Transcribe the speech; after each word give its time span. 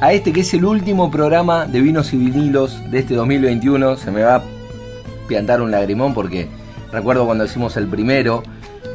a 0.00 0.12
este 0.12 0.32
que 0.32 0.40
es 0.40 0.54
el 0.54 0.64
último 0.64 1.10
programa 1.10 1.66
de 1.66 1.80
vinos 1.80 2.12
y 2.12 2.16
vinilos 2.16 2.78
de 2.90 3.00
este 3.00 3.14
2021. 3.14 3.96
Se 3.96 4.10
me 4.10 4.22
va 4.22 4.36
a 4.36 4.42
piantar 5.28 5.60
un 5.60 5.70
lagrimón 5.70 6.14
porque 6.14 6.48
recuerdo 6.92 7.26
cuando 7.26 7.44
hicimos 7.44 7.76
el 7.76 7.86
primero, 7.86 8.42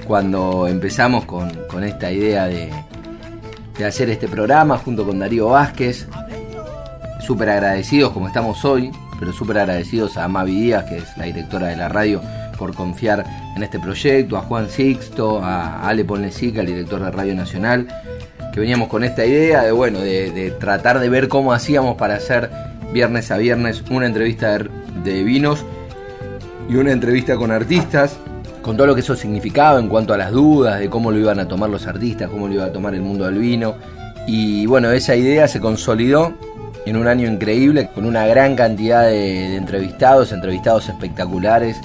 cuando 0.08 0.68
empezamos 0.68 1.26
con, 1.26 1.50
esta 1.84 2.12
idea 2.12 2.46
de, 2.46 2.70
de 3.78 3.86
hacer 3.86 4.09
este 4.09 4.28
programa 4.28 4.78
junto 4.78 5.06
con 5.06 5.20
Darío 5.20 5.50
Vázquez. 5.50 6.08
Súper 7.22 7.50
agradecidos 7.50 8.12
como 8.12 8.28
estamos 8.28 8.66
hoy, 8.66 8.92
pero 9.20 9.34
súper 9.34 9.59
agradecidos 9.59 10.18
a 10.18 10.28
Mavi 10.28 10.62
Díaz, 10.62 10.86
que 10.86 10.98
es 10.98 11.18
la 11.18 11.26
directora 11.26 11.68
de 11.68 11.76
la 11.76 11.90
radio, 11.90 12.22
por 12.58 12.73
confiar 12.73 13.26
en 13.56 13.64
este 13.64 13.80
proyecto, 13.80 14.38
a 14.38 14.42
Juan 14.42 14.70
Sixto, 14.70 15.44
a 15.44 15.88
Ale 15.88 16.06
Ponlecica, 16.06 16.62
el 16.62 16.68
director 16.68 17.04
de 17.04 17.12
Radio 17.12 17.36
Nacional, 17.36 17.88
que 18.53 18.59
veníamos 18.59 18.88
con 18.88 19.03
esta 19.03 19.26
idea 19.26 19.63
de, 19.63 19.71
bueno, 19.71 19.99
de, 19.99 20.53
tratar 20.59 20.99
de 20.99 21.09
ver 21.09 21.27
cómo 21.27 21.53
hacíamos 21.53 21.95
para 21.95 22.16
hacer 22.16 22.49
viernes 22.91 23.31
a 23.31 23.38
viernes 23.38 23.84
una 23.89 24.05
entrevista 24.05 24.58
de, 24.58 25.23
vinos 25.23 25.66
y 26.69 26.75
una 26.75 26.91
entrevista 26.91 27.36
con 27.36 27.52
artistas, 27.52 28.17
con 28.61 28.78
todo 28.78 28.88
lo 28.88 28.95
que 28.95 29.02
eso 29.02 29.16
significaba 29.16 29.80
en 29.80 29.88
cuanto 29.88 30.14
a 30.14 30.17
las 30.17 30.31
dudas 30.31 30.80
de 30.80 30.89
cómo 30.89 31.11
lo 31.11 31.17
iban 31.17 31.39
a 31.39 31.47
tomar 31.47 31.69
los 31.69 31.88
artistas, 31.88 32.30
cómo 32.30 32.47
lo 32.47 32.53
iba 32.56 32.66
a 32.66 32.72
tomar 32.72 32.94
el 32.94 33.02
mundo 33.02 33.25
del 33.25 33.38
vino. 33.38 33.75
Y 34.28 34.66
bueno, 34.66 34.91
esa 34.91 35.16
idea 35.16 35.47
se 35.47 35.59
consolidó 35.59 36.34
en 36.86 36.95
un 36.95 37.08
año 37.08 37.28
increíble, 37.28 37.89
con 37.94 38.06
una 38.06 38.25
gran 38.28 38.56
cantidad 38.56 39.03
de 39.03 39.56
entrevistados, 39.56 40.31
entrevistados 40.31 40.89
espectaculares 40.89 41.80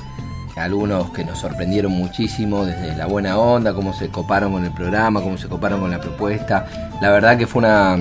algunos 0.56 1.10
que 1.10 1.24
nos 1.24 1.38
sorprendieron 1.38 1.92
muchísimo 1.92 2.64
desde 2.64 2.96
la 2.96 3.06
buena 3.06 3.38
onda, 3.38 3.74
cómo 3.74 3.92
se 3.92 4.08
coparon 4.08 4.52
con 4.52 4.64
el 4.64 4.70
programa, 4.72 5.20
cómo 5.20 5.36
se 5.36 5.48
coparon 5.48 5.80
con 5.80 5.90
la 5.90 6.00
propuesta. 6.00 6.66
La 7.00 7.10
verdad 7.10 7.36
que 7.36 7.46
fue 7.46 7.60
una, 7.60 7.98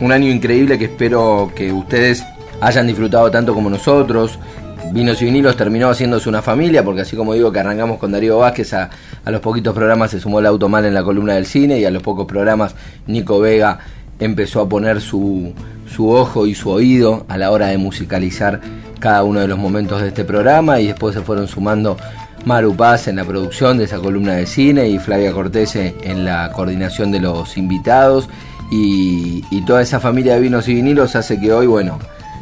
un 0.00 0.12
año 0.12 0.30
increíble 0.30 0.78
que 0.78 0.86
espero 0.86 1.50
que 1.54 1.72
ustedes 1.72 2.24
hayan 2.60 2.86
disfrutado 2.86 3.30
tanto 3.30 3.54
como 3.54 3.70
nosotros. 3.70 4.38
Vinos 4.92 5.20
y 5.20 5.24
vinilos 5.24 5.56
terminó 5.56 5.88
haciéndose 5.88 6.28
una 6.28 6.42
familia, 6.42 6.84
porque 6.84 7.00
así 7.00 7.16
como 7.16 7.34
digo 7.34 7.50
que 7.50 7.58
arrancamos 7.58 7.98
con 7.98 8.12
Darío 8.12 8.38
Vázquez, 8.38 8.72
a, 8.74 8.90
los 9.24 9.40
poquitos 9.40 9.74
programas 9.74 10.10
se 10.10 10.20
sumó 10.20 10.38
el 10.38 10.46
Automal 10.46 10.84
en 10.84 10.94
la 10.94 11.02
columna 11.02 11.34
del 11.34 11.46
cine 11.46 11.80
y 11.80 11.84
a 11.84 11.90
los 11.90 12.02
pocos 12.02 12.26
programas 12.26 12.74
Nico 13.06 13.40
Vega 13.40 13.80
empezó 14.20 14.60
a 14.60 14.68
poner 14.68 15.00
su, 15.00 15.52
su 15.92 16.10
ojo 16.10 16.46
y 16.46 16.54
su 16.54 16.70
oído 16.70 17.26
a 17.28 17.36
la 17.36 17.50
hora 17.50 17.66
de 17.66 17.78
musicalizar 17.78 18.60
cada 18.98 19.22
uno 19.24 19.40
de 19.40 19.48
los 19.48 19.58
momentos 19.58 20.00
de 20.00 20.08
este 20.08 20.24
programa 20.24 20.80
y 20.80 20.88
después 20.88 21.14
se 21.14 21.22
fueron 21.22 21.48
sumando 21.48 21.96
Maru 22.44 22.76
Paz 22.76 23.08
en 23.08 23.16
la 23.16 23.24
producción 23.24 23.78
de 23.78 23.84
esa 23.84 23.98
columna 23.98 24.34
de 24.34 24.46
cine 24.46 24.88
y 24.88 24.98
Flavia 24.98 25.32
Cortese 25.32 25.96
en 26.02 26.24
la 26.24 26.52
coordinación 26.52 27.10
de 27.10 27.20
los 27.20 27.56
invitados. 27.56 28.28
Y, 28.70 29.42
toda 29.66 29.82
esa 29.82 29.98
familia 29.98 30.34
de 30.34 30.40
vinos 30.40 30.68
y 30.68 30.74
vinilos 30.74 31.16
hace 31.16 31.40
que 31.40 31.52
hoy, 31.52 31.66
bueno, 31.66 31.98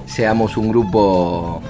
seamos 0.06 0.58
un 0.58 0.69
grupo 0.69 1.62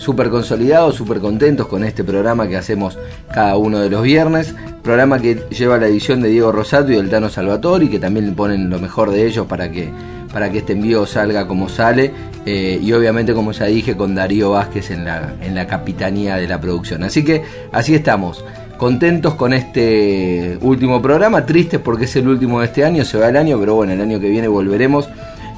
súper 0.00 0.30
consolidado, 0.30 0.92
súper 0.92 1.20
contentos 1.20 1.66
con 1.66 1.84
este 1.84 2.02
programa 2.02 2.48
que 2.48 2.56
hacemos 2.56 2.98
cada 3.32 3.56
uno 3.58 3.80
de 3.80 3.90
los 3.90 4.02
viernes. 4.02 4.54
Programa 4.82 5.20
que 5.20 5.42
lleva 5.50 5.76
la 5.76 5.88
edición 5.88 6.22
de 6.22 6.30
Diego 6.30 6.50
Rosato 6.50 6.90
y 6.90 6.96
del 6.96 7.10
Tano 7.10 7.28
Salvatori, 7.28 7.88
que 7.88 7.98
también 7.98 8.34
ponen 8.34 8.70
lo 8.70 8.78
mejor 8.78 9.10
de 9.10 9.26
ellos 9.26 9.46
para 9.46 9.70
que 9.70 9.90
para 10.32 10.50
que 10.50 10.58
este 10.58 10.74
envío 10.74 11.06
salga 11.06 11.48
como 11.48 11.68
sale 11.68 12.12
eh, 12.46 12.78
y 12.80 12.92
obviamente 12.92 13.34
como 13.34 13.50
ya 13.50 13.66
dije 13.66 13.96
con 13.96 14.14
Darío 14.14 14.52
Vázquez 14.52 14.92
en 14.92 15.04
la, 15.04 15.34
en 15.42 15.56
la 15.56 15.66
capitanía 15.66 16.36
de 16.36 16.46
la 16.46 16.60
producción. 16.60 17.02
Así 17.02 17.24
que 17.24 17.42
así 17.72 17.94
estamos, 17.96 18.44
contentos 18.78 19.34
con 19.34 19.52
este 19.52 20.56
último 20.62 21.02
programa, 21.02 21.44
tristes 21.44 21.80
porque 21.80 22.04
es 22.04 22.14
el 22.14 22.28
último 22.28 22.60
de 22.60 22.66
este 22.66 22.84
año, 22.84 23.04
se 23.04 23.18
va 23.18 23.28
el 23.28 23.36
año, 23.36 23.58
pero 23.58 23.74
bueno, 23.74 23.92
el 23.92 24.00
año 24.00 24.20
que 24.20 24.28
viene 24.28 24.48
volveremos. 24.48 25.08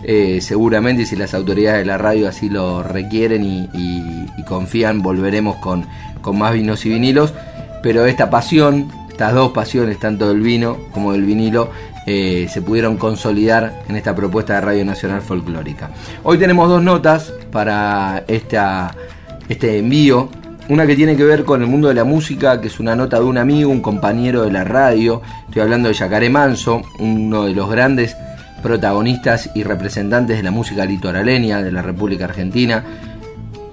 Eh, 0.05 0.41
seguramente 0.41 1.07
si 1.07 1.15
las 1.15 1.33
autoridades 1.33 1.81
de 1.81 1.85
la 1.85 1.97
radio 1.97 2.29
así 2.29 2.49
lo 2.49 2.83
requieren 2.83 3.45
y, 3.45 4.45
confían, 4.47 5.03
volveremos 5.03 5.57
con, 5.57 5.87
más 6.33 6.53
vinos 6.53 6.85
y 6.87 6.91
vinilos. 6.91 7.33
Pero 7.83 8.07
esta 8.07 8.31
pasión, 8.31 8.89
estas 9.09 9.35
dos 9.35 9.53
pasiones, 9.53 9.99
tanto 9.99 10.29
del 10.29 10.41
vino 10.41 10.79
como 10.93 11.13
del 11.13 11.25
vinilo, 11.25 11.71
eh, 12.07 12.49
se 12.53 12.63
pudieron 12.63 12.97
consolidar 12.97 13.83
en 13.89 13.97
esta 13.97 14.15
propuesta 14.15 14.55
de 14.55 14.61
Radio 14.61 14.85
Nacional 14.85 15.23
Folclórica. 15.23 15.91
Hoy 16.25 16.39
tenemos 16.39 16.69
dos 16.69 16.83
notas 16.83 17.33
para 17.51 18.25
este 18.29 19.79
envío. 19.79 20.29
Una 20.69 20.87
que 20.87 20.95
tiene 20.95 21.17
que 21.17 21.25
ver 21.25 21.45
con 21.45 21.61
el 21.61 21.69
mundo 21.69 21.89
de 21.89 21.95
la 21.95 22.05
música, 22.05 22.61
que 22.61 22.69
es 22.69 22.79
una 22.79 22.95
nota 22.95 23.19
de 23.19 23.25
un 23.25 23.37
amigo, 23.37 23.71
un 23.71 23.83
compañero 23.83 24.43
de 24.43 24.53
la 24.53 24.65
radio. 24.65 25.23
Estoy 25.47 25.63
hablando 25.63 25.89
de 25.89 25.95
Yacaré 25.95 26.31
Manso, 26.31 26.83
uno 27.01 27.45
de 27.45 27.53
los 27.53 27.69
grandes 27.69 28.17
protagonistas 28.63 29.51
y 29.55 29.65
representantes 29.65 30.37
de 30.37 30.43
la 30.43 30.51
música 30.51 30.85
litoraleña 30.85 31.63
de 31.63 31.73
la 31.73 31.83
República 31.83 32.25
Argentina. 32.25 32.85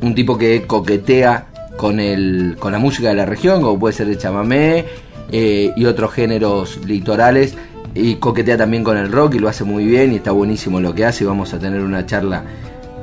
Un 0.02 0.16
tipo 0.16 0.38
que 0.38 0.64
coquetea 0.66 1.48
con, 1.78 2.00
el, 2.00 2.58
con 2.60 2.72
la 2.72 2.80
música 2.80 3.10
de 3.10 3.16
la 3.16 3.26
región, 3.26 3.62
como 3.62 3.80
puede 3.80 3.94
ser 3.94 4.10
el 4.10 4.18
chamamé 4.18 4.86
eh, 5.32 5.72
y 5.76 5.86
otros 5.86 6.12
géneros 6.12 6.80
litorales 6.86 7.56
y 7.94 8.16
coquetea 8.16 8.58
también 8.58 8.84
con 8.84 8.98
el 8.98 9.12
rock 9.12 9.36
y 9.36 9.40
lo 9.40 9.48
hace 9.48 9.64
muy 9.64 9.86
bien 9.86 10.14
y 10.14 10.18
está 10.18 10.32
buenísimo 10.32 10.80
lo 10.80 10.94
que 10.94 11.06
hace 11.06 11.26
vamos 11.26 11.54
a 11.54 11.60
tener 11.60 11.82
una 11.82 12.06
charla 12.06 12.44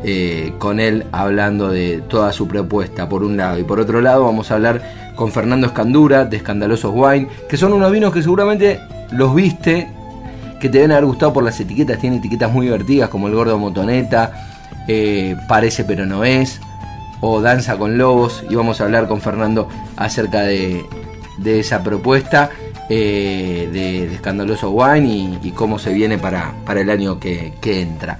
eh, 0.04 0.53
con 0.58 0.78
él 0.78 1.04
hablando 1.12 1.68
de 1.70 2.03
toda 2.08 2.32
su 2.32 2.47
propuesta 2.47 3.08
por 3.08 3.24
un 3.24 3.36
lado 3.36 3.58
y 3.58 3.64
por 3.64 3.80
otro 3.80 4.00
lado 4.00 4.24
vamos 4.24 4.50
a 4.50 4.54
hablar 4.54 5.12
con 5.16 5.32
Fernando 5.32 5.66
Escandura 5.66 6.24
de 6.24 6.36
Escandalosos 6.36 6.92
Wine 6.94 7.28
que 7.48 7.56
son 7.56 7.72
unos 7.72 7.91
vinos 7.91 8.12
que 8.12 8.22
seguramente 8.22 8.80
los 9.12 9.34
viste 9.34 9.88
que 10.60 10.68
te 10.68 10.78
deben 10.78 10.92
haber 10.92 11.04
gustado 11.04 11.32
por 11.32 11.44
las 11.44 11.58
etiquetas 11.60 11.98
tiene 11.98 12.16
etiquetas 12.16 12.52
muy 12.52 12.66
divertidas 12.66 13.08
como 13.08 13.28
el 13.28 13.34
gordo 13.34 13.58
motoneta 13.58 14.32
eh, 14.88 15.36
parece 15.48 15.84
pero 15.84 16.06
no 16.06 16.24
es 16.24 16.60
o 17.20 17.40
danza 17.40 17.76
con 17.76 17.98
lobos 17.98 18.44
y 18.48 18.54
vamos 18.54 18.80
a 18.80 18.84
hablar 18.84 19.08
con 19.08 19.20
Fernando 19.20 19.68
acerca 19.96 20.42
de, 20.42 20.84
de 21.38 21.60
esa 21.60 21.82
propuesta 21.82 22.50
eh, 22.88 23.68
de, 23.72 24.14
Escandaloso 24.14 24.70
Wine 24.70 25.38
y, 25.42 25.50
cómo 25.50 25.78
se 25.78 25.92
viene 25.92 26.18
para, 26.18 26.54
para 26.64 26.80
el 26.80 26.90
año 26.90 27.18
que, 27.18 27.52
entra. 27.64 28.18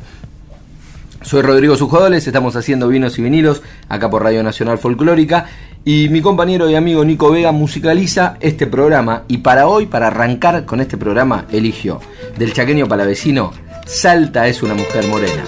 Soy 1.23 1.43
Rodrigo 1.43 1.77
Sujodoles, 1.77 2.27
estamos 2.27 2.57
haciendo 2.57 2.89
vinos 2.89 3.19
y 3.19 3.23
vinilos 3.23 3.63
acá 3.89 4.11
por 4.11 4.23
Radio 4.23 4.43
Nacional 4.43 4.79
Folclórica 4.79 5.47
y 5.89 6.09
mi 6.09 6.21
compañero 6.21 6.69
y 6.69 6.75
amigo 6.75 7.05
Nico 7.05 7.31
Vega 7.31 7.53
musicaliza 7.53 8.37
este 8.41 8.67
programa 8.67 9.23
y 9.29 9.39
para 9.39 9.69
hoy, 9.69 9.87
para 9.87 10.09
arrancar 10.09 10.65
con 10.65 10.81
este 10.81 10.97
programa, 10.97 11.47
eligió 11.53 12.01
del 12.37 12.53
chaqueño 12.53 12.89
palavecino, 12.89 13.53
Salta 13.87 14.49
es 14.49 14.65
una 14.65 14.75
mujer 14.75 15.07
morena. 15.07 15.45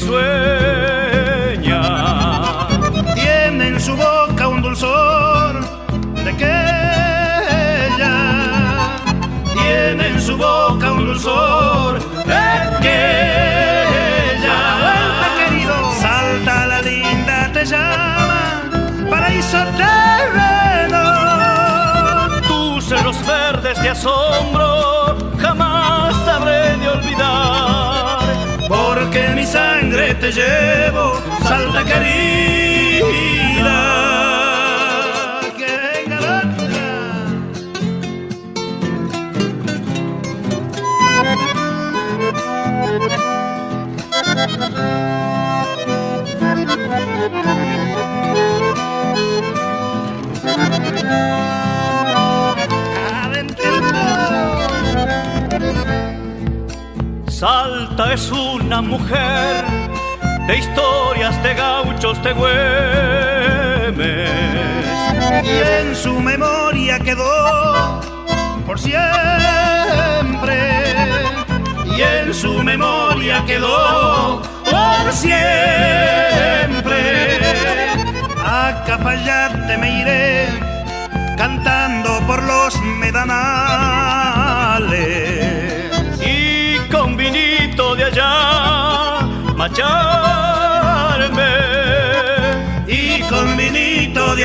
swear. 0.00 0.69
Te 30.20 30.30
llevo, 30.30 31.14
salta 31.42 31.82
querida. 31.84 33.40
Salta 57.26 58.12
es 58.12 58.30
una 58.30 58.82
mujer 58.82 59.59
de 60.50 60.58
historias 60.58 61.40
de 61.44 61.54
gauchos 61.54 62.20
de 62.24 62.32
Güemes. 62.32 62.60
Y 65.44 65.58
en 65.78 65.94
su 65.94 66.18
memoria 66.20 66.98
quedó 66.98 68.00
por 68.66 68.80
siempre. 68.80 68.98
Y 71.96 72.02
en 72.02 72.34
su 72.34 72.64
memoria 72.64 73.44
quedó 73.46 74.42
por 74.64 75.12
siempre. 75.12 75.38
A 78.44 78.82
Capayate 78.84 79.78
me 79.78 80.00
iré 80.00 80.48
cantando 81.36 82.20
por 82.26 82.42
los 82.42 82.76
medanales. 82.98 83.30
Y 86.20 86.76
con 86.90 87.16
vinito 87.16 87.94
de 87.94 88.04
allá 88.04 89.20
macharme 89.56 90.29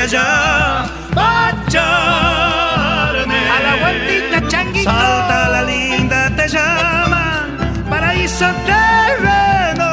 allá 0.06 0.86
macharme. 1.14 1.74
A 3.54 3.60
la 3.66 3.74
vueltita 3.82 4.48
changuito. 4.48 4.90
Salta 4.90 5.48
la 5.48 5.62
linda 5.62 6.30
te 6.36 6.48
llama 6.48 7.48
paraíso 7.90 8.46
terreno. 8.66 9.86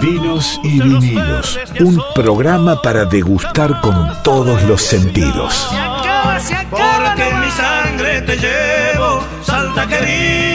Vinos 0.00 0.60
y 0.62 0.80
vinilos, 0.80 1.58
un 1.80 2.02
programa 2.14 2.80
para 2.80 3.04
degustar 3.04 3.80
con 3.80 4.22
todos 4.22 4.62
los 4.62 4.80
sentidos. 4.80 5.68
Se 5.70 5.76
acaba, 5.76 6.40
se 6.40 6.54
acaba. 6.54 7.04
Porque 7.06 7.28
en 7.28 7.40
mi 7.40 7.50
sangre 7.50 8.22
te 8.22 8.36
llevo, 8.36 9.22
salta 9.44 9.86
querida. 9.86 10.49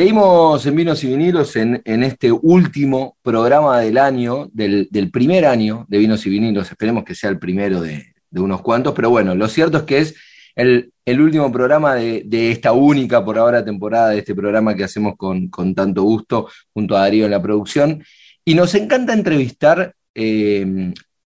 Seguimos 0.00 0.64
en 0.64 0.76
Vinos 0.76 1.04
y 1.04 1.08
Vinilos 1.08 1.56
en, 1.56 1.82
este 1.84 2.32
último 2.32 3.18
programa 3.20 3.80
del 3.80 3.98
año, 3.98 4.48
del, 4.50 4.88
primer 5.12 5.44
año 5.44 5.84
de 5.90 5.98
Vinos 5.98 6.24
y 6.24 6.30
Vinilos. 6.30 6.70
Esperemos 6.70 7.04
que 7.04 7.14
sea 7.14 7.28
el 7.28 7.38
primero 7.38 7.82
de, 7.82 8.14
unos 8.30 8.62
cuantos, 8.62 8.94
pero 8.94 9.10
bueno, 9.10 9.34
lo 9.34 9.46
cierto 9.46 9.76
es 9.76 9.82
que 9.82 9.98
es 9.98 10.14
el, 10.54 10.90
último 11.06 11.52
programa 11.52 11.96
de, 11.96 12.50
esta 12.50 12.72
única 12.72 13.22
por 13.22 13.36
ahora 13.36 13.62
temporada 13.62 14.08
de 14.08 14.20
este 14.20 14.34
programa 14.34 14.74
que 14.74 14.84
hacemos 14.84 15.16
con, 15.18 15.50
tanto 15.74 16.02
gusto 16.02 16.48
junto 16.72 16.96
a 16.96 17.00
Darío 17.00 17.26
en 17.26 17.32
la 17.32 17.42
producción. 17.42 18.02
Y 18.42 18.54
nos 18.54 18.74
encanta 18.74 19.12
entrevistar, 19.12 19.94
eh, 20.14 20.94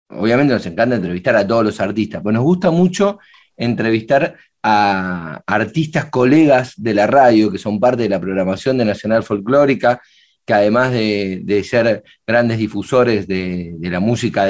obviamente 0.08 0.54
nos 0.54 0.66
encanta 0.66 0.96
entrevistar 0.96 1.36
a 1.36 1.46
todos 1.46 1.66
los 1.66 1.82
artistas, 1.82 2.22
pero 2.24 2.32
nos 2.32 2.44
gusta 2.44 2.72
mucho 2.72 3.20
entrevistar 3.58 4.38
a 4.64 5.44
artistas 5.46 6.06
colegas 6.06 6.74
de 6.78 6.94
la 6.94 7.06
radio 7.06 7.52
que 7.52 7.58
son 7.58 7.80
parte 7.80 8.04
de 8.04 8.10
la 8.10 8.22
programación 8.22 8.78
de 8.78 8.86
Nacional 8.86 9.24
Folclórica, 9.24 10.02
que 10.46 10.54
además 10.54 10.92
de, 10.92 11.64
ser 11.68 12.04
grandes 12.26 12.58
difusores 12.58 13.28
de, 13.28 13.76
la 13.82 14.00
música 14.00 14.48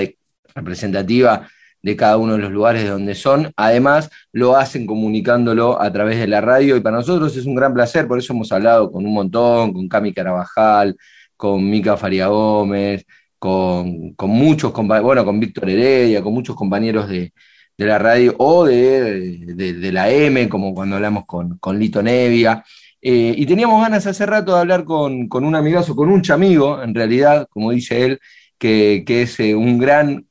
representativa, 0.56 1.48
de 1.82 1.96
cada 1.98 2.18
uno 2.18 2.34
de 2.34 2.40
los 2.40 2.52
lugares 2.52 2.84
de 2.84 2.90
donde 2.90 3.16
son. 3.16 3.52
Además, 3.58 4.10
lo 4.32 4.56
hacen 4.56 4.86
comunicándolo 4.86 5.82
a 5.82 5.92
través 5.92 6.18
de 6.20 6.28
la 6.28 6.40
radio 6.40 6.78
y 6.78 6.82
para 6.82 6.98
nosotros 6.98 7.36
es 7.36 7.46
un 7.46 7.56
gran 7.56 7.74
placer, 7.74 8.08
por 8.08 8.20
eso 8.20 8.34
hemos 8.34 8.52
hablado 8.52 8.92
con 8.92 9.06
un 9.06 9.14
montón, 9.14 9.74
con 9.74 9.90
Cami 9.90 10.14
Carabajal, 10.14 10.96
con 11.36 11.70
Mica 11.70 11.98
Faria 11.98 12.28
Gómez, 12.28 13.06
con, 13.38 14.14
con 14.14 14.30
muchos 14.30 14.72
compañeros, 14.72 15.06
bueno, 15.06 15.26
con 15.26 15.40
Víctor 15.40 15.70
Heredia, 15.70 16.22
con 16.22 16.34
muchos 16.34 16.56
compañeros 16.56 17.10
de, 17.10 17.34
de 17.78 17.86
la 17.86 17.98
radio 17.98 18.36
o 18.38 18.66
de, 18.66 19.38
de, 19.56 19.92
la 19.92 20.12
M, 20.12 20.48
como 20.50 20.74
cuando 20.74 20.96
hablamos 20.96 21.26
con, 21.26 21.58
con 21.58 21.80
Lito 21.80 22.02
Nevia. 22.04 22.64
Eh, 23.02 23.34
y 23.38 23.46
teníamos 23.46 23.82
ganas 23.82 24.08
hace 24.08 24.26
rato 24.26 24.54
de 24.54 24.62
hablar 24.62 24.86
con, 24.86 25.28
con 25.28 25.44
un 25.44 25.56
amigazo, 25.56 25.96
con 25.96 26.10
un 26.10 26.22
chamigo, 26.22 26.82
en 26.82 26.94
realidad, 26.96 27.48
como 27.50 27.72
dice 27.72 28.06
él, 28.06 28.20
que, 28.58 29.04
que 29.06 29.24
es 29.24 29.40
eh, 29.40 29.56
un 29.56 29.78
gran 29.78 30.26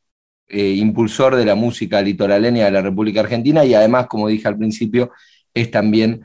eh, 0.49 0.71
impulsor 0.71 1.37
de 1.37 1.45
la 1.45 1.55
música 1.55 2.01
litoraleña 2.01 2.67
de 2.67 2.71
la 2.71 2.83
República 2.83 3.21
Argentina 3.21 3.65
y 3.65 3.75
además, 3.75 4.07
como 4.07 4.29
dije 4.29 4.49
al 4.49 4.59
principio, 4.59 5.13
es 5.55 5.71
también 5.71 6.25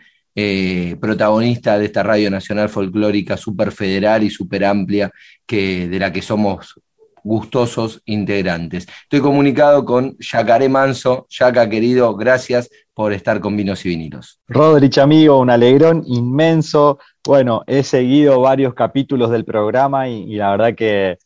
protagonista 0.99 1.79
de 1.79 1.85
esta 1.85 2.03
radio 2.03 2.29
nacional 2.29 2.69
folclórica 2.69 3.35
súper 3.37 3.71
federal 3.71 4.21
y 4.21 4.29
súper 4.29 4.65
amplia 4.65 5.11
que, 5.47 5.87
de 5.87 5.97
la 5.97 6.13
que 6.13 6.21
somos 6.21 6.79
gustosos 7.27 8.01
integrantes. 8.05 8.87
Estoy 9.03 9.19
comunicado 9.19 9.83
con 9.83 10.17
Yacaré 10.17 10.69
Manso. 10.69 11.27
Yaca, 11.29 11.69
querido, 11.69 12.15
gracias 12.15 12.69
por 12.93 13.13
estar 13.13 13.39
con 13.39 13.55
Vinos 13.55 13.85
y 13.85 13.89
Vinilos. 13.89 14.39
Rodrich, 14.47 14.97
amigo, 14.97 15.37
un 15.39 15.49
alegrón 15.49 16.03
inmenso. 16.07 16.99
Bueno, 17.25 17.63
he 17.67 17.83
seguido 17.83 18.39
varios 18.39 18.73
capítulos 18.73 19.29
del 19.29 19.45
programa 19.45 20.07
y, 20.07 20.35
la 20.35 20.51
verdad 20.51 20.73
que 20.75 21.17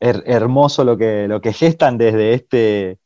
her 0.00 0.22
hermoso 0.26 0.82
lo 0.82 0.96
que, 0.96 1.28
lo 1.28 1.40
que 1.40 1.52
gestan 1.52 1.98
desde 1.98 2.32
este, 2.32 2.98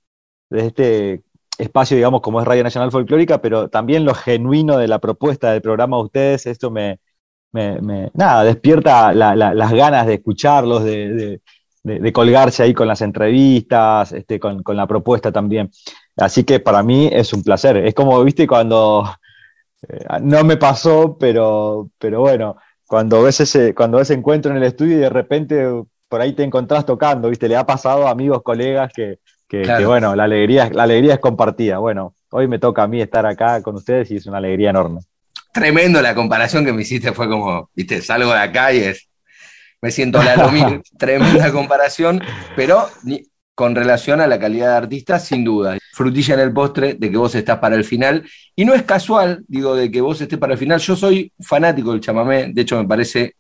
desde 0.49 0.67
este 0.69 1.23
espacio, 1.59 1.97
digamos, 1.97 2.21
como 2.21 2.41
es 2.41 2.47
Radio 2.47 2.63
Nacional 2.63 2.93
Folclórica, 2.93 3.43
pero 3.43 3.69
también 3.69 4.05
lo 4.05 4.15
genuino 4.15 4.79
de 4.79 4.89
la 4.89 5.01
propuesta 5.01 5.53
del 5.53 5.61
programa 5.61 5.97
de 5.97 6.03
ustedes, 6.05 6.47
esto 6.47 6.71
me, 6.71 7.01
me, 7.53 7.81
me 7.81 8.11
nada, 8.15 8.45
despierta 8.45 9.13
la, 9.13 9.35
la, 9.35 9.55
las 9.55 9.73
ganas 9.73 10.07
de 10.07 10.15
escucharlos, 10.15 10.85
de, 10.85 11.41
de, 11.85 12.01
de, 12.01 12.13
colgarse 12.13 12.65
ahí 12.65 12.75
con 12.75 12.89
las 12.89 13.01
entrevistas, 13.03 14.13
este, 14.13 14.41
con, 14.41 14.63
con, 14.63 14.77
la 14.77 14.87
propuesta 14.87 15.31
también. 15.31 15.71
Así 16.17 16.43
que 16.43 16.59
para 16.59 16.83
mí 16.83 17.09
es 17.13 17.33
un 17.33 17.43
placer. 17.45 17.77
Es 17.77 17.95
como, 17.95 18.23
viste, 18.25 18.47
cuando 18.47 19.09
eh, 19.89 20.05
no 20.23 20.43
me 20.45 20.57
pasó, 20.57 21.17
pero, 21.19 21.91
pero 21.99 22.21
bueno, 22.21 22.57
cuando 22.87 23.23
ves, 23.23 23.41
ese, 23.41 23.75
cuando 23.75 23.99
ves 23.99 24.11
encuentro 24.11 24.51
en 24.51 24.57
el 24.59 24.65
estudio 24.65 24.97
y 24.97 25.01
de 25.01 25.11
repente 25.11 25.65
por 26.09 26.21
ahí 26.21 26.33
te 26.33 26.45
encontrás 26.45 26.87
tocando, 26.87 27.29
¿viste? 27.29 27.49
Le 27.49 27.57
ha 27.57 27.67
pasado 27.67 28.07
a 28.07 28.11
amigos, 28.11 28.43
colegas 28.43 28.93
que, 28.95 29.19
que, 29.49 29.63
claro. 29.63 29.81
que, 29.81 29.87
bueno, 29.87 30.15
la 30.15 30.25
alegría, 30.25 30.71
la 30.73 30.85
alegría 30.85 31.15
es 31.15 31.21
compartida. 31.21 31.79
Bueno, 31.79 32.15
hoy 32.31 32.49
me 32.49 32.59
toca 32.59 32.85
a 32.85 32.89
mí 32.89 33.01
estar 33.01 33.27
acá 33.27 33.63
con 33.63 33.77
ustedes 33.77 34.11
y 34.11 34.17
es 34.17 34.27
una 34.27 34.39
alegría 34.39 34.71
enorme. 34.71 35.01
Tremendo 35.53 36.03
la 36.03 36.15
comparación 36.15 36.65
que 36.65 36.73
me 36.73 36.83
hiciste, 36.83 37.13
fue 37.13 37.29
como, 37.29 37.71
viste, 37.75 38.01
salgo 38.01 38.33
de 38.33 38.41
acá 38.41 38.73
y 38.73 38.79
es, 38.79 39.09
me 39.85 39.91
siento 39.91 40.23
la 40.23 40.35
Lomir, 40.37 40.81
tremenda 40.99 41.53
comparación, 41.53 42.23
pero 42.57 42.89
con 43.55 43.75
relación 43.75 44.19
a 44.23 44.27
la 44.27 44.39
calidad 44.39 44.71
de 44.71 44.77
artista, 44.79 45.19
sin 45.19 45.45
duda. 45.45 45.77
Frutilla 45.93 46.33
en 46.33 46.41
el 46.41 46.55
postre 46.55 46.95
de 46.95 47.11
que 47.11 47.19
vos 47.19 47.35
estás 47.35 47.59
para 47.59 47.77
el 47.77 47.85
final. 47.85 48.25
Y 48.57 48.65
no 48.65 48.73
es 48.73 48.85
casual, 48.85 49.45
digo, 49.47 49.77
de 49.77 49.91
que 49.91 50.01
vos 50.01 50.19
estés 50.23 50.39
para 50.39 50.55
el 50.55 50.59
final. 50.59 50.81
Yo 50.81 50.97
soy 50.97 51.31
fanático 51.39 51.93
del 51.93 52.01
chamamé, 52.01 52.51
de 52.51 52.63
hecho 52.63 52.79
me 52.79 52.89
parece 52.89 53.35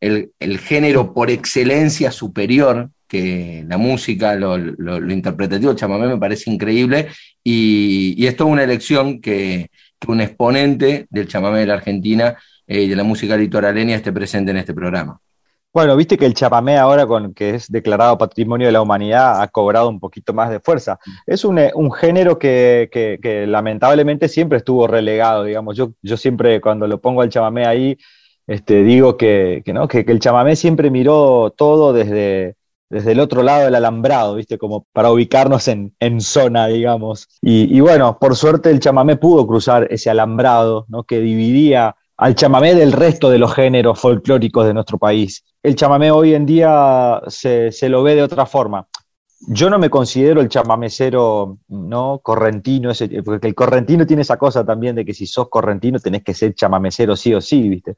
el, 0.00 0.32
el, 0.40 0.58
género 0.58 1.14
por 1.14 1.30
excelencia 1.30 2.10
superior 2.10 2.90
que 3.06 3.64
la 3.68 3.78
música, 3.78 4.34
lo, 4.34 4.58
lo, 4.58 4.98
lo, 4.98 5.12
interpretativo, 5.12 5.70
el 5.70 5.76
chamamé 5.76 6.08
me 6.08 6.18
parece 6.18 6.50
increíble 6.50 7.06
y, 7.44 8.20
y 8.20 8.26
es 8.26 8.34
toda 8.34 8.50
una 8.50 8.64
elección 8.64 9.20
que, 9.20 9.70
que, 10.00 10.10
un 10.10 10.22
exponente 10.22 11.06
del 11.08 11.28
chamamé 11.28 11.60
de 11.60 11.66
la 11.66 11.74
Argentina 11.74 12.36
eh, 12.66 12.82
y 12.82 12.88
de 12.88 12.96
la 12.96 13.04
música 13.04 13.36
litoraleña 13.36 13.94
esté 13.94 14.10
presente 14.10 14.50
en 14.50 14.56
este 14.56 14.74
programa. 14.74 15.20
Bueno, 15.74 15.96
viste 15.96 16.18
que 16.18 16.26
el 16.26 16.34
chamamé 16.34 16.76
ahora, 16.76 17.06
con 17.06 17.32
que 17.32 17.50
es 17.54 17.72
declarado 17.72 18.18
Patrimonio 18.18 18.66
de 18.66 18.72
la 18.72 18.82
Humanidad, 18.82 19.40
ha 19.40 19.48
cobrado 19.48 19.88
un 19.88 20.00
poquito 20.00 20.34
más 20.34 20.50
de 20.50 20.60
fuerza. 20.60 20.98
Es 21.26 21.46
un, 21.46 21.58
un 21.74 21.90
género 21.90 22.38
que, 22.38 23.18
lamentablemente 23.48 24.28
siempre 24.28 24.58
estuvo 24.58 24.86
relegado, 24.86 25.44
digamos. 25.44 25.74
Yo, 25.74 26.16
siempre 26.18 26.60
cuando 26.60 26.86
lo 26.86 27.00
pongo 27.00 27.22
al 27.22 27.30
chamamé 27.30 27.66
ahí, 27.66 27.96
este, 28.46 28.82
digo 28.82 29.16
que, 29.16 29.62
el 29.64 30.20
chamamé 30.20 30.56
siempre 30.56 30.90
miró 30.90 31.54
todo 31.56 31.94
desde, 31.94 32.56
el 32.90 33.20
otro 33.20 33.42
lado 33.42 33.64
del 33.64 33.74
alambrado, 33.74 34.34
¿viste? 34.34 34.58
Como 34.58 34.86
para 34.92 35.10
ubicarnos 35.10 35.68
en, 35.68 36.20
zona, 36.20 36.66
digamos. 36.66 37.28
Y, 37.40 37.74
y, 37.74 37.80
bueno, 37.80 38.18
por 38.20 38.36
suerte 38.36 38.70
el 38.70 38.80
chamamé 38.80 39.16
pudo 39.16 39.46
cruzar 39.46 39.86
ese 39.90 40.10
alambrado, 40.10 40.84
¿no? 40.88 41.04
Que 41.04 41.20
dividía 41.20 41.96
al 42.18 42.34
chamamé 42.34 42.74
del 42.74 42.92
resto 42.92 43.30
de 43.30 43.38
los 43.38 43.54
géneros 43.54 43.98
folclóricos 43.98 44.66
de 44.66 44.74
nuestro 44.74 44.98
país. 44.98 45.42
El 45.62 45.76
chamamé 45.76 46.10
hoy 46.10 46.34
en 46.34 46.44
día 46.44 47.22
se, 47.28 47.70
se 47.70 47.88
lo 47.88 48.02
ve 48.02 48.16
de 48.16 48.22
otra 48.22 48.46
forma. 48.46 48.88
yo 49.48 49.68
no 49.70 49.78
me 49.78 49.90
considero 49.90 50.40
el 50.40 50.48
chamamecero 50.48 51.58
no 51.68 52.20
correntino, 52.22 52.92
porque 53.24 53.48
el 53.48 53.54
correntino 53.54 54.06
tiene 54.06 54.22
esa 54.22 54.36
cosa 54.36 54.64
también 54.64 54.94
de 54.94 55.04
que 55.04 55.14
si 55.14 55.26
sos 55.26 55.48
correntino 55.48 55.98
tenés 55.98 56.22
que 56.22 56.34
ser 56.34 56.54
chamamecero 56.54 57.16
sí 57.16 57.34
o 57.34 57.40
sí, 57.40 57.68
¿viste? 57.68 57.96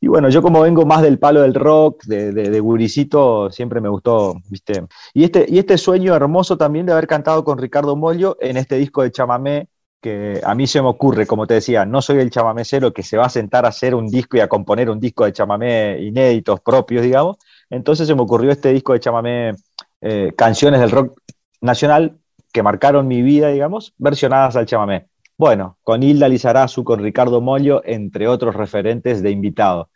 Y 0.00 0.06
bueno, 0.08 0.28
yo 0.28 0.40
como 0.42 0.60
vengo 0.60 0.86
más 0.86 1.02
del 1.02 1.18
palo 1.18 1.42
del 1.42 1.54
rock, 1.54 2.04
de, 2.04 2.32
de, 2.32 2.60
guricito, 2.60 3.50
siempre 3.50 3.80
me 3.80 3.88
gustó, 3.88 4.34
¿viste? 4.48 4.84
Y 5.14 5.24
este, 5.24 5.46
y 5.48 5.58
este 5.58 5.78
sueño 5.78 6.14
hermoso 6.14 6.56
también 6.56 6.86
de 6.86 6.92
haber 6.92 7.08
cantado 7.08 7.44
con 7.44 7.58
Ricardo 7.58 7.96
Mollo 7.96 8.36
en 8.40 8.56
este 8.56 8.76
disco 8.76 9.02
de 9.02 9.10
chamamé, 9.10 9.68
que 10.04 10.38
a 10.44 10.54
mí 10.54 10.66
se 10.66 10.82
me 10.82 10.88
ocurre, 10.88 11.26
como 11.26 11.46
te 11.46 11.54
decía, 11.54 11.86
no 11.86 12.02
soy 12.02 12.18
el 12.18 12.28
chamamecero 12.28 12.92
que 12.92 13.02
se 13.02 13.16
va 13.16 13.24
a 13.24 13.30
sentar 13.30 13.64
a 13.64 13.68
hacer 13.68 13.94
un 13.94 14.06
disco 14.06 14.36
y 14.36 14.40
a 14.40 14.48
componer 14.48 14.90
un 14.90 15.00
disco 15.00 15.24
de 15.24 15.32
chamamé 15.32 15.98
inéditos 16.02 16.60
propios, 16.60 17.02
digamos. 17.02 17.38
Entonces 17.70 18.06
se 18.06 18.14
me 18.14 18.20
ocurrió 18.20 18.50
este 18.50 18.70
disco 18.70 18.92
de 18.92 19.00
chamamé 19.00 19.54
eh, 20.02 20.34
canciones 20.36 20.80
del 20.82 20.90
rock 20.90 21.18
nacional 21.62 22.18
que 22.52 22.62
marcaron 22.62 23.08
mi 23.08 23.22
vida, 23.22 23.48
digamos, 23.48 23.94
versionadas 23.96 24.56
al 24.56 24.66
chamamé. 24.66 25.06
Bueno, 25.38 25.78
con 25.82 26.02
Hilda 26.02 26.28
Lizarazu, 26.28 26.84
con 26.84 27.02
Ricardo 27.02 27.40
Mollo, 27.40 27.80
entre 27.82 28.28
otros 28.28 28.54
referentes 28.54 29.22
de 29.22 29.30
invitado. 29.30 29.88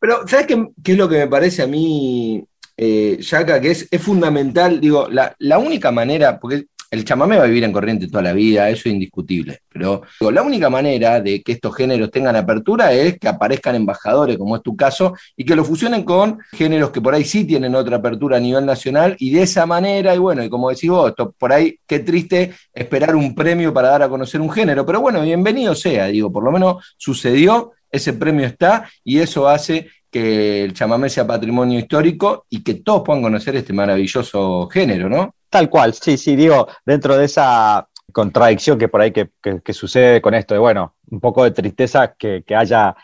Pero, 0.00 0.26
¿sabes 0.26 0.48
qué, 0.48 0.72
es 0.84 0.98
lo 0.98 1.08
que 1.08 1.18
me 1.18 1.28
parece 1.28 1.62
a 1.62 1.68
mí, 1.68 2.44
eh? 2.76 3.20
Que 3.20 3.70
es, 3.70 3.86
es 3.92 4.02
fundamental, 4.02 4.80
digo, 4.80 5.06
la, 5.08 5.36
la, 5.38 5.58
única 5.58 5.92
manera, 5.92 6.40
porque 6.40 6.66
el 6.90 7.04
chamamé 7.04 7.36
va 7.36 7.44
a 7.44 7.46
vivir 7.46 7.64
en 7.64 7.72
corriente 7.72 8.08
toda 8.08 8.22
la 8.22 8.32
vida, 8.32 8.68
eso 8.70 8.88
es 8.88 8.94
indiscutible. 8.94 9.60
Pero 9.68 10.02
la 10.30 10.42
única 10.42 10.70
manera 10.70 11.20
de 11.20 11.42
que 11.42 11.52
estos 11.52 11.74
géneros 11.74 12.10
tengan 12.10 12.36
apertura 12.36 12.92
es 12.92 13.18
que 13.18 13.28
aparezcan 13.28 13.74
embajadores, 13.74 14.38
como 14.38 14.56
es 14.56 14.62
tu 14.62 14.76
caso, 14.76 15.14
y 15.36 15.44
que 15.44 15.56
lo 15.56 15.64
fusionen 15.64 16.04
con 16.04 16.38
géneros 16.52 16.90
que 16.90 17.00
por 17.00 17.14
ahí 17.14 17.24
sí 17.24 17.44
tienen 17.44 17.74
otra 17.74 17.96
apertura 17.96 18.36
a 18.36 18.40
nivel 18.40 18.64
nacional, 18.64 19.16
y 19.18 19.30
de 19.30 19.42
esa 19.42 19.66
manera, 19.66 20.14
y 20.14 20.18
bueno, 20.18 20.42
y 20.44 20.48
como 20.48 20.70
decís 20.70 20.90
vos, 20.90 21.10
esto, 21.10 21.34
por 21.36 21.52
ahí 21.52 21.78
qué 21.86 22.00
triste 22.00 22.54
esperar 22.72 23.16
un 23.16 23.34
premio 23.34 23.72
para 23.72 23.88
dar 23.88 24.02
a 24.02 24.08
conocer 24.08 24.40
un 24.40 24.50
género, 24.50 24.86
pero 24.86 25.00
bueno, 25.00 25.22
bienvenido 25.22 25.74
sea, 25.74 26.06
digo, 26.06 26.30
por 26.30 26.44
lo 26.44 26.52
menos 26.52 26.94
sucedió, 26.96 27.72
ese 27.90 28.12
premio 28.12 28.46
está, 28.46 28.88
y 29.04 29.18
eso 29.18 29.48
hace 29.48 29.88
que 30.16 30.64
el 30.64 30.72
chamamé 30.72 31.10
sea 31.10 31.26
patrimonio 31.26 31.78
histórico 31.78 32.46
y 32.48 32.62
que 32.62 32.76
todos 32.76 33.02
puedan 33.04 33.22
conocer 33.22 33.54
este 33.54 33.74
maravilloso 33.74 34.66
género, 34.68 35.10
¿no? 35.10 35.34
Tal 35.50 35.68
cual, 35.68 35.92
sí, 35.92 36.16
sí, 36.16 36.34
digo, 36.36 36.68
dentro 36.86 37.18
de 37.18 37.26
esa 37.26 37.86
contradicción 38.12 38.78
que 38.78 38.88
por 38.88 39.02
ahí 39.02 39.12
que, 39.12 39.28
sucede 39.74 40.22
con 40.22 40.32
esto, 40.32 40.54
de 40.54 40.60
bueno, 40.60 40.94
un 41.10 41.20
poco 41.20 41.44
de 41.44 41.50
tristeza 41.50 42.14
que, 42.16 42.42
haya 42.56 42.96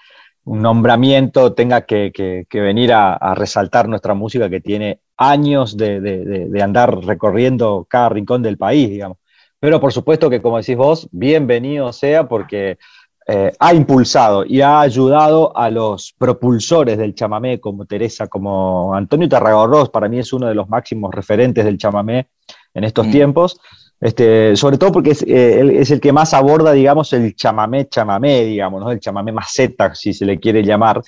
un 0.45 0.63
nombramiento, 0.63 1.53
tenga 1.53 1.83
que, 1.83 2.47
venir 2.51 2.95
a, 2.95 3.35
resaltar 3.35 3.91
nuestra 3.91 4.15
música 4.15 4.49
que 4.49 4.63
tiene 4.63 5.01
años 5.19 5.77
de, 5.77 6.63
andar 6.63 6.97
recorriendo 7.05 7.87
cada 7.91 8.09
rincón 8.09 8.43
del 8.43 8.57
país, 8.57 8.89
digamos. 8.89 9.19
Pero 9.61 9.83
por 9.83 9.93
supuesto 9.93 10.31
que, 10.31 10.41
como 10.41 10.57
decís 10.57 10.79
vos, 10.79 11.09
bienvenido 11.13 11.93
sea 11.93 12.27
porque 12.27 12.79
eh, 13.27 13.53
ha 13.59 13.73
impulsado 13.73 14.45
y 14.45 14.61
ha 14.61 14.81
ayudado 14.81 15.57
a 15.57 15.71
los 15.71 16.13
propulsores 16.19 16.99
del 16.99 17.15
chamamé, 17.15 17.61
como 17.61 17.85
Teresa, 17.85 18.27
como 18.27 18.95
Antonio 18.95 19.29
Tarragorros, 19.29 19.91
para 19.91 20.09
mí 20.09 20.19
es 20.19 20.33
uno 20.33 20.49
de 20.49 20.55
los 20.55 20.69
máximos 20.69 21.15
referentes 21.15 21.65
del 21.65 21.79
chamamé 21.79 22.29
en 22.75 22.85
estos 22.85 23.07
mm. 23.07 23.11
tiempos. 23.11 23.61
Este, 24.03 24.57
sobre 24.57 24.79
todo 24.79 24.91
porque 24.91 25.13
es, 25.13 25.23
eh, 25.23 25.79
es, 25.79 25.93
el 25.93 26.01
que 26.01 26.13
más 26.13 26.35
aborda, 26.35 26.73
digamos, 26.73 27.13
el 27.13 27.37
chamamé, 27.37 27.89
chamamé, 27.89 28.43
digamos, 28.45 28.83
¿no? 28.83 28.91
el 28.91 28.99
chamamé 28.99 29.31
maceta, 29.31 29.95
si 29.95 30.13
se 30.13 30.25
le 30.25 30.41
quiere 30.41 30.65
llamar, 30.65 31.01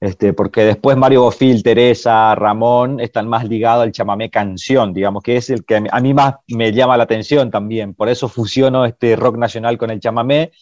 este, 0.00 0.32
porque 0.32 0.64
después 0.64 0.96
Mario 0.96 1.24
Bofil, 1.24 1.62
Teresa, 1.62 2.34
Ramón 2.34 3.00
están 3.00 3.28
más 3.28 3.46
ligados 3.46 3.82
al 3.82 3.92
chamamé 3.92 4.30
canción, 4.30 4.94
digamos, 4.94 5.22
que 5.22 5.36
es 5.36 5.50
el 5.50 5.66
que 5.66 5.84
a 5.90 6.00
mí 6.00 6.14
más 6.14 6.36
me 6.46 6.72
llama 6.72 6.96
la 6.96 7.04
atención 7.04 7.50
también, 7.50 7.92
por 7.92 8.08
eso 8.08 8.30
fusiono 8.30 8.86
este 8.86 9.14
rock 9.14 9.36
nacional 9.36 9.76
con 9.76 9.90
el 9.90 10.00
chamamé, 10.00 10.52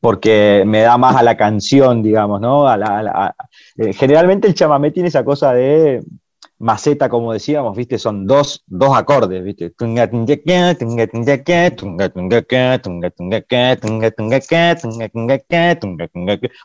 porque 0.00 0.64
me 0.66 0.80
da 0.80 0.98
más 0.98 1.16
a 1.16 1.22
la 1.22 1.36
canción, 1.36 2.02
digamos, 2.02 2.40
¿no? 2.40 2.66
Eh, 2.74 3.92
generalmente 3.92 4.48
el 4.48 4.54
chamamé 4.54 4.90
tiene 4.90 5.08
esa 5.08 5.24
cosa 5.24 5.52
de 5.52 6.02
maceta, 6.58 7.08
como 7.08 7.32
decíamos, 7.32 7.76
¿viste? 7.76 7.98
Son 7.98 8.26
dos, 8.26 8.64
dos 8.66 8.96
acordes, 8.96 9.44
¿viste? 9.44 9.72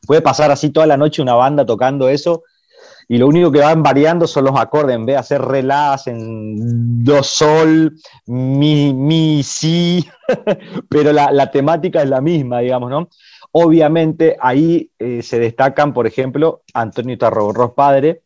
Puede 0.07 0.21
pasar 0.21 0.51
así 0.51 0.69
toda 0.69 0.87
la 0.87 0.97
noche 0.97 1.21
una 1.21 1.33
banda 1.33 1.65
tocando 1.65 2.09
eso 2.09 2.43
y 3.07 3.17
lo 3.17 3.27
único 3.27 3.51
que 3.51 3.59
van 3.59 3.83
variando 3.83 4.27
son 4.27 4.45
los 4.45 4.59
acordes, 4.59 4.95
en 4.95 5.05
vez 5.05 5.15
de 5.15 5.19
hacer 5.19 5.41
relás 5.41 6.07
en 6.07 7.03
do 7.03 7.23
sol, 7.23 7.93
mi, 8.27 8.93
mi, 8.93 9.43
si, 9.43 10.07
pero 10.89 11.11
la, 11.11 11.31
la, 11.31 11.51
temática 11.51 12.01
es 12.01 12.09
la 12.09 12.21
misma, 12.21 12.59
digamos, 12.59 12.89
¿no? 12.89 13.09
Obviamente 13.53 14.37
ahí 14.39 14.89
eh, 14.97 15.21
se 15.21 15.39
destacan, 15.39 15.93
por 15.93 16.07
ejemplo, 16.07 16.61
Antonio 16.73 17.17
Tarragorros 17.17 17.71
padre, 17.71 18.21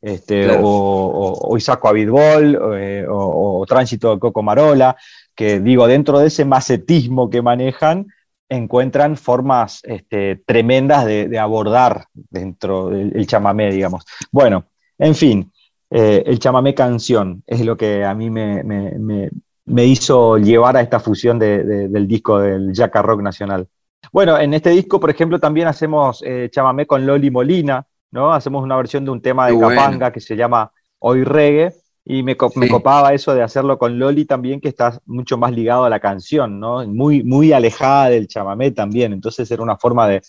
este, 0.00 0.50
o, 0.58 1.38
o, 1.42 1.56
Isaco 1.58 1.88
Avidbol, 1.88 2.58
eh, 2.78 3.04
o, 3.08 3.64
Tránsito 3.68 4.14
de 4.14 4.18
Coco 4.18 4.42
Marola, 4.42 4.96
que 5.34 5.60
digo, 5.60 5.86
dentro 5.86 6.18
de 6.18 6.28
ese 6.28 6.44
macetismo 6.46 7.28
que 7.28 7.42
manejan, 7.42 8.06
encuentran 8.50 9.16
formas 9.16 9.80
este, 9.84 10.42
tremendas 10.44 11.06
de, 11.06 11.38
abordar 11.38 12.06
dentro 12.12 12.90
del 12.90 13.26
chamamé, 13.26 13.72
digamos. 13.72 14.04
Bueno, 14.30 14.66
en 14.98 15.14
fin, 15.14 15.50
eh, 15.88 16.24
el 16.26 16.38
chamamé 16.38 16.74
canción 16.74 17.42
es 17.46 17.64
lo 17.64 17.76
que 17.76 18.04
a 18.04 18.14
mí 18.14 18.28
me, 18.28 19.86
hizo 19.86 20.36
llevar 20.36 20.76
a 20.76 20.80
esta 20.80 21.00
fusión 21.00 21.38
del 21.38 22.06
disco 22.06 22.40
del 22.40 22.72
Jaca 22.74 23.00
Rock 23.00 23.22
Nacional. 23.22 23.68
Bueno, 24.12 24.36
en 24.38 24.52
este 24.54 24.70
disco, 24.70 24.98
por 24.98 25.10
ejemplo, 25.10 25.38
también 25.38 25.68
hacemos 25.68 26.22
eh, 26.26 26.48
chamamé 26.50 26.86
con 26.86 27.06
Loli 27.06 27.30
Molina, 27.30 27.86
¿no? 28.10 28.32
Hacemos 28.32 28.64
una 28.64 28.76
versión 28.76 29.04
de 29.04 29.12
un 29.12 29.22
tema 29.22 29.46
de 29.46 29.58
Capanga 29.58 30.12
que 30.12 30.20
se 30.20 30.36
llama 30.36 30.72
Hoy 30.98 31.22
Reggae, 31.22 31.72
y 32.18 32.22
me, 32.22 32.36
copaba 32.36 33.14
eso 33.14 33.34
de 33.34 33.42
hacerlo 33.42 33.78
con 33.78 33.98
Loli 33.98 34.24
también, 34.24 34.60
que 34.60 34.68
está 34.68 34.98
mucho 35.06 35.38
más 35.38 35.52
ligado 35.52 35.84
a 35.84 35.90
la 35.90 36.00
canción, 36.00 36.58
¿no? 36.58 36.84
Muy, 36.86 37.22
muy 37.22 37.52
alejada 37.52 38.10
del 38.10 38.26
chamamé 38.26 38.72
también, 38.72 39.12
entonces 39.12 39.50
era 39.50 39.62
una 39.62 39.76
forma 39.76 40.08
de, 40.08 40.22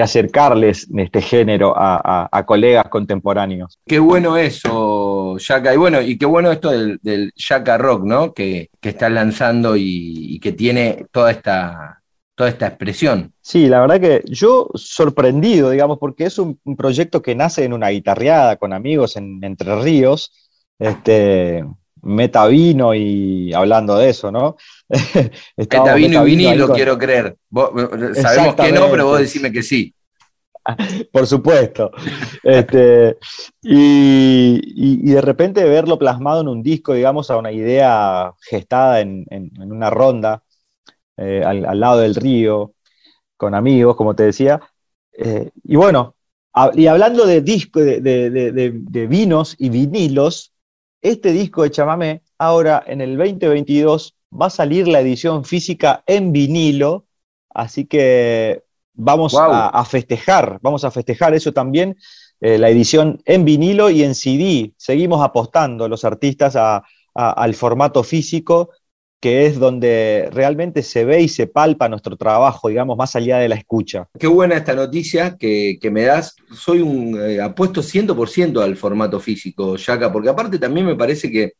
acercarles 0.00 0.86
este 0.94 1.22
género 1.22 1.72
a, 1.74 2.44
colegas 2.44 2.86
contemporáneos. 2.90 3.78
Qué 3.86 3.98
bueno 3.98 4.36
eso, 4.36 5.38
Yaka, 5.38 5.72
y 5.72 5.76
bueno, 5.78 6.02
y 6.02 6.18
qué 6.18 6.26
bueno 6.26 6.52
esto 6.52 6.70
del, 6.70 6.98
del 7.02 7.32
Yaka 7.34 7.78
Rock, 7.78 8.04
¿no? 8.04 8.34
Que, 8.34 8.68
que 8.78 8.90
está 8.90 9.08
lanzando 9.08 9.74
y 9.74 10.38
que 10.40 10.52
tiene 10.52 11.06
toda 11.10 11.30
esta 11.30 12.02
toda 12.36 12.50
esta 12.50 12.68
expresión. 12.68 13.32
Sí, 13.40 13.66
la 13.66 13.80
verdad 13.80 14.00
que 14.00 14.22
yo 14.26 14.68
sorprendido, 14.74 15.70
digamos, 15.70 15.98
porque 15.98 16.26
es 16.26 16.38
un, 16.38 16.60
proyecto 16.76 17.22
que 17.22 17.34
nace 17.34 17.64
en 17.64 17.72
una 17.72 17.88
guitarreada 17.88 18.56
con 18.56 18.72
amigos 18.72 19.16
en 19.16 19.42
Entre 19.42 19.74
Ríos, 19.82 20.45
este, 20.78 21.64
meta 22.02 22.46
vino 22.46 22.94
y 22.94 23.52
hablando 23.52 23.96
de 23.96 24.10
eso, 24.10 24.30
¿no? 24.30 24.56
meta 25.56 25.94
vino 25.94 26.22
y 26.22 26.30
vinilo, 26.30 26.72
quiero 26.72 26.98
creer. 26.98 27.36
sabemos 28.14 28.54
que 28.54 28.72
no, 28.72 28.90
pero 28.90 29.06
vos 29.06 29.18
decime 29.18 29.52
que 29.52 29.62
sí. 29.62 29.92
Por 31.12 31.26
supuesto. 31.26 31.92
Este, 32.42 33.18
y, 33.62 35.12
de 35.12 35.20
repente 35.20 35.64
verlo 35.64 35.98
plasmado 35.98 36.40
en 36.40 36.48
un 36.48 36.62
disco, 36.62 36.92
digamos, 36.92 37.30
a 37.30 37.36
una 37.36 37.52
idea 37.52 38.32
gestada 38.40 39.00
en 39.00 39.26
una 39.58 39.90
ronda, 39.90 40.42
eh, 41.16 41.42
al, 41.44 41.80
lado 41.80 42.00
del 42.00 42.14
río, 42.14 42.74
con 43.36 43.54
amigos, 43.54 43.96
como 43.96 44.14
te 44.14 44.24
decía. 44.24 44.60
Eh, 45.12 45.50
y 45.64 45.76
bueno, 45.76 46.14
y 46.74 46.86
hablando 46.86 47.26
de, 47.26 47.40
disco, 47.40 47.80
de, 47.80 49.06
vinos 49.08 49.56
y 49.58 49.70
vinilos, 49.70 50.52
este 51.02 51.32
disco 51.32 51.62
de 51.62 51.70
chamamé, 51.70 52.22
ahora 52.38 52.82
en 52.86 53.00
el 53.00 53.16
2022 53.16 54.16
va 54.40 54.46
a 54.46 54.50
salir 54.50 54.88
la 54.88 55.00
edición 55.00 55.44
física 55.44 56.02
en 56.06 56.32
vinilo, 56.32 57.06
así 57.50 57.86
que 57.86 58.62
vamos 58.94 59.34
a, 59.38 59.84
festejar, 59.84 60.58
vamos 60.62 60.84
a 60.84 60.90
festejar 60.90 61.34
eso 61.34 61.52
también, 61.52 61.96
eh, 62.40 62.58
la 62.58 62.68
edición 62.70 63.20
en 63.24 63.44
vinilo 63.44 63.90
y 63.90 64.02
en 64.02 64.14
CD. 64.14 64.72
Seguimos 64.76 65.22
apostando 65.22 65.88
los 65.88 66.04
artistas 66.04 66.56
al 67.14 67.54
formato 67.54 68.02
físico 68.02 68.70
que 69.20 69.46
es 69.46 69.58
donde 69.58 70.28
realmente 70.32 70.82
se 70.82 71.04
ve 71.04 71.22
y 71.22 71.28
se 71.28 71.46
palpa 71.46 71.88
nuestro 71.88 72.16
trabajo, 72.16 72.68
digamos, 72.68 72.96
más 72.96 73.16
allá 73.16 73.38
de 73.38 73.48
la 73.48 73.54
escucha. 73.54 74.08
Qué 74.18 74.26
buena 74.26 74.56
esta 74.56 74.74
noticia 74.74 75.36
que, 75.38 75.78
me 75.90 76.02
das. 76.02 76.36
Soy 76.52 76.80
un 76.80 77.18
eh, 77.20 77.40
apuesto 77.40 77.82
100% 77.82 78.62
al 78.62 78.76
formato 78.76 79.18
físico, 79.18 79.76
Yaka, 79.76 80.12
porque 80.12 80.28
aparte 80.28 80.58
también 80.58 80.86
me 80.86 80.96
parece 80.96 81.30
que, 81.30 81.52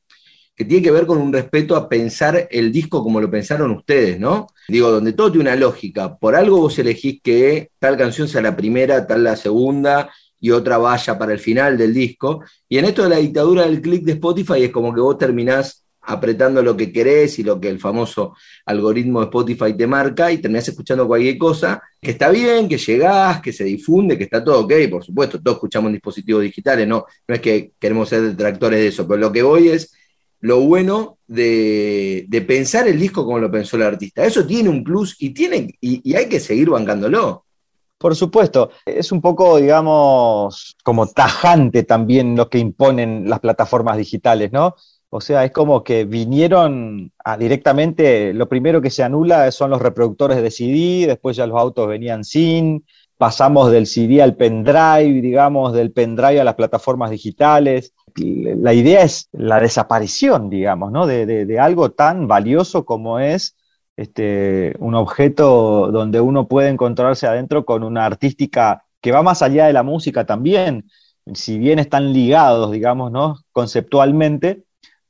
tiene 0.57 0.81
que 0.81 0.91
ver 0.91 1.05
con 1.05 1.19
un 1.19 1.35
respeto 1.35 1.77
a 1.77 1.87
pensar 1.87 2.49
el 2.51 2.73
disco 2.73 3.03
como 3.03 3.21
lo 3.21 3.31
pensaron 3.31 3.73
ustedes, 3.73 4.19
¿no? 4.19 4.47
Digo, 4.69 4.91
donde 4.91 5.13
todo 5.13 5.31
tiene 5.31 5.51
una 5.51 5.57
lógica. 5.57 6.17
Por 6.17 6.35
algo 6.35 6.59
vos 6.59 6.79
elegís 6.79 7.21
que 7.23 7.73
tal 7.79 7.99
canción 7.99 8.27
sea 8.27 8.41
la 8.41 8.57
primera, 8.57 9.07
tal 9.07 9.23
la 9.23 9.37
segunda, 9.37 10.11
y 10.41 10.51
otra 10.51 10.79
vaya 10.79 11.19
para 11.19 11.33
el 11.33 11.39
final 11.39 11.77
del 11.77 11.93
disco. 11.93 12.43
Y 12.69 12.79
en 12.79 12.87
esto 12.87 13.03
de 13.03 13.11
la 13.11 13.17
dictadura 13.17 13.63
del 13.63 13.83
click 13.83 14.05
de 14.05 14.13
Spotify 14.13 14.65
es 14.65 14.71
como 14.71 14.95
que 14.95 15.01
vos 15.01 15.19
terminás 15.19 15.86
apretando 16.07 16.63
lo 16.63 16.77
que 16.77 16.93
querés 16.93 17.39
y 17.39 17.43
lo 17.43 17.61
que 17.61 17.69
el 17.69 17.79
famoso 17.79 18.35
algoritmo 18.65 19.21
de 19.21 19.27
Spotify 19.27 19.75
te 19.75 19.87
marca 19.87 20.31
y 20.31 20.39
terminás 20.39 20.69
escuchando 20.69 21.07
cualquier 21.07 21.37
cosa, 21.37 21.83
que 22.01 22.13
está 22.13 22.31
bien, 22.31 22.69
que 22.69 22.79
llegás, 22.79 23.41
que 23.41 23.53
se 23.53 23.65
difunde, 23.65 24.17
que 24.17 24.25
está 24.25 24.43
todo 24.43 24.61
ok, 24.61 24.73
por 24.91 25.05
supuesto, 25.05 25.41
todos 25.43 25.57
escuchamos 25.57 25.93
dispositivos 25.93 26.43
digitales, 26.43 26.87
no, 26.87 27.05
no 27.27 27.35
es 27.35 27.41
que 27.41 27.73
queremos 27.79 28.09
ser 28.09 28.23
detractores 28.23 28.81
de 28.81 28.89
eso, 28.89 29.07
pero 29.07 29.19
lo 29.19 29.33
que 29.33 29.43
voy 29.43 29.69
es 29.69 29.93
lo 30.41 30.61
bueno 30.61 31.19
de, 31.27 32.29
pensar 32.47 32.87
el 32.87 33.01
disco 33.01 33.25
como 33.25 33.39
lo 33.39 33.51
pensó 33.51 33.77
el 33.77 33.83
artista. 33.83 34.25
Eso 34.25 34.47
tiene 34.47 34.69
un 34.69 34.85
plus 34.85 35.17
y, 35.19 35.31
tiene, 35.31 35.75
y 35.81 36.15
hay 36.15 36.29
que 36.29 36.39
seguir 36.39 36.71
bancándolo. 36.71 37.47
Por 37.99 38.15
supuesto, 38.15 38.71
es 38.85 39.11
un 39.11 39.23
poco, 39.23 39.57
digamos, 39.57 40.77
como 40.85 41.07
tajante 41.07 41.83
también 41.83 42.37
lo 42.37 42.51
que 42.51 42.59
imponen 42.59 43.29
las 43.29 43.41
plataformas 43.41 43.97
digitales, 43.97 44.53
¿no? 44.53 44.77
O 45.11 45.21
sea, 45.21 45.45
es 45.45 45.53
como 45.53 45.85
que 45.85 46.05
vinieron 46.05 47.13
directamente, 47.39 48.35
lo 48.35 48.49
primero 48.49 48.83
que 48.83 48.91
se 48.91 49.03
anula 49.03 49.51
son 49.53 49.71
los 49.71 49.81
reproductores 49.81 50.43
de 50.43 50.51
CD, 50.51 51.07
después 51.07 51.37
ya 51.37 51.47
los 51.47 51.59
autos 51.59 51.89
venían 51.89 52.25
sin, 52.25 52.85
pasamos 53.17 53.71
del 53.71 53.87
CD 53.87 54.21
al 54.23 54.37
pendrive, 54.37 55.21
digamos, 55.23 55.73
del 55.73 55.93
pendrive 55.93 56.41
a 56.41 56.45
las 56.45 56.55
plataformas 56.55 57.11
digitales. 57.11 57.93
La 58.17 58.75
idea 58.75 59.03
es 59.03 59.29
la 59.33 59.61
desaparición, 59.61 60.51
digamos, 60.51 60.91
¿no? 60.91 61.07
de, 61.07 61.27
de 61.27 61.59
algo 61.59 61.93
tan 61.93 62.27
valioso 62.27 62.85
como 62.85 63.19
es 63.21 63.57
este, 63.97 64.75
un 64.79 64.95
objeto 64.95 65.91
donde 65.91 66.21
uno 66.21 66.49
puede 66.49 66.69
encontrarse 66.69 67.27
adentro 67.27 67.65
con 67.65 67.83
una 67.83 68.05
artística 68.05 68.85
que 69.01 69.13
va 69.13 69.23
más 69.23 69.43
allá 69.43 69.67
de 69.67 69.73
la 69.73 69.83
música 69.83 70.27
también, 70.27 70.91
si 71.35 71.59
bien 71.59 71.79
están 71.79 72.13
ligados, 72.13 72.71
digamos, 72.73 73.11
¿no? 73.11 73.39
conceptualmente, 73.53 74.65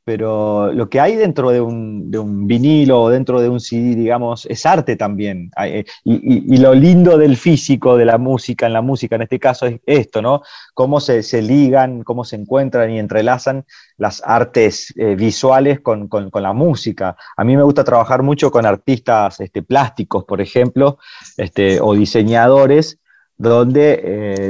pero 0.07 0.73
lo 0.73 0.89
que 0.89 1.01
hay 1.01 1.17
dentro 1.17 1.51
de 1.51 1.61
un, 1.61 2.13
de 2.13 2.21
un, 2.21 2.47
vinilo 2.47 3.03
o 3.03 3.11
dentro 3.11 3.41
de 3.41 3.49
un 3.49 3.59
CD, 3.59 3.97
digamos, 3.97 4.47
es 4.47 4.65
arte 4.65 4.95
también. 4.95 5.51
Eh, 5.61 5.85
y, 6.05 6.59
lo 6.59 6.75
lindo 6.75 7.19
del 7.19 7.37
físico, 7.37 7.97
de 7.97 8.05
la 8.05 8.17
música, 8.17 8.67
en 8.67 8.73
la 8.73 8.83
música 8.83 9.17
en 9.17 9.23
este 9.23 9.41
caso, 9.41 9.67
es 9.67 9.81
esto, 9.85 10.23
¿no? 10.23 10.43
Cómo 10.75 11.01
se, 11.01 11.43
ligan, 11.43 12.05
cómo 12.05 12.23
se 12.23 12.37
encuentran 12.37 12.93
y 12.93 13.01
entrelazan 13.01 13.65
las 13.97 14.23
artes 14.25 14.95
eh, 14.97 15.17
visuales 15.17 15.81
con, 15.81 16.09
la 16.33 16.53
música. 16.53 17.17
A 17.37 17.43
mí 17.43 17.57
me 17.57 17.65
gusta 17.65 17.83
trabajar 17.83 18.23
mucho 18.23 18.53
con 18.53 18.65
artistas 18.65 19.41
este, 19.41 19.65
plásticos, 19.65 20.23
por 20.23 20.41
ejemplo, 20.41 20.99
este, 21.37 21.81
o 21.81 21.95
diseñadores, 21.95 23.01
donde 23.39 24.01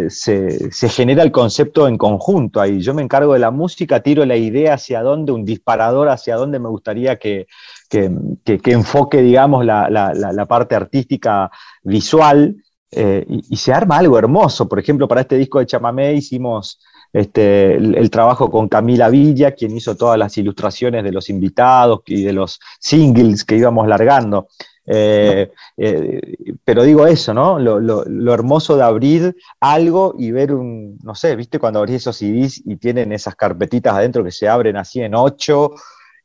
eh, 0.06 0.10
se, 0.10 0.88
genera 0.88 1.22
el 1.22 1.32
concepto 1.32 1.88
en 1.88 1.98
conjunto 1.98 2.60
ahí. 2.60 2.80
Yo 2.80 2.94
me 2.94 3.02
encargo 3.02 3.32
de 3.32 3.40
la 3.40 3.50
música, 3.50 4.00
tiro 4.00 4.24
la 4.24 4.36
idea 4.36 4.74
hacia 4.74 5.02
dónde, 5.02 5.32
un 5.32 5.44
disparador 5.44 6.08
hacia 6.08 6.36
dónde 6.36 6.58
me 6.58 6.68
gustaría 6.68 7.16
que, 7.16 7.46
enfoque, 7.90 9.22
digamos, 9.22 9.64
la, 9.64 10.46
parte 10.48 10.76
artística 10.76 11.50
visual, 11.82 12.56
eh, 12.92 13.26
y, 13.28 13.56
se 13.56 13.72
arma 13.72 13.98
algo 13.98 14.18
hermoso. 14.18 14.68
Por 14.68 14.78
ejemplo, 14.78 15.08
para 15.08 15.22
este 15.22 15.36
disco 15.36 15.58
de 15.58 15.66
Chamamé 15.66 16.14
hicimos 16.14 16.78
este, 17.12 17.74
el, 17.74 18.10
trabajo 18.10 18.50
con 18.50 18.68
Camila 18.68 19.08
Villa, 19.08 19.52
quien 19.52 19.76
hizo 19.76 19.96
todas 19.96 20.18
las 20.18 20.38
ilustraciones 20.38 21.02
de 21.02 21.12
los 21.12 21.28
invitados 21.28 22.02
y 22.06 22.22
de 22.22 22.32
los 22.32 22.60
singles 22.78 23.44
que 23.44 23.56
íbamos 23.56 23.88
largando. 23.88 24.46
Eh, 24.86 25.50
eh, 25.76 26.20
pero 26.64 26.84
digo 26.84 27.06
eso, 27.06 27.34
¿no? 27.34 27.58
Lo, 27.58 28.32
hermoso 28.32 28.76
de 28.76 28.82
abrir 28.84 29.36
algo 29.60 30.14
y 30.18 30.30
ver 30.30 30.52
un, 30.54 30.98
no 31.02 31.14
sé, 31.14 31.34
¿viste? 31.36 31.58
Cuando 31.58 31.80
abrís 31.80 31.96
esos 31.96 32.16
CDs 32.16 32.62
y 32.64 32.76
tienen 32.76 33.12
esas 33.12 33.34
carpetitas 33.34 33.94
adentro 33.94 34.22
que 34.22 34.30
se 34.30 34.48
abren 34.48 34.76
así 34.76 35.00
en 35.00 35.14
ocho 35.14 35.74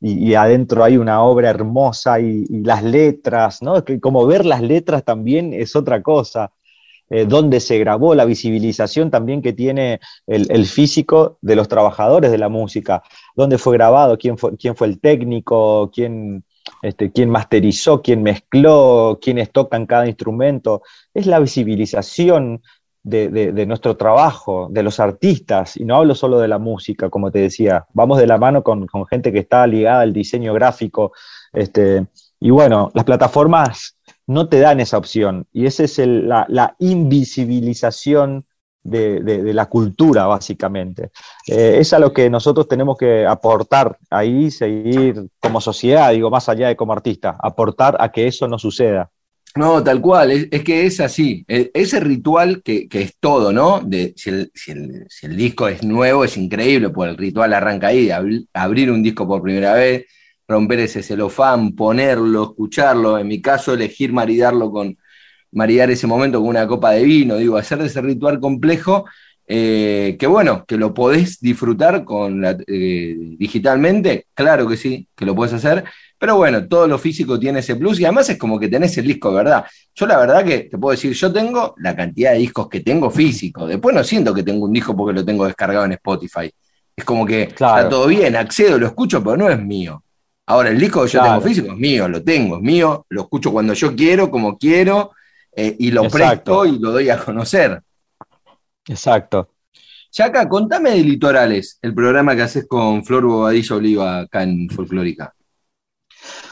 y, 0.00 0.34
adentro 0.34 0.82
hay 0.82 0.96
una 0.96 1.22
obra 1.22 1.50
hermosa 1.50 2.18
y, 2.20 2.46
las 2.64 2.82
letras, 2.82 3.62
¿no? 3.62 3.84
Como 4.00 4.26
ver 4.26 4.44
las 4.44 4.60
letras 4.62 5.04
también 5.04 5.52
es 5.52 5.76
otra 5.76 6.02
cosa. 6.02 6.52
Eh, 7.10 7.26
dónde 7.26 7.60
se 7.60 7.78
grabó, 7.78 8.14
la 8.14 8.24
visibilización 8.24 9.10
también 9.10 9.42
que 9.42 9.52
tiene 9.52 10.00
el, 10.26 10.64
físico 10.66 11.38
de 11.42 11.56
los 11.56 11.68
trabajadores 11.68 12.30
de 12.30 12.38
la 12.38 12.48
música, 12.48 13.02
dónde 13.36 13.58
fue 13.58 13.74
grabado, 13.74 14.16
quién 14.16 14.38
fue, 14.38 14.56
quién 14.56 14.74
fue 14.74 14.86
el 14.86 14.98
técnico, 14.98 15.90
quién, 15.94 16.42
este, 16.82 17.12
quién 17.12 17.30
masterizó, 17.30 18.02
quién 18.02 18.22
mezcló, 18.22 19.18
quiénes 19.22 19.50
tocan 19.52 19.86
cada 19.86 20.06
instrumento. 20.06 20.82
Es 21.14 21.26
la 21.26 21.38
visibilización 21.38 22.60
de, 23.04 23.66
nuestro 23.66 23.96
trabajo, 23.96 24.68
de 24.70 24.82
los 24.82 25.00
artistas, 25.00 25.76
y 25.76 25.84
no 25.84 25.96
hablo 25.96 26.14
solo 26.14 26.38
de 26.38 26.48
la 26.48 26.58
música, 26.58 27.10
como 27.10 27.30
te 27.30 27.40
decía, 27.40 27.86
vamos 27.92 28.18
de 28.18 28.26
la 28.26 28.38
mano 28.38 28.62
con, 28.62 28.86
gente 29.10 29.32
que 29.32 29.40
está 29.40 29.66
ligada 29.66 30.02
al 30.02 30.12
diseño 30.12 30.54
gráfico, 30.54 31.12
este, 31.52 32.06
y 32.40 32.50
bueno, 32.50 32.90
las 32.94 33.04
plataformas 33.04 33.96
no 34.26 34.48
te 34.48 34.60
dan 34.60 34.80
esa 34.80 34.98
opción, 34.98 35.46
y 35.52 35.66
esa 35.66 35.84
es 35.84 35.98
la, 35.98 36.46
la 36.48 36.76
invisibilización 36.78 38.44
de, 38.82 39.52
la 39.52 39.66
cultura, 39.66 40.26
básicamente. 40.26 41.10
Eh, 41.46 41.76
es 41.78 41.92
a 41.92 41.98
lo 41.98 42.12
que 42.12 42.28
nosotros 42.28 42.68
tenemos 42.68 42.96
que 42.96 43.26
aportar 43.26 43.98
ahí, 44.10 44.50
seguir 44.50 45.28
como 45.40 45.60
sociedad, 45.60 46.12
digo, 46.12 46.30
más 46.30 46.48
allá 46.48 46.68
de 46.68 46.76
como 46.76 46.92
artista, 46.92 47.36
aportar 47.40 47.96
a 48.00 48.10
que 48.10 48.26
eso 48.26 48.48
no 48.48 48.58
suceda. 48.58 49.10
No, 49.54 49.84
tal 49.84 50.00
cual, 50.00 50.30
es, 50.30 50.64
que 50.64 50.86
es 50.86 50.98
así. 51.00 51.44
E, 51.46 51.70
ese 51.74 52.00
ritual 52.00 52.62
que, 52.62 52.88
es 52.90 53.16
todo, 53.20 53.52
¿no? 53.52 53.80
De, 53.84 54.14
si, 54.16 54.30
el, 54.30 55.36
disco 55.36 55.68
es 55.68 55.82
nuevo, 55.84 56.24
es 56.24 56.36
increíble, 56.38 56.88
pues 56.88 57.10
el 57.10 57.18
ritual 57.18 57.52
arranca 57.52 57.88
ahí, 57.88 58.06
de 58.06 58.46
abrir 58.54 58.90
un 58.90 59.02
disco 59.02 59.28
por 59.28 59.42
primera 59.42 59.74
vez, 59.74 60.06
romper 60.48 60.80
ese 60.80 61.02
celofán, 61.02 61.74
ponerlo, 61.74 62.44
escucharlo, 62.44 63.18
en 63.18 63.28
mi 63.28 63.42
caso 63.42 63.74
elegir 63.74 64.12
maridarlo 64.12 64.70
con, 64.70 64.96
maridar 65.52 65.90
ese 65.90 66.06
momento 66.06 66.40
con 66.40 66.48
una 66.48 66.66
copa 66.66 66.92
de 66.92 67.04
vino, 67.04 67.36
digo, 67.36 67.56
hacer 67.56 67.80
ese 67.82 68.00
ritual 68.00 68.40
complejo, 68.40 69.04
eh, 69.46 70.16
que 70.18 70.26
bueno, 70.26 70.64
que 70.66 70.76
lo 70.76 70.94
podés 70.94 71.40
disfrutar 71.40 72.04
con 72.04 72.42
eh, 72.44 73.16
digitalmente, 73.38 74.26
claro 74.34 74.66
que 74.66 74.76
sí, 74.76 75.06
que 75.14 75.26
lo 75.26 75.34
puedes 75.34 75.52
hacer, 75.52 75.84
pero 76.16 76.36
bueno, 76.36 76.66
todo 76.68 76.86
lo 76.86 76.98
físico 76.98 77.38
tiene 77.38 77.58
ese 77.58 77.76
plus 77.76 77.98
y 78.00 78.04
además 78.04 78.30
es 78.30 78.38
como 78.38 78.58
que 78.58 78.68
tenés 78.68 78.96
el 78.98 79.06
disco, 79.06 79.32
¿verdad? 79.32 79.64
Yo 79.94 80.06
la 80.06 80.18
verdad 80.18 80.44
que 80.44 80.60
te 80.60 80.78
puedo 80.78 80.92
decir, 80.92 81.12
yo 81.12 81.32
tengo 81.32 81.74
la 81.78 81.94
cantidad 81.96 82.32
de 82.32 82.38
discos 82.38 82.68
que 82.68 82.80
tengo 82.80 83.10
físico, 83.10 83.66
después 83.66 83.94
no 83.94 84.04
siento 84.04 84.32
que 84.32 84.42
tengo 84.42 84.64
un 84.64 84.72
disco 84.72 84.96
porque 84.96 85.14
lo 85.18 85.24
tengo 85.24 85.44
descargado 85.44 85.84
en 85.84 85.92
Spotify. 85.92 86.50
Es 86.94 87.04
como 87.04 87.26
que 87.26 87.42
está 87.42 87.88
todo 87.88 88.06
bien, 88.06 88.36
accedo, 88.36 88.78
lo 88.78 88.86
escucho, 88.86 89.22
pero 89.22 89.36
no 89.36 89.50
es 89.50 89.60
mío. 89.60 90.02
Ahora, 90.46 90.70
el 90.70 90.78
disco 90.78 91.02
que 91.02 91.08
yo 91.10 91.22
tengo 91.22 91.40
físico 91.40 91.72
es 91.72 91.78
mío, 91.78 92.08
lo 92.08 92.22
tengo, 92.22 92.56
es 92.56 92.62
mío, 92.62 93.06
lo 93.08 93.22
escucho 93.22 93.52
cuando 93.52 93.72
yo 93.74 93.94
quiero, 93.94 94.30
como 94.30 94.58
quiero, 94.58 95.12
eh, 95.54 95.76
y 95.78 95.90
lo 95.90 96.08
presto 96.08 96.66
y 96.66 96.78
lo 96.78 96.92
doy 96.92 97.10
a 97.10 97.18
conocer. 97.18 97.82
Exacto. 98.88 99.50
Chaca, 100.10 100.48
contame 100.48 100.90
de 100.90 101.04
Litorales, 101.04 101.78
el 101.80 101.94
programa 101.94 102.36
que 102.36 102.42
haces 102.42 102.66
con 102.66 103.04
Flor 103.04 103.24
Bobadilla 103.24 103.76
Oliva 103.76 104.18
acá 104.20 104.42
en 104.42 104.68
Folclórica. 104.68 105.34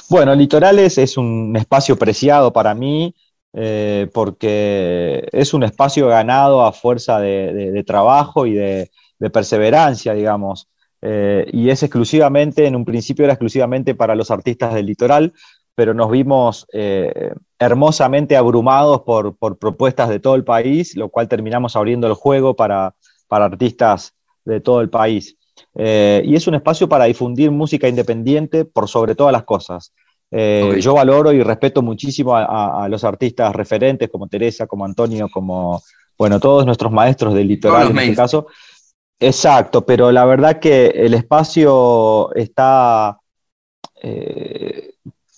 Bueno, 0.08 0.34
Litorales 0.34 0.98
es 0.98 1.16
un 1.16 1.54
espacio 1.56 1.96
preciado 1.96 2.52
para 2.52 2.74
mí 2.74 3.14
eh, 3.52 4.08
porque 4.14 5.28
es 5.32 5.54
un 5.54 5.64
espacio 5.64 6.06
ganado 6.06 6.64
a 6.64 6.72
fuerza 6.72 7.18
de, 7.18 7.82
trabajo 7.86 8.46
y 8.46 8.54
de, 8.54 8.90
perseverancia, 9.32 10.14
digamos. 10.14 10.68
Eh, 11.02 11.46
y 11.52 11.70
es 11.70 11.82
exclusivamente, 11.82 12.66
en 12.66 12.76
un 12.76 12.84
principio 12.84 13.24
era 13.24 13.34
exclusivamente 13.34 13.94
para 13.94 14.14
los 14.14 14.30
artistas 14.30 14.74
del 14.74 14.86
litoral, 14.86 15.32
pero 15.74 15.94
nos 15.94 16.10
vimos 16.10 16.66
eh, 16.72 17.32
hermosamente 17.60 18.38
abrumados 18.38 19.02
por, 19.02 19.36
propuestas 19.58 20.08
de 20.08 20.18
todo 20.18 20.34
el 20.34 20.44
país, 20.44 20.96
lo 20.96 21.10
cual 21.10 21.28
terminamos 21.28 21.76
abriendo 21.76 22.06
el 22.06 22.14
juego 22.14 22.56
para, 22.56 22.94
artistas 23.28 24.14
de 24.44 24.60
todo 24.60 24.80
el 24.80 24.88
país. 24.88 25.36
Eh, 25.74 26.22
y 26.24 26.34
es 26.34 26.46
un 26.46 26.54
espacio 26.54 26.88
para 26.88 27.04
difundir 27.04 27.50
música 27.50 27.86
independiente 27.86 28.64
por 28.64 28.88
sobre 28.88 29.14
todas 29.14 29.32
las 29.32 29.44
cosas. 29.44 29.92
Eh, 30.30 30.78
yo 30.80 30.94
valoro 30.94 31.32
y 31.32 31.42
respeto 31.42 31.82
muchísimo 31.82 32.34
a, 32.34 32.88
los 32.88 33.04
artistas 33.04 33.54
referentes 33.54 34.08
como 34.08 34.26
Teresa, 34.26 34.66
como 34.66 34.86
Antonio, 34.86 35.28
como, 35.30 35.82
bueno, 36.16 36.40
todos 36.40 36.64
nuestros 36.64 36.90
maestros 36.90 37.34
del 37.34 37.46
litoral 37.46 37.90
en 37.90 37.98
este 37.98 38.16
caso. 38.16 38.46
Exacto, 39.18 39.84
pero 39.84 40.10
la 40.10 40.24
verdad 40.24 40.58
que 40.58 40.86
el 40.86 41.12
espacio 41.12 42.34
está 42.34 43.18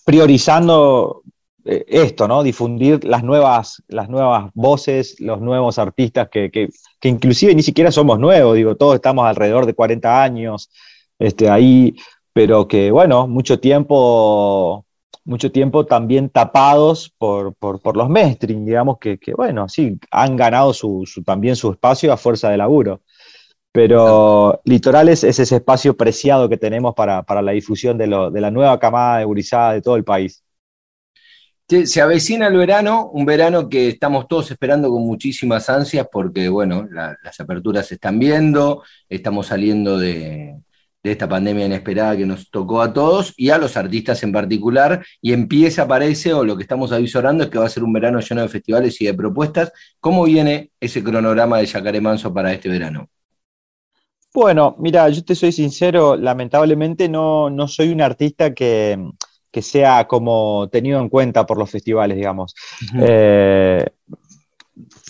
priorizando 0.05 1.23
eh, 1.65 1.85
esto, 1.87 2.27
¿no? 2.27 2.43
Difundir 2.43 3.05
las 3.05 3.23
nuevas, 3.23 3.83
las 3.89 4.09
nuevas 4.09 4.51
voces, 4.55 5.21
los 5.21 5.41
nuevos 5.41 5.79
artistas 5.79 6.29
que, 6.29 6.51
que, 6.51 6.69
inclusive 7.03 7.55
ni 7.55 7.63
siquiera 7.63 7.93
somos 7.93 8.19
nuevos, 8.19 8.57
digo, 8.57 8.77
todos 8.77 8.97
estamos 8.97 9.27
alrededor 9.27 9.67
de 9.67 9.75
40 9.75 10.23
años 10.23 10.71
este, 11.19 11.49
ahí, 11.49 11.95
pero 12.33 12.67
que 12.67 12.91
bueno, 12.91 13.29
mucho 13.29 13.61
tiempo, 13.61 14.85
mucho 15.25 15.53
tiempo 15.53 15.87
también 15.87 16.31
tapados 16.31 17.15
por, 17.17 17.55
los 17.95 18.09
mainstream, 18.09 18.65
digamos 18.65 18.99
que, 18.99 19.19
bueno, 19.37 19.69
sí, 19.69 19.99
han 20.11 20.37
ganado 20.37 20.73
su, 20.73 21.05
también 21.25 21.55
su 21.57 21.71
espacio 21.71 22.13
a 22.13 22.17
fuerza 22.17 22.51
de 22.51 22.57
laburo. 22.57 23.03
Pero 23.73 24.61
Litorales 24.65 25.25
es 25.25 25.39
ese 25.39 25.57
espacio 25.57 25.97
preciado 25.97 26.49
que 26.49 26.59
tenemos 26.59 26.95
para, 26.95 27.25
la 27.43 27.53
difusión 27.53 27.97
de, 27.97 28.07
la 28.07 28.51
nueva 28.51 28.79
camada 28.79 29.19
de 29.19 29.25
gurizada 29.25 29.73
de 29.73 29.83
todo 29.83 29.97
el 29.97 30.05
país. 30.05 30.43
Se 31.87 32.03
avecina 32.03 32.49
el 32.49 32.57
verano, 32.57 33.09
un 33.15 33.25
verano 33.25 33.67
que 33.67 33.89
estamos 33.89 34.29
todos 34.29 34.51
esperando 34.51 34.91
con 34.91 35.07
muchísimas 35.07 35.71
ansias 35.71 36.07
porque, 36.13 36.51
bueno, 36.51 36.87
las 36.91 37.41
aperturas 37.41 37.87
se 37.87 37.95
están 37.95 38.19
viendo, 38.19 38.83
estamos 39.09 39.47
saliendo 39.47 39.99
de, 39.99 40.61
esta 41.03 41.27
pandemia 41.27 41.65
inesperada 41.65 42.15
que 42.15 42.27
nos 42.27 42.51
tocó 42.51 42.83
a 42.83 42.93
todos 42.93 43.33
y 43.39 43.49
a 43.49 43.57
los 43.57 43.79
artistas 43.79 44.23
en 44.23 44.33
particular, 44.33 45.03
y 45.23 45.33
empieza, 45.33 45.89
parece, 45.89 46.35
o 46.35 46.45
lo 46.45 46.59
que 46.59 46.63
estamos 46.63 46.93
avisorando 46.93 47.45
es 47.45 47.51
que 47.51 47.59
va 47.59 47.65
a 47.65 47.71
ser 47.71 47.85
un 47.85 47.93
verano 47.95 48.21
lleno 48.21 48.43
de 48.43 48.49
festivales 48.49 49.01
y 49.01 49.07
de 49.07 49.15
propuestas. 49.15 49.73
¿Cómo 49.99 50.25
viene 50.25 50.73
ese 50.79 51.03
cronograma 51.03 51.57
de 51.57 51.67
Yacaré 51.67 52.03
Manso 52.03 52.35
para 52.35 52.53
este 52.53 52.69
verano? 52.69 53.09
Bueno, 54.35 54.77
mira, 54.79 55.09
yo 55.09 55.25
te 55.25 55.35
soy 55.35 55.53
sincero, 55.53 56.17
lamentablemente 56.17 57.09
no, 57.09 57.49
no 57.49 57.67
soy 57.67 57.93
un 57.93 58.03
artista 58.03 58.53
que, 58.53 58.99
sea 59.61 60.07
como 60.09 60.69
tenido 60.71 60.99
en 61.01 61.11
cuenta 61.11 61.45
por 61.45 61.59
los 61.59 61.71
festivales, 61.71 62.17
digamos. 62.17 62.55
Eh, 62.99 63.85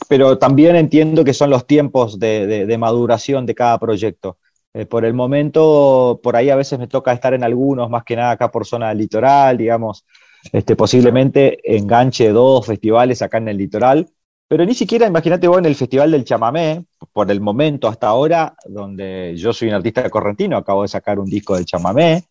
pero 0.09 0.39
también 0.39 0.75
entiendo 0.75 1.23
que 1.23 1.35
son 1.35 1.51
los 1.51 1.67
tiempos 1.67 2.19
de 2.19 2.77
maduración 2.79 3.47
de 3.47 3.55
cada 3.55 3.79
proyecto. 3.79 4.39
Eh, 4.75 4.87
por 4.87 5.05
el 5.05 5.13
momento, 5.13 6.19
por 6.23 6.35
ahí 6.35 6.49
a 6.49 6.57
veces 6.57 6.79
me 6.79 6.87
toca 6.87 7.13
estar 7.13 7.35
en 7.35 7.45
algunos, 7.45 7.91
más 7.91 8.05
que 8.05 8.17
nada 8.17 8.31
acá 8.31 8.51
por 8.51 8.67
zona 8.67 8.89
del 8.89 8.99
litoral, 8.99 9.59
digamos, 9.59 10.07
este, 10.51 10.77
posiblemente 10.77 11.59
enganche 11.77 12.31
dos 12.31 12.67
festivales 12.67 13.21
acá 13.21 13.37
en 13.37 13.49
el 13.49 13.59
litoral, 13.59 14.09
pero 14.49 14.65
ni 14.65 14.75
siquiera, 14.75 15.07
imagínate 15.07 15.47
vos 15.47 15.59
en 15.59 15.67
el 15.67 15.75
Festival 15.75 16.11
del 16.11 16.25
Chamamé, 16.25 16.85
por 17.13 17.31
el 17.31 17.41
momento 17.41 17.87
hasta 17.87 18.09
ahora, 18.09 18.55
donde 18.65 19.35
yo 19.37 19.53
soy 19.53 19.69
un 19.69 19.75
artista 19.75 20.09
correntino, 20.09 20.57
acabo 20.57 20.83
de 20.83 20.89
sacar 20.89 21.19
un 21.19 21.29
disco 21.29 21.55
del 21.55 21.67
Chamamé. 21.67 22.25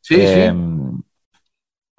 Sí, 0.00 0.16
sí. 0.16 0.50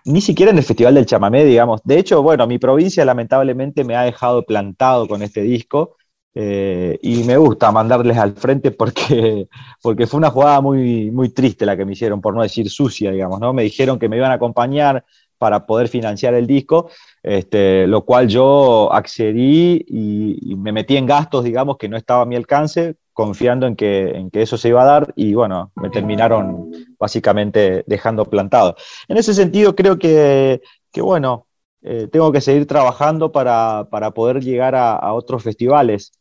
Ni 0.10 0.22
siquiera 0.22 0.52
en 0.52 0.58
el 0.58 0.63
Festival 0.63 0.95
del 0.95 1.06
Chamamé, 1.06 1.45
digamos. 1.45 1.82
De 1.84 2.00
hecho, 2.00 2.24
bueno, 2.24 2.48
mi 2.48 2.58
provincia 2.58 3.06
lamentablemente 3.06 3.84
me 3.84 3.95
ha 3.95 4.02
dejado 4.02 4.43
plantado 4.43 5.08
con 5.08 5.22
este 5.22 5.41
disco 5.43 5.98
eh, 6.34 6.98
y 7.04 7.24
me 7.26 7.38
gusta 7.38 7.72
mandarles 7.72 8.17
al 8.17 8.34
frente 8.34 8.72
porque, 8.72 9.48
porque 9.84 10.08
fue 10.08 10.17
una 10.17 10.32
jugada 10.32 10.62
muy, 10.62 11.12
muy 11.12 11.30
triste 11.30 11.63
la 11.63 11.78
que 11.78 11.86
me 11.86 11.93
hicieron, 11.93 12.22
por 12.22 12.34
no 12.34 12.41
decir 12.41 12.69
sucia, 12.72 13.12
digamos, 13.12 13.39
¿no? 13.39 13.54
Me 13.54 13.62
dijeron 13.62 14.00
que 14.00 14.10
me 14.10 14.17
iban 14.17 14.32
a 14.32 14.36
acompañar 14.36 15.06
para 15.38 15.67
poder 15.67 15.89
financiar 15.89 16.34
el 16.34 16.48
disco, 16.48 16.89
este, 17.22 17.86
lo 17.86 18.04
cual 18.04 18.28
yo 18.28 18.91
accedí 18.91 19.86
y, 19.88 20.56
me 20.56 20.72
metí 20.72 20.98
en 20.98 21.06
gastos, 21.06 21.43
digamos, 21.43 21.78
que 21.78 21.88
no 21.88 21.98
estaba 21.98 22.24
a 22.24 22.26
mi 22.26 22.36
alcance, 22.36 22.95
confiando 23.20 23.68
en 23.68 23.76
que, 23.76 24.12
en 24.12 24.32
que 24.32 24.42
eso 24.42 24.58
se 24.58 24.70
iba 24.70 24.82
a 24.82 24.86
dar 24.86 25.14
y 25.18 25.34
bueno, 25.34 25.74
me 25.76 25.90
terminaron 25.90 26.72
básicamente 26.98 27.84
dejando 27.86 28.24
plantado. 28.24 28.78
En 29.10 29.18
ese 29.18 29.34
sentido, 29.34 29.76
creo 29.76 30.00
que, 30.00 30.62
que 30.90 31.02
bueno, 31.02 31.46
eh, 31.82 32.08
tengo 32.10 32.32
que 32.32 32.40
seguir 32.40 32.66
trabajando 32.66 33.30
para, 33.30 33.90
para 33.92 34.12
poder 34.12 34.42
llegar 34.42 34.74
a, 34.74 34.94
a 34.96 35.12
otros 35.12 35.44
festivales. 35.44 36.14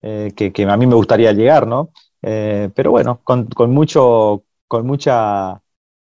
Eh, 0.00 0.30
que, 0.36 0.52
a 0.64 0.76
mí 0.76 0.86
me 0.86 0.94
gustaría 0.94 1.32
llegar, 1.32 1.66
¿no? 1.66 1.90
Eh, 2.22 2.70
pero 2.72 2.92
bueno, 2.92 3.18
con, 3.24 3.48
mucho, 3.72 4.44
con 4.68 4.86
mucha 4.86 5.60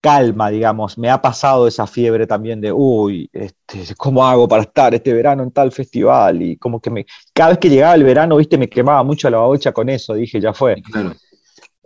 calma, 0.02 0.50
digamos, 0.50 0.98
me 0.98 1.10
ha 1.10 1.22
pasado 1.22 1.68
esa 1.68 1.86
fiebre 1.86 2.26
también 2.26 2.60
de, 2.60 2.72
uy, 2.72 3.30
este, 3.32 3.96
¿cómo 3.96 4.26
hago 4.26 4.48
para 4.48 4.64
estar 4.64 4.94
este 4.96 5.14
verano 5.14 5.44
en 5.44 5.52
tal 5.52 5.72
festival? 5.72 6.42
Y 6.42 6.58
como 6.58 6.82
que 6.82 6.90
me, 6.90 7.06
cada 7.34 7.52
vez 7.52 7.60
que 7.60 7.70
llegaba 7.70 7.94
el 7.94 8.04
verano, 8.04 8.38
viste, 8.38 8.58
me 8.58 8.68
quemaba 8.68 9.04
mucho 9.04 9.30
la 9.30 9.38
babocha 9.38 9.72
con 9.72 9.90
eso, 9.90 10.16
dije, 10.16 10.42
ya 10.42 10.54
fue. 10.54 10.82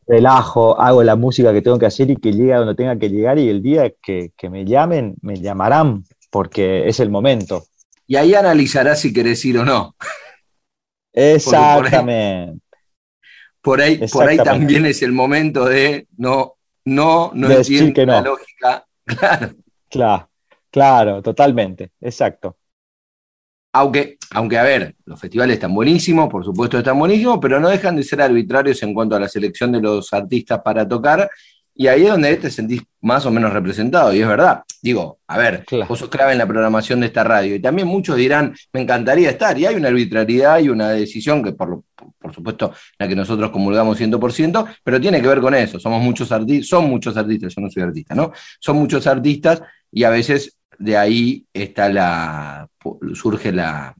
Relajo, 0.07 0.79
hago 0.79 1.03
la 1.03 1.15
música 1.15 1.51
que 1.51 1.61
tengo 1.61 1.77
que 1.77 1.87
hacer 1.87 2.09
y 2.09 2.15
que 2.15 2.31
llegue 2.31 2.53
a 2.53 2.59
donde 2.59 2.75
tenga 2.75 2.97
que 2.97 3.09
llegar 3.09 3.37
y 3.37 3.49
el 3.49 3.61
día 3.61 3.91
que, 4.01 4.31
que 4.37 4.49
me 4.49 4.63
llamen, 4.63 5.15
me 5.21 5.35
llamarán, 5.35 6.05
porque 6.31 6.87
es 6.87 6.99
el 7.01 7.09
momento. 7.09 7.65
Y 8.07 8.15
ahí 8.15 8.33
analizarás 8.33 9.01
si 9.01 9.11
querés 9.11 9.43
ir 9.45 9.57
o 9.57 9.65
no. 9.65 9.95
Exactamente. 11.11 12.61
Por 13.61 13.81
ahí, 13.81 13.97
por 14.13 14.27
ahí, 14.27 14.37
también 14.37 14.85
es 14.85 15.01
el 15.01 15.11
momento 15.11 15.65
de 15.65 16.07
no, 16.17 16.54
no, 16.85 17.31
no 17.33 17.51
entiendo 17.51 18.05
la 18.05 18.21
lógica. 18.21 18.85
Claro. 19.87 20.29
claro. 20.71 21.21
totalmente, 21.21 21.91
exacto. 22.01 22.57
Aunque, 23.71 24.17
aunque, 24.31 24.57
a 24.57 24.63
ver, 24.63 24.95
los 25.05 25.19
festivales 25.19 25.53
están 25.53 25.73
buenísimos, 25.73 26.27
por 26.27 26.43
supuesto 26.43 26.79
están 26.79 26.97
buenísimos, 26.99 27.39
pero 27.41 27.59
no 27.59 27.69
dejan 27.69 27.95
de 27.95 28.03
ser 28.03 28.21
arbitrarios 28.21 28.81
en 28.83 28.93
cuanto 28.93 29.15
a 29.15 29.19
la 29.19 29.29
selección 29.29 29.71
de 29.71 29.79
los 29.79 30.11
artistas 30.11 30.61
para 30.61 30.85
tocar 30.87 31.29
y 31.75 31.87
ahí 31.87 32.03
es 32.03 32.09
donde 32.09 32.37
te 32.37 32.49
sentís 32.49 32.81
más 33.01 33.25
o 33.25 33.31
menos 33.31 33.51
representado, 33.51 34.13
y 34.13 34.21
es 34.21 34.27
verdad. 34.27 34.63
Digo, 34.85 35.17
a 35.25 35.39
ver, 35.39 35.65
vos 35.89 35.97
sos 35.97 36.09
clave 36.09 36.33
en 36.33 36.37
la 36.37 36.45
programación 36.45 36.99
de 36.99 37.07
esta 37.07 37.23
radio, 37.23 37.55
y 37.55 37.59
también 37.59 37.87
muchos 37.87 38.17
dirán, 38.17 38.53
me 38.71 38.81
encantaría 38.81 39.31
estar, 39.31 39.57
y 39.57 39.65
hay 39.65 39.73
una 39.73 39.87
arbitrariedad 39.87 40.59
y 40.59 40.69
una 40.69 40.89
decisión 40.89 41.43
que, 41.43 41.53
por, 41.53 41.81
por 42.19 42.31
supuesto, 42.31 42.71
la 42.99 43.07
que 43.07 43.15
nosotros 43.15 43.49
comulgamos 43.49 43.99
100%, 43.99 44.77
pero 44.83 45.01
tiene 45.01 45.23
que 45.23 45.27
ver 45.27 45.41
con 45.41 45.55
eso. 45.55 45.79
Somos 45.79 46.03
muchos 46.03 46.31
artistas, 46.31 46.67
son 46.67 46.87
muchos 46.87 47.17
artistas, 47.17 47.55
yo 47.55 47.61
no 47.61 47.71
soy 47.71 47.81
artista, 47.81 48.13
¿no? 48.13 48.31
Son 48.59 48.77
muchos 48.77 49.07
artistas, 49.07 49.63
y 49.91 50.03
a 50.03 50.11
veces 50.11 50.55
de 50.77 50.95
ahí 50.95 51.43
está 51.51 51.89
la, 51.89 52.69
surge 53.15 53.51
la, 53.51 53.95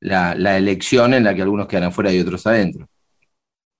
la, 0.00 0.34
la 0.34 0.56
elección 0.56 1.14
en 1.14 1.22
la 1.22 1.36
que 1.36 1.42
algunos 1.42 1.68
quedan 1.68 1.84
afuera 1.84 2.12
y 2.12 2.18
otros 2.18 2.44
adentro. 2.48 2.88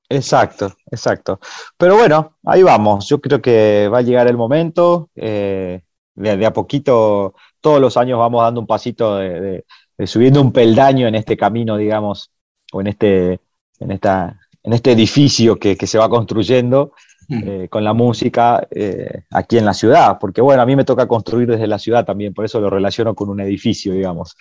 Exacto, 0.09 0.77
exacto. 0.93 1.40
Pero 1.77 1.97
bueno, 1.97 2.37
ahí 2.45 2.62
vamos. 2.62 3.09
Yo 3.09 3.21
creo 3.21 3.43
que 3.43 3.88
va 3.93 3.99
a 3.99 4.03
llegar 4.03 4.29
el 4.29 4.37
momento. 4.37 5.11
Eh, 5.16 5.83
de, 6.20 6.46
a 6.46 6.52
poquito, 6.52 7.35
todos 7.61 7.80
los 7.80 7.96
años 7.96 8.18
vamos 8.18 8.42
dando 8.42 8.61
un 8.61 8.66
pasito 8.66 9.16
de, 9.16 9.64
subiendo 10.06 10.40
un 10.40 10.52
peldaño 10.52 11.06
en 11.06 11.14
este 11.14 11.37
camino, 11.37 11.76
digamos, 11.76 12.30
o 12.72 12.80
en 12.80 12.88
este, 12.88 13.40
en 13.78 13.90
esta, 13.90 14.38
en 14.62 14.72
este 14.72 14.92
edificio 14.92 15.59
que, 15.59 15.76
se 15.87 15.98
va 15.98 16.09
construyendo 16.09 16.92
eh, 17.28 17.68
con 17.70 17.85
la 17.85 17.92
música 17.92 18.66
eh, 18.70 19.22
aquí 19.30 19.59
en 19.59 19.64
la 19.64 19.74
ciudad. 19.74 20.18
Porque 20.20 20.40
bueno, 20.40 20.62
a 20.62 20.66
mí 20.66 20.76
me 20.76 20.85
toca 20.85 21.09
construir 21.09 21.48
desde 21.48 21.66
la 21.66 21.78
ciudad 21.78 22.04
también, 22.04 22.35
por 22.35 22.44
eso 22.44 22.61
lo 22.61 22.70
relaciono 22.70 23.14
con 23.14 23.28
un 23.28 23.40
edificio, 23.40 23.92
digamos. 23.92 24.37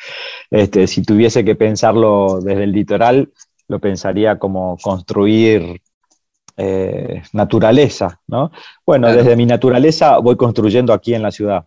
Este, 0.50 0.88
si 0.88 1.04
tuviese 1.04 1.44
que 1.44 1.56
pensarlo 1.56 2.40
desde 2.42 2.64
el 2.64 2.72
litoral, 2.72 3.32
lo 3.68 3.80
pensaría 3.80 4.40
como 4.40 4.78
construir 4.82 5.82
eh, 6.60 7.24
naturaleza, 7.34 8.20
¿no? 8.28 8.52
Bueno, 8.86 9.08
desde 9.14 9.36
mi 9.36 9.46
naturaleza 9.46 10.18
voy 10.18 10.36
construyendo 10.36 10.92
aquí 10.92 11.14
en 11.14 11.24
la 11.24 11.32
ciudad. 11.32 11.66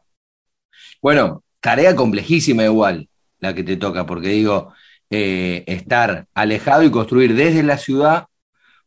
Bueno, 1.00 1.42
tarea 1.60 1.96
complejísima 1.96 2.64
igual 2.64 3.08
la 3.38 3.54
que 3.54 3.64
te 3.64 3.76
toca, 3.76 4.06
porque 4.06 4.28
digo, 4.28 4.72
eh, 5.10 5.64
estar 5.66 6.26
alejado 6.34 6.82
y 6.82 6.90
construir 6.90 7.34
desde 7.34 7.62
la 7.62 7.78
ciudad 7.78 8.26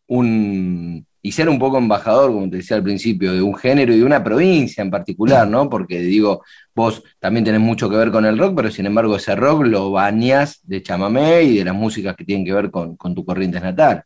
un, 0.08 1.06
y 1.26 1.32
ser 1.32 1.50
un 1.50 1.58
poco 1.58 1.80
embajador, 1.80 2.32
como 2.32 2.48
te 2.52 2.58
decía 2.58 2.78
al 2.78 2.84
principio, 2.84 3.34
de 3.34 3.42
un 3.42 3.56
género 3.56 3.92
y 3.92 3.98
de 3.98 4.04
una 4.04 4.24
provincia 4.24 4.84
en 4.84 4.92
particular, 4.92 5.48
¿no? 5.48 5.68
Porque 5.68 5.98
digo, 5.98 6.44
vos 6.76 7.02
también 7.18 7.44
tenés 7.44 7.62
mucho 7.62 7.90
que 7.90 7.96
ver 7.96 8.12
con 8.12 8.28
el 8.28 8.38
rock, 8.38 8.54
pero 8.56 8.70
sin 8.70 8.86
embargo 8.86 9.16
ese 9.16 9.36
rock 9.36 9.64
lo 9.64 9.90
bañas 9.90 10.60
de 10.62 10.84
chamamé 10.84 11.42
y 11.42 11.58
de 11.58 11.66
las 11.66 11.74
músicas 11.74 12.16
que 12.16 12.26
tienen 12.26 12.46
que 12.46 12.54
ver 12.54 12.70
con, 12.70 12.96
tu 13.16 13.26
corriente 13.26 13.60
natal. 13.60 14.04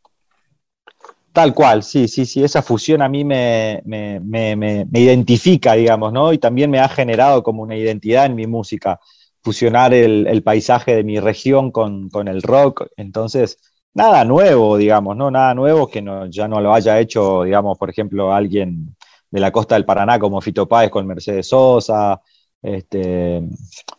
Tal 1.32 1.54
cual, 1.54 1.84
sí, 1.84 2.08
sí, 2.08 2.26
sí, 2.26 2.44
esa 2.44 2.62
fusión 2.62 3.02
a 3.02 3.10
mí 3.10 3.24
me, 3.24 3.82
me, 3.86 4.88
identifica, 4.94 5.74
digamos, 5.74 6.12
¿no? 6.12 6.34
Y 6.34 6.40
también 6.40 6.72
me 6.72 6.80
ha 6.80 6.90
generado 6.90 7.44
como 7.44 7.62
una 7.62 7.76
identidad 7.78 8.26
en 8.26 8.36
mi 8.36 8.48
música, 8.48 9.00
fusionar 9.44 9.94
el, 9.94 10.42
paisaje 10.44 10.96
de 10.96 11.04
mi 11.04 11.20
región 11.20 11.72
con, 11.72 12.10
con 12.10 12.28
el 12.28 12.42
rock, 12.42 12.88
entonces 12.98 13.60
nada 13.94 14.26
nuevo, 14.26 14.78
digamos, 14.78 15.16
¿no? 15.16 15.30
Nada 15.30 15.54
nuevo 15.54 15.88
que 15.88 16.02
no, 16.02 16.26
ya 16.28 16.48
no 16.48 16.62
lo 16.62 16.74
haya 16.74 17.00
hecho, 17.00 17.44
digamos, 17.44 17.78
por 17.78 17.90
ejemplo, 17.90 18.34
alguien 18.34 18.96
de 19.30 19.40
la 19.40 19.52
costa 19.52 19.76
del 19.76 19.86
Paraná 19.86 20.20
como 20.20 20.42
Fito 20.42 20.68
Páez 20.68 20.90
con 20.90 21.06
Mercedes 21.08 21.48
Sosa, 21.48 22.22
este, 22.62 23.42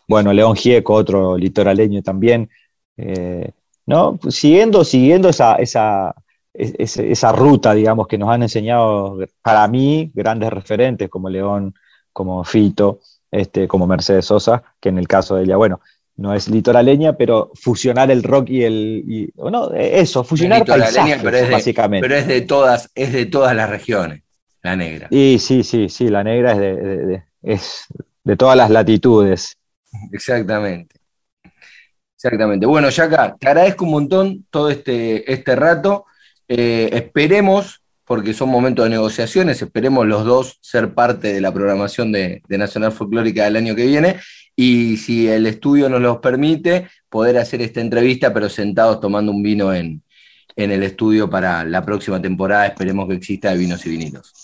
bueno, 0.09 0.33
León 0.33 0.57
Gieco, 0.57 0.95
otro 0.95 1.37
litoraleño 1.37 2.03
también, 2.03 2.51
eh, 2.97 3.51
¿no? 3.87 4.19
Siguiendo, 4.29 4.85
siguiendo 4.85 5.29
esa, 5.29 5.55
esa, 5.57 6.15
esa, 6.61 7.33
ruta, 7.33 7.75
digamos, 7.75 8.07
que 8.07 8.19
nos 8.19 8.31
han 8.31 8.43
enseñado 8.43 9.19
para 9.43 9.67
mí 9.69 10.11
grandes 10.15 10.51
referentes 10.51 11.09
como 11.09 11.29
León, 11.29 11.75
como 12.13 12.45
Fito, 12.45 13.01
este, 13.31 13.67
como 13.69 13.87
Mercedes 13.87 14.27
Sosa, 14.27 14.63
que 14.81 14.89
en 14.89 14.99
el 14.99 15.09
caso 15.09 15.37
de 15.37 15.45
ella, 15.45 15.57
bueno, 15.57 15.81
no 16.17 16.35
es 16.35 16.49
litoraleña, 16.49 17.15
pero 17.15 17.51
fusionar 17.55 18.11
el 18.11 18.23
rock 18.23 18.51
y 18.51 18.65
el. 18.65 19.33
no, 19.37 19.73
eso, 19.73 20.23
fusionar 20.23 20.67
paisajes, 20.67 21.21
pero 21.23 21.37
es 21.37 21.49
de, 21.49 21.53
básicamente. 21.53 22.07
Pero 22.07 22.21
es 22.21 22.27
de 22.27 22.43
todas, 22.43 22.91
es 22.95 23.13
de 23.13 23.27
todas 23.27 23.57
las 23.57 23.71
regiones, 23.71 24.23
la 24.63 24.77
negra. 24.77 25.09
Y 25.11 25.39
sí, 25.39 25.63
sí, 25.63 25.89
sí, 25.89 26.09
la 26.09 26.23
negra 26.23 26.53
es 26.53 26.59
de, 26.59 27.23
es 27.43 27.87
de 28.23 28.37
todas 28.37 28.57
las 28.57 28.69
latitudes. 28.69 29.57
Exactamente. 30.13 30.97
Exactamente. 32.23 32.67
Bueno, 32.67 32.91
Yaka, 32.91 33.37
te 33.41 33.49
agradezco 33.49 33.87
un 33.87 33.93
montón 33.93 34.47
todo 34.51 34.69
este, 34.69 35.33
este 35.33 35.57
rato. 35.57 36.05
Eh, 36.53 36.91
esperemos, 36.93 37.81
porque 38.05 38.35
son 38.35 38.49
momentos 38.49 38.85
de 38.85 38.91
negociaciones, 38.91 39.63
esperemos 39.63 40.05
los 40.05 40.25
dos 40.25 40.59
ser 40.61 40.95
parte 40.95 41.33
de 41.33 41.41
la 41.41 41.55
programación 41.55 42.11
de, 42.11 42.43
Nacional 42.49 42.91
Folclórica 42.91 43.45
del 43.45 43.55
año 43.55 43.77
que 43.77 43.87
viene 43.87 44.17
y 44.57 44.97
si 44.97 45.29
el 45.29 45.47
estudio 45.47 45.89
nos 45.89 46.01
lo 46.01 46.21
permite, 46.21 46.89
poder 47.09 47.39
hacer 47.39 47.63
esta 47.63 47.81
entrevista, 47.81 48.35
pero 48.35 48.49
sentados 48.49 48.99
tomando 48.99 49.31
un 49.31 49.45
vino 49.45 49.73
en, 49.73 50.03
en 50.57 50.73
el 50.73 50.83
estudio 50.83 51.31
para 51.31 51.63
la 51.63 51.85
próxima 51.85 52.21
temporada. 52.21 52.67
Esperemos 52.67 53.09
que 53.09 53.15
exista 53.15 53.53
de 53.53 53.59
vinos 53.59 53.87
y 53.87 53.91
vinilos 53.91 54.40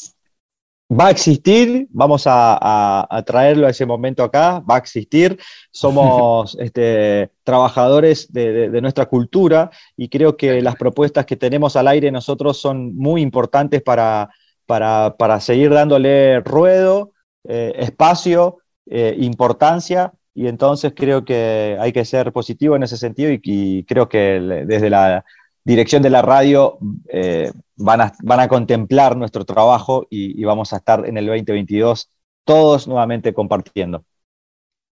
va 0.88 1.08
a 1.08 1.10
existir, 1.10 1.88
vamos 1.90 2.24
a, 2.26 3.22
traerlo 3.26 3.66
a 3.66 3.70
ese 3.70 3.86
momento 3.86 4.22
acá, 4.22 4.60
va 4.60 4.76
a 4.76 4.78
existir, 4.78 5.38
somos 5.70 6.56
este, 6.60 7.30
trabajadores 7.42 8.32
de, 8.32 8.80
nuestra 8.80 9.06
cultura 9.06 9.70
y 9.96 10.08
creo 10.08 10.36
que 10.36 10.62
las 10.62 10.76
propuestas 10.76 11.26
que 11.26 11.36
tenemos 11.36 11.76
al 11.76 11.88
aire 11.88 12.10
nosotros 12.10 12.58
son 12.58 12.96
muy 12.96 13.20
importantes 13.20 13.82
para, 13.82 14.30
para, 14.66 15.40
seguir 15.40 15.70
dándole 15.70 16.40
ruedo, 16.40 17.12
eh, 17.44 17.72
espacio, 17.76 18.58
eh, 18.86 19.16
importancia. 19.18 20.12
Y 20.34 20.48
entonces 20.48 20.92
creo 20.94 21.24
que 21.24 21.78
hay 21.80 21.92
que 21.92 22.04
ser 22.04 22.30
positivo 22.30 22.76
en 22.76 22.82
ese 22.82 22.98
sentido 22.98 23.30
y 23.32 23.84
creo 23.84 24.06
que 24.06 24.64
desde 24.66 24.90
la, 24.90 25.24
dirección 25.66 26.00
de 26.00 26.10
la 26.10 26.22
radio 26.22 26.78
eh, 27.08 27.50
van, 27.74 28.00
a, 28.00 28.12
van, 28.22 28.38
a, 28.38 28.46
contemplar 28.46 29.16
nuestro 29.16 29.44
trabajo 29.44 30.06
y, 30.08 30.44
vamos 30.44 30.72
a 30.72 30.76
estar 30.76 31.04
en 31.06 31.18
el 31.18 31.26
2022 31.26 32.08
todos 32.44 32.86
nuevamente 32.86 33.34
compartiendo. 33.34 34.04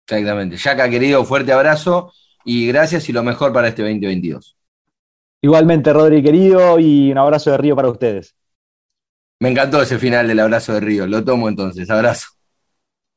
Exactamente. 0.08 0.58
Yaca, 0.58 0.90
querido, 0.90 1.24
fuerte 1.26 1.54
abrazo 1.54 2.12
y 2.44 2.68
gracias 2.68 3.08
y 3.08 3.14
lo 3.14 3.22
mejor 3.22 3.54
para 3.54 3.68
este 3.68 3.84
2022. 3.84 4.58
Igualmente, 5.44 5.94
Rodri, 5.94 6.24
querido, 6.24 6.80
y 6.80 7.12
un 7.12 7.20
abrazo 7.20 7.52
de 7.52 7.58
Río 7.58 7.76
para 7.76 7.90
ustedes. 7.90 8.36
Me 9.40 9.50
encantó 9.50 9.80
ese 9.80 10.00
final 10.00 10.28
del 10.28 10.40
abrazo 10.40 10.74
de 10.74 10.80
Río. 10.80 11.06
Lo 11.06 11.24
tomo 11.24 11.50
entonces. 11.50 11.88
Abrazo. 11.92 12.30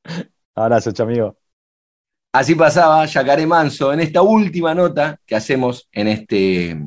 Abrazo, 0.54 0.90
amigo. 1.02 1.38
Así 2.32 2.54
pasaba 2.54 3.06
Yacaré 3.06 3.46
Manso 3.46 3.94
en 3.94 4.00
esta 4.00 4.20
última 4.20 4.74
nota 4.74 5.18
que 5.24 5.34
hacemos 5.34 5.88
en 5.90 6.08
este 6.08 6.78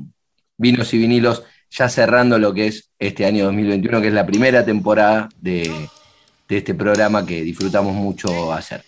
vinos 0.59 0.93
y 0.93 0.97
vinilos, 0.99 1.43
ya 1.71 1.89
cerrando 1.89 2.37
lo 2.37 2.53
que 2.53 2.67
es 2.67 2.89
este 2.99 3.25
año 3.25 3.45
2021, 3.45 4.01
que 4.01 4.07
es 4.09 4.13
la 4.13 4.25
primera 4.25 4.63
temporada 4.63 5.29
de, 5.41 5.71
este 6.47 6.73
programa 6.73 7.25
que 7.25 7.43
disfrutamos 7.43 7.93
mucho 7.93 8.51
hacer. 8.51 8.83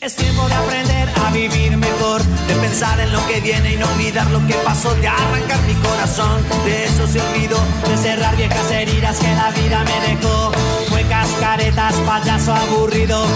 Es 0.00 0.16
tiempo 0.16 0.46
de 0.48 0.54
aprender 0.54 1.08
a 1.22 1.30
vivir 1.30 1.76
mejor, 1.76 2.22
de 2.22 2.54
pensar 2.56 2.98
en 3.00 3.12
lo 3.12 3.26
que 3.26 3.40
viene 3.40 3.74
y 3.74 3.76
no 3.76 3.86
olvidar 3.92 4.30
lo 4.30 4.46
que 4.46 4.54
pasó, 4.64 4.94
de 4.96 5.08
arrancar 5.08 5.62
mi 5.66 5.74
corazón, 5.74 6.42
de 6.64 6.84
eso 6.84 7.06
se 7.06 7.20
olvidó, 7.20 7.58
de 7.88 7.96
cerrar 7.96 8.36
viejas 8.36 8.70
heridas 8.70 9.18
que 9.18 9.34
la 9.34 9.50
vida 9.50 9.84
me 9.84 10.14
dejó. 10.14 10.52
Muecas, 10.90 11.28
caretas, 11.40 11.94
payaso 12.06 12.54
aburrido, 12.54 13.26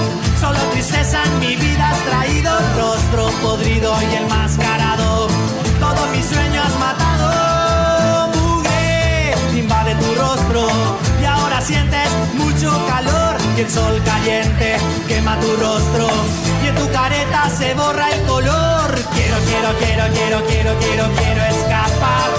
solo 0.40 0.58
tristeza 0.72 1.22
en 1.24 1.38
mi 1.40 1.56
vida 1.56 1.90
has 1.90 2.04
traído, 2.04 2.58
rostro 2.76 3.30
podrido 3.42 3.94
y 4.10 4.14
el 4.16 4.26
mascarado, 4.26 5.28
todos 5.78 6.10
mis 6.16 6.24
sueños 6.24 6.78
matados 6.78 7.47
invade 9.88 9.94
tu 10.04 10.14
rostro 10.20 10.68
y 11.20 11.24
ahora 11.24 11.60
sientes 11.60 12.08
mucho 12.34 12.70
calor 12.86 13.36
y 13.56 13.60
el 13.60 13.70
sol 13.70 14.00
caliente 14.04 14.76
quema 15.06 15.38
tu 15.40 15.56
rostro 15.56 16.08
y 16.64 16.68
en 16.68 16.74
tu 16.74 16.90
careta 16.90 17.50
se 17.50 17.74
borra 17.74 18.10
el 18.10 18.22
color. 18.22 18.88
Quiero, 19.14 19.36
quiero, 19.46 19.68
quiero, 19.78 20.04
quiero, 20.14 20.46
quiero, 20.46 20.78
quiero, 20.78 21.04
quiero 21.16 21.42
escapar. 21.44 22.30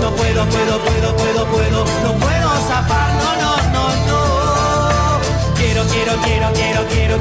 No 0.00 0.10
puedo, 0.10 0.44
puedo, 0.46 0.78
puedo, 0.80 1.16
puedo, 1.16 1.46
puedo, 1.46 1.84
no 2.04 2.12
puedo 2.14 2.48
zafar, 2.68 3.14
no, 3.14 3.36
no, 3.42 3.56
no, 3.72 3.86
no. 4.08 5.54
Quiero, 5.56 5.84
quiero, 5.84 6.12
quiero, 6.22 6.52
quiero, 6.52 6.86
quiero 6.88 7.11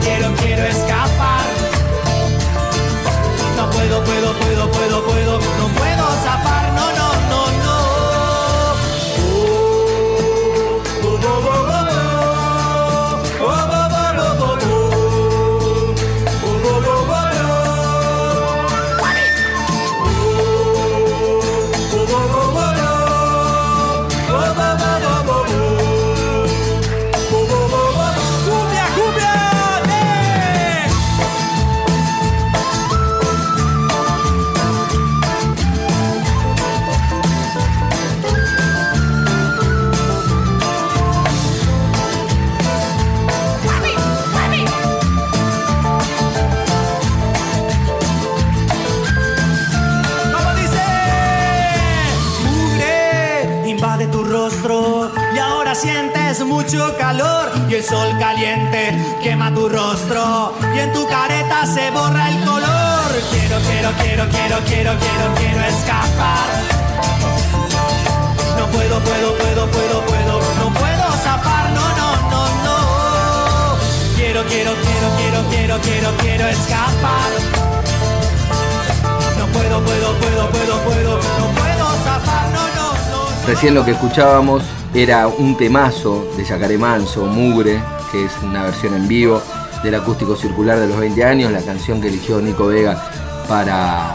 Lo 83.70 83.86
que 83.86 83.92
escuchábamos 83.92 84.64
era 84.94 85.28
un 85.28 85.56
temazo 85.56 86.28
de 86.36 86.44
Yacaré 86.44 86.78
Manso, 86.78 87.26
Mugre, 87.26 87.80
que 88.12 88.26
es 88.26 88.32
una 88.44 88.64
versión 88.64 88.96
en 88.96 89.08
vivo 89.08 89.42
del 89.84 89.96
acústico 89.96 90.36
circular 90.36 90.78
de 90.80 90.88
los 90.88 90.98
20 90.98 91.24
años, 91.24 91.52
la 91.52 91.62
canción 91.62 92.02
que 92.02 92.10
eligió 92.10 92.42
Nico 92.42 92.68
Vega 92.68 93.02
para, 93.48 94.14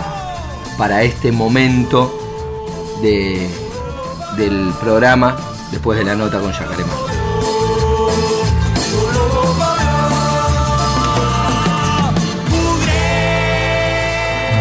para 0.76 1.04
este 1.04 1.32
momento 1.32 2.18
del 3.00 4.72
programa 4.80 5.36
después 5.70 5.98
de 6.00 6.04
la 6.04 6.16
nota 6.16 6.38
con 6.38 6.52
Yacaré 6.52 6.84
Manso. 6.84 7.06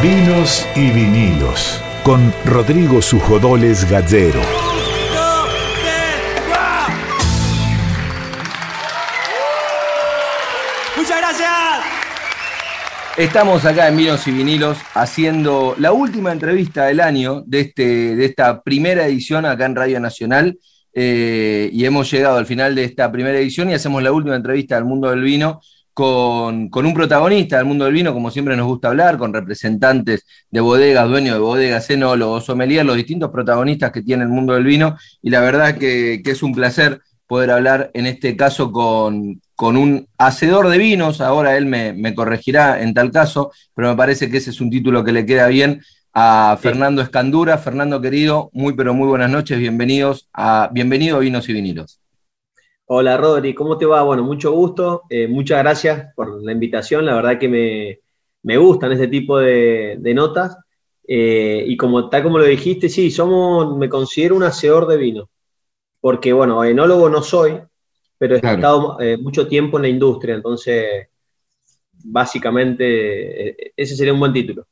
Vinos 0.02 0.66
y 0.76 0.90
vinilos 0.92 1.82
con 2.04 2.34
Rodrigo 2.46 3.02
Sujodoles 3.02 3.90
Gallero. 3.90 4.65
Estamos 13.18 13.64
acá 13.64 13.88
en 13.88 13.96
Vinos 13.96 14.28
y 14.28 14.32
Vinilos 14.32 14.78
haciendo 14.94 15.74
la 15.80 15.94
última 15.94 16.34
entrevista 16.34 16.88
del 16.88 17.00
año 17.00 17.44
de, 17.46 17.62
este, 17.62 18.14
de 18.14 18.26
esta 18.26 18.62
primera 18.62 19.08
edición 19.08 19.46
acá 19.46 19.66
en 19.66 19.76
Radio 19.76 20.02
Nacional. 20.02 20.60
Eh, 20.94 21.70
y 21.72 21.86
hemos 21.86 22.12
llegado 22.12 22.38
al 22.38 22.46
final 22.46 22.76
de 22.76 22.84
esta 22.84 23.10
primera 23.14 23.38
edición 23.38 23.70
y 23.70 23.74
hacemos 23.74 24.04
la 24.04 24.12
última 24.12 24.36
entrevista 24.36 24.76
del 24.76 24.84
mundo 24.84 25.10
del 25.12 25.22
vino 25.22 25.62
con, 25.94 26.70
un 26.74 26.94
protagonista 26.94 27.56
del 27.56 27.66
mundo 27.66 27.86
del 27.86 27.94
vino, 27.94 28.12
como 28.12 28.32
siempre 28.32 28.58
nos 28.58 28.68
gusta 28.68 28.90
hablar, 28.90 29.18
con 29.18 29.34
representantes 29.34 30.26
de 30.52 30.60
bodegas, 30.60 31.08
dueños 31.08 31.36
de 31.36 31.40
bodegas, 31.40 31.90
enólogos, 31.90 32.44
sommeliers, 32.44 32.86
los 32.86 32.98
distintos 32.98 33.32
protagonistas 33.32 33.94
que 33.94 34.02
tiene 34.02 34.24
el 34.24 34.30
mundo 34.30 34.56
del 34.56 34.66
vino. 34.66 34.98
Y 35.22 35.30
la 35.30 35.40
verdad 35.40 35.78
que 35.78 36.22
es 36.26 36.44
un 36.44 36.54
placer 36.54 37.00
poder 37.28 37.52
hablar 37.52 37.92
en 37.94 38.08
este 38.08 38.36
caso 38.36 38.74
con, 38.74 39.40
con 39.56 39.78
un 39.78 40.08
hacedor 40.18 40.68
de 40.70 40.78
vinos, 40.78 41.22
ahora 41.22 41.58
él 41.58 41.66
me, 41.66 42.14
corregirá 42.14 42.82
en 42.82 42.94
tal 42.94 43.12
caso, 43.12 43.52
pero 43.74 43.90
me 43.90 43.96
parece 43.96 44.30
que 44.30 44.38
ese 44.38 44.50
es 44.50 44.60
un 44.60 44.70
título 44.70 45.04
que 45.04 45.14
le 45.14 45.26
queda 45.26 45.48
bien 45.48 45.82
a 46.14 46.58
Fernando 46.60 47.02
Escandura. 47.02 47.58
Fernando 47.58 48.02
querido, 48.02 48.50
muy 48.54 48.74
pero 48.74 48.94
muy 48.94 49.08
buenas 49.08 49.30
noches, 49.30 49.58
bienvenidos 49.58 50.30
a 50.34 50.70
Bienvenido 50.74 51.18
a 51.18 51.20
Vinos 51.20 51.48
y 51.48 51.54
Vinilos. 51.54 52.02
Hola 52.88 53.18
Rodri, 53.18 53.56
¿cómo 53.56 53.78
te 53.78 53.86
va? 53.86 54.04
Bueno, 54.04 54.24
mucho 54.24 54.52
gusto, 54.52 55.04
eh, 55.10 55.28
muchas 55.28 55.60
gracias 55.60 56.14
por 56.16 56.44
la 56.44 56.52
invitación, 56.52 57.06
la 57.06 57.16
verdad 57.16 57.40
que 57.40 58.02
me, 58.44 58.58
gustan 58.58 58.92
este 58.92 59.08
tipo 59.08 59.40
de, 59.40 59.98
notas. 60.14 60.58
Eh, 61.08 61.64
y 61.68 61.78
como 61.78 62.10
tal 62.10 62.24
como 62.24 62.40
lo 62.40 62.46
dijiste, 62.46 62.90
sí, 62.90 63.10
somos, 63.10 63.78
me 63.78 63.90
considero 63.90 64.36
un 64.36 64.44
hacedor 64.44 64.88
de 64.88 64.98
vino. 64.98 65.30
Porque, 66.00 66.34
bueno, 66.34 66.64
enólogo 66.64 67.10
no 67.10 67.24
soy, 67.24 67.60
pero 68.18 68.36
he 68.36 68.38
estado 68.38 69.00
eh, 69.00 69.18
mucho 69.18 69.48
tiempo 69.48 69.78
en 69.78 69.84
la 69.84 69.90
industria, 69.90 70.36
entonces, 70.36 71.08
básicamente, 71.92 73.50
eh, 73.50 73.74
ese 73.76 73.96
sería 73.96 74.14
un 74.14 74.20
buen 74.20 74.34
título. 74.34 74.68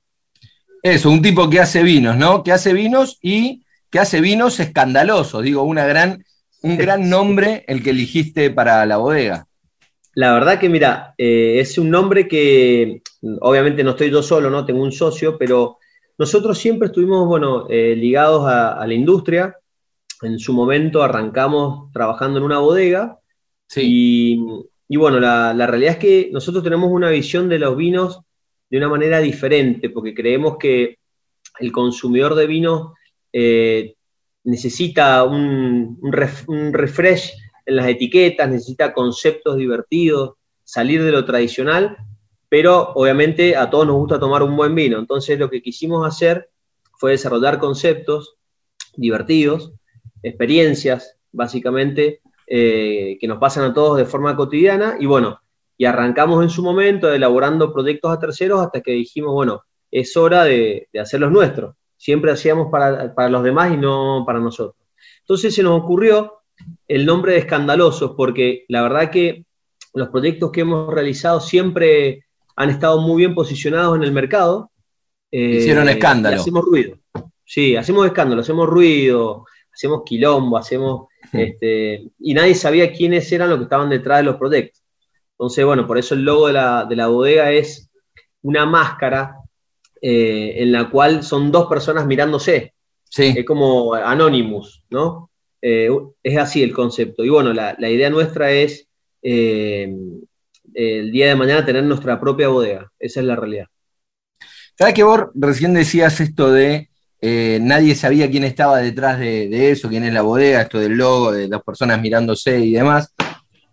Eso, 0.81 1.09
un 1.09 1.21
tipo 1.21 1.49
que 1.49 1.59
hace 1.59 1.83
vinos, 1.83 2.17
¿no? 2.17 2.43
Que 2.43 2.51
hace 2.51 2.73
vinos 2.73 3.17
y 3.21 3.63
que 3.89 3.99
hace 3.99 4.21
vinos 4.21 4.59
escandalosos. 4.59 5.43
Digo, 5.43 5.63
una 5.63 5.85
gran, 5.85 6.25
un 6.61 6.77
gran 6.77 7.09
nombre 7.09 7.63
el 7.67 7.81
que 7.81 7.91
eligiste 7.91 8.49
para 8.49 8.85
la 8.85 8.97
bodega. 8.97 9.47
La 10.15 10.33
verdad 10.33 10.59
que, 10.59 10.69
mira, 10.69 11.15
es 11.17 11.77
un 11.77 11.89
nombre 11.89 12.27
que, 12.27 13.01
obviamente 13.39 13.83
no 13.83 13.91
estoy 13.91 14.11
yo 14.11 14.21
solo, 14.21 14.49
¿no? 14.49 14.65
Tengo 14.65 14.83
un 14.83 14.91
socio, 14.91 15.37
pero 15.37 15.77
nosotros 16.17 16.57
siempre 16.57 16.87
estuvimos, 16.87 17.27
bueno, 17.27 17.67
eh, 17.69 17.95
ligados 17.95 18.45
a, 18.47 18.85
la 18.85 18.93
industria. 18.93 19.57
En 20.21 20.39
su 20.39 20.53
momento 20.53 21.01
arrancamos 21.01 21.91
trabajando 21.91 22.39
en 22.39 22.45
una 22.45 22.59
bodega. 22.59 23.19
Y, 23.81 24.37
bueno, 24.89 25.19
la, 25.19 25.67
realidad 25.67 25.93
es 25.93 25.97
que 25.97 26.29
nosotros 26.31 26.63
tenemos 26.63 26.91
una 26.91 27.09
visión 27.09 27.49
de 27.49 27.59
los 27.59 27.75
vinos 27.75 28.19
de 28.69 28.77
una 28.77 28.89
manera 28.89 29.19
diferente, 29.19 29.89
porque 29.89 30.13
creemos 30.13 30.57
que 30.57 30.97
el 31.59 31.71
consumidor 31.71 32.35
de 32.35 32.47
vino 32.47 32.93
eh, 33.31 33.95
necesita 34.43 35.23
un, 35.23 35.99
un 36.01 36.73
refresh 36.73 37.33
en 37.65 37.75
las 37.75 37.87
etiquetas, 37.87 38.49
necesita 38.49 38.93
conceptos 38.93 39.57
divertidos, 39.57 40.33
salir 40.63 41.03
de 41.03 41.11
lo 41.11 41.25
tradicional 41.25 41.97
pero 42.53 42.91
obviamente 42.93 43.55
a 43.55 43.67
todos 43.67 43.87
nos 43.87 43.95
gusta 43.95 44.19
tomar 44.19 44.43
un 44.43 44.55
buen 44.55 44.75
vino. 44.75 44.99
Entonces 44.99 45.39
lo 45.39 45.49
que 45.49 45.63
quisimos 45.63 46.05
hacer 46.05 46.51
fue 46.99 47.09
desarrollar 47.09 47.57
conceptos 47.57 48.35
divertidos, 48.95 49.73
experiencias, 50.21 51.17
básicamente, 51.31 52.21
eh, 52.47 53.17
que 53.19 53.27
nos 53.27 53.37
pasan 53.37 53.65
a 53.65 53.73
todos 53.73 53.97
de 53.97 54.05
forma 54.05 54.35
cotidiana. 54.35 54.97
Y 54.99 55.05
bueno, 55.05 55.39
y 55.77 55.85
arrancamos 55.85 56.43
en 56.43 56.49
su 56.49 56.63
momento 56.63 57.11
elaborando 57.11 57.73
proyectos 57.73 58.11
a 58.11 58.19
terceros 58.19 58.61
hasta 58.61 58.81
que 58.81 58.91
dijimos, 58.91 59.33
bueno, 59.33 59.63
es 59.91 60.15
hora 60.17 60.43
de, 60.43 60.87
de 60.91 60.99
hacerlos 60.99 61.31
nuestros. 61.31 61.75
Siempre 61.97 62.31
hacíamos 62.31 62.69
para, 62.71 63.13
para, 63.13 63.29
los 63.29 63.43
demás 63.43 63.73
y 63.73 63.77
no 63.77 64.23
para 64.25 64.39
nosotros. 64.39 64.75
Entonces 65.21 65.55
se 65.55 65.63
nos 65.63 65.81
ocurrió 65.81 66.41
el 66.87 67.05
nombre 67.05 67.33
de 67.33 67.39
Escandalosos, 67.39 68.11
porque 68.17 68.65
la 68.67 68.81
verdad 68.81 69.09
que 69.09 69.45
los 69.93 70.09
proyectos 70.09 70.51
que 70.51 70.61
hemos 70.61 70.93
realizado 70.93 71.39
siempre 71.39 72.25
han 72.55 72.69
estado 72.69 73.01
muy 73.01 73.17
bien 73.17 73.33
posicionados 73.35 73.95
en 73.95 74.03
el 74.03 74.11
mercado. 74.11 74.71
Eh, 75.31 75.57
Hicieron 75.59 75.89
escándalo. 75.89 76.41
Hacemos 76.41 76.65
ruido. 76.65 76.97
Sí, 77.45 77.75
hacemos 77.75 78.05
escándalo, 78.05 78.41
hacemos 78.41 78.67
ruido, 78.67 79.45
hacemos 79.73 80.03
quilombo, 80.05 80.57
hacemos. 80.57 81.07
Este, 81.33 82.11
y 82.19 82.33
nadie 82.33 82.53
sabía 82.53 82.93
quiénes 82.93 83.31
eran 83.31 83.49
los 83.49 83.57
que 83.57 83.63
estaban 83.63 83.89
detrás 83.89 84.19
de 84.19 84.23
los 84.23 84.35
proyectos. 84.35 84.81
Entonces, 85.31 85.65
bueno, 85.65 85.87
por 85.87 85.97
eso 85.97 86.13
el 86.13 86.23
logo 86.23 86.47
de 86.47 86.53
la, 86.53 87.07
bodega 87.07 87.51
es 87.51 87.89
una 88.43 88.65
máscara 88.65 89.37
eh, 90.01 90.55
en 90.57 90.71
la 90.71 90.89
cual 90.89 91.23
son 91.23 91.51
dos 91.51 91.67
personas 91.67 92.05
mirándose. 92.05 92.73
Sí. 93.09 93.33
Es 93.35 93.45
como 93.45 93.93
Anonymous, 93.93 94.83
¿no? 94.89 95.29
Eh, 95.61 95.89
es 96.21 96.37
así 96.37 96.61
el 96.61 96.73
concepto. 96.73 97.23
Y 97.23 97.29
bueno, 97.29 97.53
la, 97.53 97.75
idea 97.89 98.09
nuestra 98.09 98.51
es 98.51 98.87
el 99.21 101.11
día 101.11 101.27
de 101.27 101.35
mañana 101.35 101.65
tener 101.65 101.83
nuestra 101.83 102.19
propia 102.19 102.49
bodega. 102.49 102.91
Esa 102.99 103.19
es 103.21 103.25
la 103.25 103.35
realidad. 103.35 103.67
¿Sabes 104.77 104.93
que 104.93 105.03
vos 105.03 105.25
recién 105.35 105.73
decías 105.73 106.19
esto 106.19 106.51
de 106.51 106.89
eh, 107.25 107.57
nadie 107.61 107.95
sabía 107.95 108.29
quién 108.29 108.43
estaba 108.43 108.79
detrás 108.79 109.17
de, 109.17 109.71
eso, 109.71 109.87
quién 109.87 110.03
es 110.03 110.11
la 110.11 110.23
bodega, 110.23 110.63
esto 110.63 110.77
del 110.77 110.97
logo, 110.97 111.31
de 111.31 111.47
las 111.47 111.63
personas 111.63 112.01
mirándose 112.01 112.59
y 112.59 112.73
demás? 112.73 113.13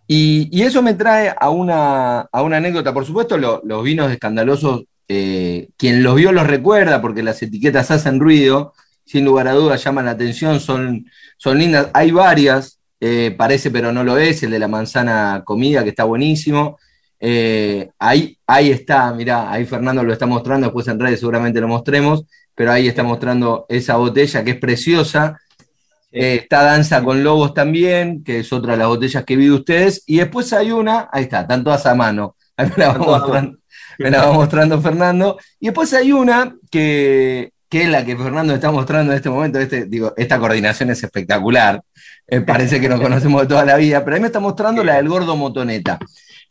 Y, 0.07 0.61
eso 0.61 0.81
me 0.81 0.93
trae 0.93 1.35
a 1.37 1.49
una, 1.49 2.29
anécdota. 2.31 2.93
Por 2.93 3.05
supuesto, 3.05 3.37
los 3.37 3.83
vinos 3.83 4.09
escandalosos, 4.09 4.85
eh, 5.05 5.67
quien 5.75 6.01
los 6.01 6.15
vio 6.15 6.31
los 6.31 6.47
recuerda 6.47 7.01
porque 7.01 7.23
las 7.23 7.41
etiquetas 7.41 7.91
hacen 7.91 8.21
ruido, 8.21 8.73
sin 9.03 9.25
lugar 9.25 9.49
a 9.49 9.53
dudas 9.53 9.83
llaman 9.83 10.05
la 10.05 10.11
atención, 10.11 10.61
son, 10.61 11.05
son 11.35 11.57
lindas. 11.57 11.89
Hay 11.93 12.11
varias, 12.11 12.79
eh, 13.01 13.35
parece 13.37 13.69
pero 13.69 13.91
no 13.91 14.05
lo 14.05 14.17
es, 14.17 14.43
el 14.43 14.51
de 14.51 14.59
la 14.59 14.69
manzana 14.69 15.43
comida, 15.45 15.83
que 15.83 15.89
está 15.89 16.05
buenísimo. 16.05 16.77
Ahí, 17.99 18.37
ahí 18.47 18.71
está, 18.71 19.13
mirá, 19.13 19.51
ahí 19.51 19.65
Fernando 19.65 20.03
lo 20.03 20.13
está 20.13 20.25
mostrando, 20.25 20.67
después 20.67 20.87
en 20.87 20.99
redes 21.01 21.19
seguramente 21.19 21.59
lo 21.59 21.67
mostremos, 21.67 22.25
pero 22.55 22.71
ahí 22.71 22.87
está 22.87 23.03
mostrando 23.03 23.65
esa 23.69 23.95
botella 23.95 24.43
que 24.43 24.51
es 24.51 24.57
preciosa. 24.57 25.39
Eh, 26.11 26.39
está 26.41 26.63
Danza 26.63 27.03
con 27.03 27.23
Lobos 27.23 27.53
también, 27.53 28.23
que 28.23 28.39
es 28.39 28.51
otra 28.51 28.73
de 28.73 28.79
las 28.79 28.87
botellas 28.87 29.23
que 29.23 29.35
vi 29.35 29.45
de 29.45 29.51
ustedes. 29.51 30.03
Y 30.05 30.17
después 30.17 30.51
hay 30.53 30.71
una, 30.71 31.09
ahí 31.11 31.23
está, 31.23 31.41
están 31.41 31.63
todas 31.63 31.85
a 31.85 31.95
mano. 31.95 32.35
Ahí 32.57 32.69
me 32.69 34.11
la 34.11 34.25
va 34.25 34.33
mostrando, 34.33 34.81
Fernando. 34.81 35.37
Y 35.59 35.67
después 35.67 35.93
hay 35.93 36.11
una 36.11 36.55
que, 36.69 37.51
es 37.69 37.89
la 37.89 38.05
que 38.05 38.15
Fernando 38.17 38.53
está 38.53 38.71
mostrando 38.71 39.11
en 39.11 39.17
este 39.17 39.29
momento. 39.29 39.59
Este, 39.59 39.85
digo, 39.85 40.13
esta 40.17 40.37
coordinación 40.37 40.89
es 40.91 41.03
espectacular. 41.03 41.81
Eh, 42.27 42.41
parece 42.41 42.79
que 42.79 42.89
nos 42.89 43.01
conocemos 43.01 43.41
de 43.41 43.47
toda 43.47 43.65
la 43.65 43.77
vida, 43.77 44.03
pero 44.03 44.15
ahí 44.15 44.21
me 44.21 44.27
está 44.27 44.39
mostrando 44.39 44.83
la 44.83 44.95
del 44.95 45.09
gordo 45.09 45.35
motoneta. 45.35 45.97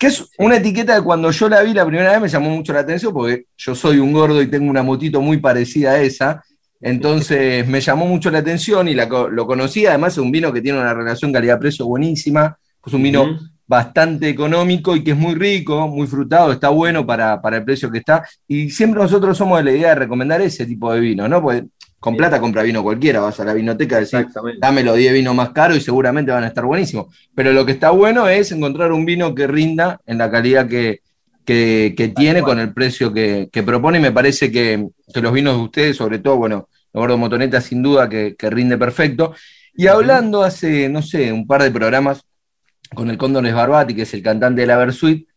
Que 0.00 0.06
es 0.06 0.30
una 0.38 0.56
etiqueta 0.56 0.96
que 0.96 1.02
cuando 1.02 1.30
yo 1.30 1.46
la 1.50 1.60
vi 1.60 1.74
la 1.74 1.84
primera 1.84 2.12
vez 2.12 2.22
me 2.22 2.28
llamó 2.28 2.48
mucho 2.48 2.72
la 2.72 2.80
atención 2.80 3.12
porque 3.12 3.44
yo 3.58 3.74
soy 3.74 3.98
un 3.98 4.14
gordo 4.14 4.40
y 4.40 4.46
tengo 4.46 4.70
una 4.70 4.82
motito 4.82 5.20
muy 5.20 5.36
parecida 5.36 5.90
a 5.90 6.00
esa. 6.00 6.42
Entonces 6.80 7.68
me 7.68 7.82
llamó 7.82 8.06
mucho 8.06 8.30
la 8.30 8.38
atención 8.38 8.88
y 8.88 8.94
lo 8.94 9.46
conocí. 9.46 9.84
Además 9.84 10.14
es 10.14 10.18
un 10.20 10.30
vino 10.30 10.50
que 10.54 10.62
tiene 10.62 10.80
una 10.80 10.94
relación 10.94 11.30
calidad-precio 11.30 11.84
buenísima. 11.84 12.56
Es 12.82 12.94
un 12.94 13.02
vino 13.02 13.38
bastante 13.66 14.30
económico 14.30 14.96
y 14.96 15.04
que 15.04 15.10
es 15.10 15.18
muy 15.18 15.34
rico, 15.34 15.86
muy 15.86 16.06
frutado, 16.06 16.50
está 16.50 16.70
bueno 16.70 17.06
para, 17.06 17.42
para, 17.42 17.58
el 17.58 17.64
precio 17.64 17.90
que 17.90 17.98
está. 17.98 18.26
Y 18.48 18.70
siempre 18.70 19.02
nosotros 19.02 19.36
somos 19.36 19.58
de 19.58 19.64
la 19.64 19.72
idea 19.72 19.88
de 19.90 19.96
recomendar 19.96 20.40
ese 20.40 20.64
tipo 20.64 20.90
de 20.94 21.00
vino, 21.00 21.28
¿no? 21.28 21.42
Porque 21.42 21.66
con 22.00 22.16
plata 22.16 22.40
compra 22.40 22.62
vino 22.62 22.82
cualquiera, 22.82 23.20
vas 23.20 23.38
a 23.40 23.44
la 23.44 23.52
vinoteca 23.52 24.00
y 24.00 24.04
decís, 24.04 24.26
dame 24.58 24.82
los 24.82 24.96
10 24.96 25.12
vinos 25.12 25.34
más 25.34 25.50
caros 25.50 25.76
y 25.76 25.80
seguramente 25.82 26.32
van 26.32 26.44
a 26.44 26.46
estar 26.46 26.64
buenísimos. 26.64 27.14
Pero 27.34 27.52
lo 27.52 27.66
que 27.66 27.72
está 27.72 27.90
bueno 27.90 28.26
es 28.26 28.50
encontrar 28.52 28.90
un 28.92 29.04
vino 29.04 29.34
que 29.34 29.46
rinda 29.46 30.00
en 30.06 30.16
la 30.16 30.30
calidad 30.30 30.66
que, 30.66 31.02
tiene 31.44 32.42
con 32.42 32.58
el 32.58 32.72
precio 32.72 33.12
que, 33.12 33.50
propone. 33.66 33.98
Y 33.98 34.00
me 34.00 34.12
parece 34.12 34.50
que, 34.50 34.88
los 35.14 35.32
vinos 35.32 35.56
de 35.56 35.62
ustedes, 35.62 35.96
sobre 35.96 36.20
todo, 36.20 36.38
bueno, 36.38 36.68
el 36.94 37.00
Gordo 37.00 37.18
Motoneta 37.18 37.60
sin 37.60 37.82
duda 37.82 38.08
que, 38.08 38.34
rinde 38.40 38.78
perfecto. 38.78 39.34
Y 39.74 39.86
hablando 39.86 40.42
hace, 40.42 40.88
no 40.88 41.02
sé, 41.02 41.30
un 41.30 41.46
par 41.46 41.62
de 41.62 41.70
programas 41.70 42.22
con 42.94 43.10
el 43.10 43.18
Cóndor 43.18 43.44
Barbati, 43.52 43.94
que 43.94 44.02
es 44.02 44.14
el 44.14 44.22
cantante 44.22 44.62
de 44.62 44.66
la 44.66 44.78
Versuit, 44.78 45.28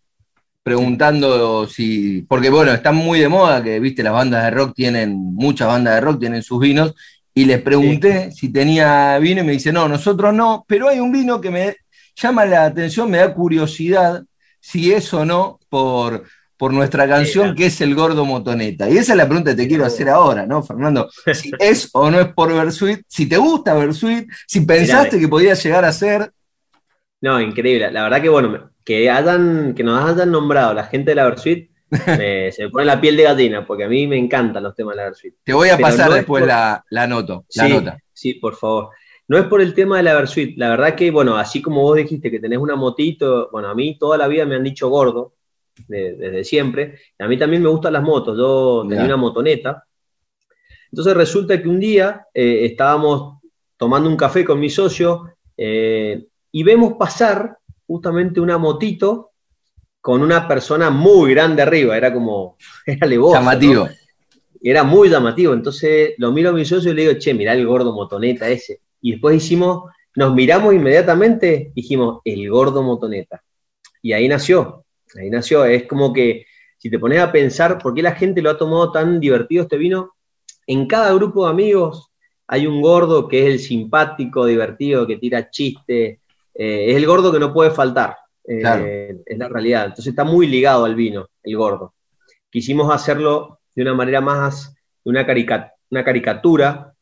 preguntando 0.63 1.67
si, 1.67 2.21
porque 2.21 2.49
bueno, 2.49 2.71
está 2.71 2.91
muy 2.91 3.19
de 3.19 3.28
moda 3.28 3.62
que, 3.62 3.80
viste, 3.80 4.02
las 4.02 4.13
bandas 4.13 4.45
de 4.45 4.52
rock 4.52 4.73
tienen, 4.73 5.15
muchas 5.15 5.67
bandas 5.67 5.95
de 5.95 6.02
rock 6.02 6.21
tienen 6.21 6.41
sus 6.41 6.60
vinos, 6.60 6.95
y 7.36 7.45
les 7.45 7.62
pregunté 7.62 8.32
si 8.32 8.52
tenía 8.52 9.17
vino 9.19 9.41
y 9.41 9.43
me 9.43 9.54
dice, 9.54 9.73
no, 9.73 9.88
nosotros 9.88 10.34
no, 10.34 10.63
pero 10.67 10.88
hay 10.88 10.99
un 10.99 11.12
vino 11.12 11.41
que 11.41 11.49
me 11.49 11.76
llama 12.15 12.45
la 12.45 12.65
atención, 12.65 13.10
me 13.10 13.17
da 13.17 13.34
curiosidad 13.34 14.23
si 14.60 14.93
es 14.93 15.13
o 15.13 15.26
no 15.26 15.60
por, 15.67 16.23
por 16.56 16.71
nuestra 16.71 17.08
canción 17.08 17.56
que 17.56 17.65
es 17.65 17.82
El 17.82 17.95
Gordo 17.95 18.23
Motoneta. 18.23 18.89
Y 18.89 18.97
esa 18.97 19.13
es 19.13 19.17
la 19.17 19.28
pregunta 19.28 19.52
que 19.52 19.63
te 19.63 19.67
quiero 19.67 19.86
hacer 19.86 20.10
ahora, 20.10 20.45
¿no, 20.45 20.63
Fernando? 20.63 21.10
Si 21.34 21.52
es 21.60 21.89
o 21.93 22.10
no 22.10 22.19
es 22.21 22.28
por 22.34 22.54
Versuit, 22.54 23.02
si 23.08 23.26
te 23.26 23.38
gusta 23.38 23.73
Versuit, 23.73 24.30
si 24.47 24.62
pensaste 24.62 25.19
que 25.19 25.28
podía 25.28 25.56
llegar 25.56 25.84
a 25.86 25.91
ser... 25.91 26.32
No, 27.23 27.39
increíble. 27.39 27.89
La 27.89 28.03
verdad 28.03 28.21
que, 28.21 28.27
bueno, 28.27 28.69
que, 28.83 29.09
hayan, 29.09 29.74
que 29.74 29.82
nos 29.82 30.03
hayan 30.03 30.30
nombrado 30.30 30.74
la 30.74 30.84
gente 30.84 31.11
de 31.11 31.15
la 31.15 31.24
Versuit, 31.24 31.69
se 32.05 32.55
me 32.59 32.69
pone 32.69 32.84
la 32.84 32.99
piel 32.99 33.15
de 33.15 33.24
gallina, 33.24 33.65
porque 33.65 33.86
a 33.86 33.88
mí 33.88 34.05
me 34.07 34.17
encantan 34.17 34.61
los 34.61 34.76
temas 34.76 34.95
de 34.95 34.97
la 34.97 35.03
Versuit. 35.05 35.34
Te 35.41 35.53
voy 35.53 35.69
a 35.69 35.78
pasar 35.78 36.11
después 36.11 36.45
la, 36.45 36.84
la, 36.89 37.07
noto, 37.07 37.45
la 37.55 37.65
sí, 37.65 37.71
nota. 37.71 37.97
Sí, 38.11 38.34
por 38.34 38.57
favor. 38.57 38.89
No 39.30 39.38
es 39.38 39.45
por 39.45 39.61
el 39.61 39.74
tema 39.74 39.95
de 39.95 40.03
la 40.03 40.15
Versuit, 40.15 40.57
la 40.57 40.67
verdad 40.71 40.95
que, 40.95 41.11
bueno, 41.11 41.38
así 41.38 41.61
como 41.61 41.82
vos 41.84 41.95
dijiste 41.95 42.30
que 42.30 42.41
tenés 42.41 42.59
una 42.59 42.76
motito, 42.76 43.47
bueno, 43.53 43.69
a 43.69 43.74
mí 43.74 43.97
toda 43.97 44.17
la 44.17 44.28
vida 44.28 44.45
me 44.45 44.55
han 44.55 44.63
dicho 44.65 44.89
gordo, 44.89 45.36
desde 45.88 46.43
siempre, 46.43 46.99
y 47.17 47.24
a 47.24 47.28
mí 47.30 47.38
también 47.38 47.63
me 47.63 47.69
gustan 47.69 47.93
las 47.93 48.03
motos, 48.03 48.38
yo 48.38 48.86
tenía 48.89 49.05
una 49.05 49.15
motoneta. 49.15 49.86
Entonces 50.91 51.13
resulta 51.15 51.61
que 51.61 51.69
un 51.69 51.80
día 51.80 52.28
eh, 52.34 52.65
estábamos 52.65 53.39
tomando 53.78 54.09
un 54.09 54.17
café 54.17 54.43
con 54.43 54.59
mi 54.59 54.69
socio 54.69 55.38
eh, 55.55 56.28
y 56.56 56.64
vemos 56.64 56.93
pasar 56.93 57.58
justamente 57.86 58.39
una 58.39 58.58
motito 58.58 59.32
con 59.99 60.22
una 60.22 60.47
persona 60.47 60.89
muy 60.91 61.32
grande 61.32 61.64
arriba, 61.64 61.97
era 61.97 62.14
como, 62.14 62.58
era 62.86 63.08
levoso. 63.08 63.34
Llamativo. 63.34 63.89
Era 64.62 64.84
muy 64.84 65.10
llamativo, 65.10 65.54
entonces 65.54 66.14
lo 66.18 66.32
miro 66.32 66.51
a 66.51 66.54
mi 66.54 66.64
socio 66.64 66.91
y 66.91 66.93
le 66.93 67.01
digo, 67.01 67.20
che, 67.20 67.34
mirá 67.34 67.54
el 67.54 67.66
gordo 67.66 67.91
motoneta 67.91 68.47
ese. 68.47 68.80
Y 69.01 69.14
después 69.14 69.36
hicimos, 69.36 69.91
nos 70.16 70.34
miramos 70.34 70.74
inmediatamente, 70.74 71.72
dijimos, 71.76 72.22
el 72.24 72.49
gordo 72.49 72.82
motoneta. 72.84 73.43
Y 74.01 74.14
ahí 74.14 74.28
nació, 74.28 74.86
ahí 75.20 75.30
nació, 75.30 75.66
es 75.66 75.86
como 75.86 76.14
que 76.14 76.45
si 76.78 76.89
te 76.89 76.99
pones 76.99 77.20
a 77.20 77.32
pensar 77.32 77.78
por 77.80 77.93
qué 77.93 78.04
la 78.04 78.14
gente 78.14 78.41
lo 78.41 78.51
ha 78.51 78.58
tomado 78.58 78.91
tan 78.91 79.20
divertido 79.20 79.64
este 79.64 79.78
vino, 79.78 80.14
en 80.68 80.86
cada 80.86 81.14
grupo 81.14 81.45
de 81.45 81.51
amigos 81.51 82.12
hay 82.47 82.68
un 82.68 82.82
gordo 82.82 83.28
que 83.28 83.47
es 83.47 83.54
el 83.54 83.60
simpático, 83.60 84.45
divertido, 84.45 85.08
que 85.08 85.18
tira 85.18 85.49
chiste, 85.49 86.20
eh, 86.54 86.86
es 86.89 86.95
el 86.95 87.06
gordo 87.06 87.32
que 87.32 87.39
no 87.39 87.54
puede 87.54 87.72
faltar, 87.72 88.18
eh, 88.47 89.18
es 89.26 89.38
la 89.38 89.49
realidad. 89.49 89.86
Entonces 89.86 90.08
está 90.08 90.24
muy 90.24 90.47
ligado 90.47 90.86
al 90.86 90.95
vino, 90.95 91.28
el 91.43 91.58
gordo. 91.58 91.93
Quisimos 92.49 92.93
hacerlo 92.93 93.60
de 93.76 93.82
una 93.82 93.93
manera 93.93 94.22
más, 94.22 94.74
de 95.04 95.10
una, 95.10 95.26
una 95.89 96.04
caricatura, 96.04 96.93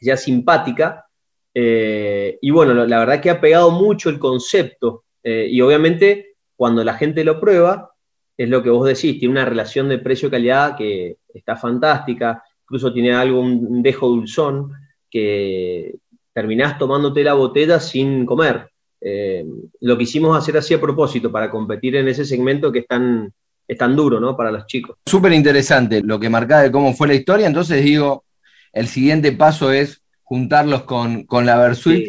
ya 0.00 0.16
simpática, 0.16 1.06
eh, 1.54 2.38
y 2.40 2.50
bueno, 2.50 2.74
la 2.74 2.98
verdad 2.98 3.20
que 3.20 3.30
ha 3.30 3.40
pegado 3.40 3.70
mucho 3.70 4.10
el 4.10 4.18
concepto, 4.18 5.04
y 5.28 5.60
obviamente 5.60 6.36
cuando 6.54 6.84
la 6.84 6.94
gente 6.94 7.24
lo 7.24 7.40
prueba, 7.40 7.90
es 8.36 8.48
lo 8.48 8.62
que 8.62 8.70
vos 8.70 8.86
decís, 8.86 9.18
tiene 9.18 9.32
una 9.32 9.44
relación 9.44 9.88
de 9.88 9.98
precio-calidad 9.98 10.76
que 10.76 11.16
está 11.34 11.56
fantástica, 11.56 12.44
incluso 12.62 12.92
tiene 12.92 13.12
algo, 13.12 13.40
un 13.40 13.82
dejo 13.82 14.06
dulzón, 14.06 14.70
que 15.10 15.96
terminás 16.32 16.78
tomándote 16.78 17.24
la 17.24 17.34
botella 17.34 17.80
sin 17.80 18.26
comer. 18.26 18.70
Eh, 19.00 19.44
lo 19.80 19.98
quisimos 19.98 20.36
hacer 20.36 20.56
así 20.56 20.74
a 20.74 20.80
propósito, 20.80 21.30
para 21.30 21.50
competir 21.50 21.96
en 21.96 22.08
ese 22.08 22.24
segmento 22.24 22.72
que 22.72 22.80
es 22.80 22.86
tan, 22.86 23.32
es 23.66 23.78
tan 23.78 23.94
duro, 23.94 24.20
¿no? 24.20 24.36
Para 24.36 24.50
los 24.50 24.66
chicos. 24.66 24.96
Súper 25.06 25.32
interesante 25.32 26.02
lo 26.02 26.18
que 26.18 26.30
marcaba 26.30 26.62
de 26.62 26.72
cómo 26.72 26.92
fue 26.92 27.08
la 27.08 27.14
historia, 27.14 27.46
entonces 27.46 27.84
digo, 27.84 28.24
el 28.72 28.88
siguiente 28.88 29.32
paso 29.32 29.72
es 29.72 30.02
juntarlos 30.22 30.82
con, 30.82 31.24
la 31.44 31.56
Versuit 31.56 32.08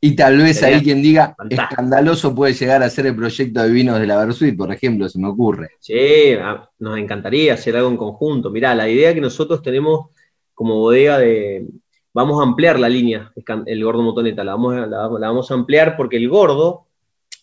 y, 0.00 0.16
tal 0.16 0.38
vez 0.38 0.62
ahí 0.62 0.80
quien 0.80 1.02
diga 1.02 1.36
escandaloso 1.50 2.34
puede 2.34 2.54
llegar 2.54 2.82
a 2.82 2.88
ser 2.88 3.04
el 3.04 3.14
proyecto 3.14 3.62
de 3.62 3.70
vinos 3.70 4.00
de 4.00 4.06
la 4.06 4.16
Versuit, 4.24 4.56
por 4.56 4.72
ejemplo, 4.72 5.06
se 5.06 5.18
me 5.18 5.28
ocurre. 5.28 5.72
Sí, 5.78 6.34
nos 6.78 6.98
encantaría 6.98 7.52
hacer 7.52 7.76
algo 7.76 7.90
en 7.90 7.98
conjunto. 7.98 8.50
Mirá, 8.50 8.74
la 8.74 8.88
idea 8.88 9.12
que 9.12 9.20
nosotros 9.20 9.60
tenemos 9.60 10.06
como 10.54 10.76
bodega 10.76 11.18
de, 11.18 11.66
vamos 12.14 12.40
a 12.40 12.44
ampliar 12.44 12.78
la 12.78 12.88
línea, 12.88 13.32
el 13.66 13.84
gordo 13.84 14.02
motoneta, 14.02 14.44
la 14.44 14.52
vamos, 14.52 14.88
la, 14.88 15.08
vamos 15.08 15.50
a 15.50 15.54
ampliar 15.54 15.96
porque 15.96 16.16
el 16.16 16.28
gordo, 16.28 16.86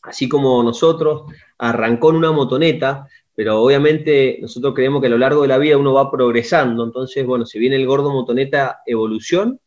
así 0.03 0.29
como 0.29 0.61
nosotros, 0.63 1.23
arrancó 1.57 2.11
en 2.11 2.17
una 2.17 2.31
motoneta, 2.31 3.07
pero 3.35 3.61
obviamente 3.61 4.37
nosotros 4.41 4.73
creemos 4.73 5.01
que 5.01 5.07
a 5.07 5.11
lo 5.11 5.17
largo 5.17 5.41
de 5.41 5.47
la 5.47 5.57
vida 5.57 5.77
uno 5.77 5.93
va 5.93 6.11
progresando, 6.11 6.83
entonces, 6.83 7.25
bueno, 7.25 7.45
si 7.45 7.59
viene 7.59 7.75
el 7.75 7.87
gordo 7.87 8.11
motoneta 8.11 8.79
evolución, 8.85 9.59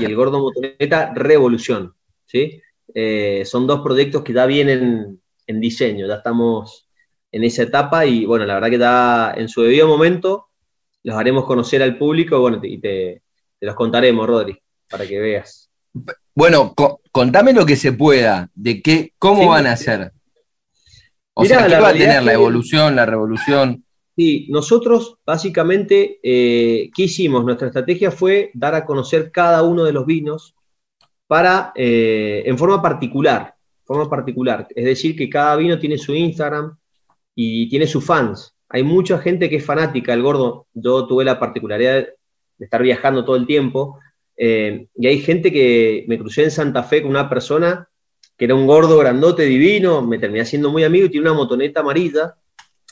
y 0.00 0.04
el 0.04 0.16
Gordo 0.16 0.40
Motoneta 0.40 1.12
Revolución. 1.14 1.94
¿sí? 2.26 2.60
Eh, 2.94 3.44
son 3.44 3.66
dos 3.66 3.80
proyectos 3.80 4.22
que 4.22 4.32
ya 4.32 4.46
vienen 4.46 5.20
en 5.46 5.60
diseño, 5.60 6.06
ya 6.06 6.16
estamos 6.16 6.88
en 7.32 7.44
esa 7.44 7.62
etapa 7.62 8.06
y 8.06 8.24
bueno, 8.24 8.44
la 8.44 8.54
verdad 8.54 8.70
que 8.70 8.78
da 8.78 9.34
en 9.34 9.48
su 9.48 9.62
debido 9.62 9.86
momento 9.86 10.46
los 11.02 11.16
haremos 11.16 11.44
conocer 11.44 11.82
al 11.82 11.96
público 11.96 12.40
bueno, 12.40 12.60
y 12.62 12.78
te, 12.78 13.22
los 13.60 13.74
contaremos, 13.74 14.26
Rodri, 14.26 14.58
para 14.88 15.06
que 15.06 15.18
veas. 15.18 15.70
Bueno, 16.34 16.74
contame 17.12 17.52
lo 17.52 17.66
que 17.66 17.76
se 17.76 17.92
pueda, 17.92 18.50
de 18.54 18.80
qué, 18.82 19.12
cómo 19.18 19.48
van 19.48 19.66
a 19.66 19.76
ser. 19.76 20.12
O 21.34 21.44
sea, 21.44 21.66
¿qué 21.66 21.78
va 21.78 21.88
a 21.88 21.92
tener 21.92 22.22
la 22.22 22.32
evolución, 22.32 22.96
la 22.96 23.06
revolución? 23.06 23.84
Sí, 24.16 24.46
nosotros 24.50 25.16
básicamente, 25.24 26.20
eh, 26.22 26.90
¿qué 26.94 27.04
hicimos? 27.04 27.44
Nuestra 27.44 27.68
estrategia 27.68 28.10
fue 28.10 28.50
dar 28.54 28.74
a 28.74 28.84
conocer 28.84 29.30
cada 29.30 29.62
uno 29.62 29.84
de 29.84 29.92
los 29.92 30.04
vinos 30.04 30.54
para, 31.26 31.72
eh, 31.74 32.42
en 32.44 32.58
forma 32.58 32.82
particular, 32.82 33.54
forma 33.84 34.10
particular. 34.10 34.66
Es 34.74 34.84
decir, 34.84 35.16
que 35.16 35.30
cada 35.30 35.56
vino 35.56 35.78
tiene 35.78 35.96
su 35.96 36.14
Instagram 36.14 36.76
y 37.34 37.68
tiene 37.68 37.86
sus 37.86 38.04
fans. 38.04 38.54
Hay 38.68 38.82
mucha 38.82 39.18
gente 39.18 39.48
que 39.48 39.56
es 39.56 39.64
fanática 39.64 40.12
del 40.12 40.22
gordo. 40.22 40.66
Yo 40.74 41.06
tuve 41.06 41.24
la 41.24 41.38
particularidad 41.38 42.06
de 42.60 42.66
estar 42.66 42.82
viajando 42.82 43.24
todo 43.24 43.36
el 43.36 43.46
tiempo. 43.46 43.98
Eh, 44.36 44.86
y 44.94 45.06
hay 45.06 45.18
gente 45.20 45.50
que 45.50 46.04
me 46.06 46.18
crucé 46.18 46.44
en 46.44 46.50
Santa 46.50 46.84
Fe 46.84 47.02
con 47.02 47.10
una 47.10 47.28
persona 47.28 47.88
que 48.36 48.44
era 48.44 48.54
un 48.54 48.66
gordo 48.66 48.96
grandote 48.98 49.44
divino, 49.44 50.02
me 50.02 50.18
terminé 50.18 50.44
siendo 50.44 50.70
muy 50.70 50.84
amigo 50.84 51.06
y 51.06 51.10
tiene 51.10 51.28
una 51.28 51.36
motoneta 51.36 51.80
amarilla 51.80 52.36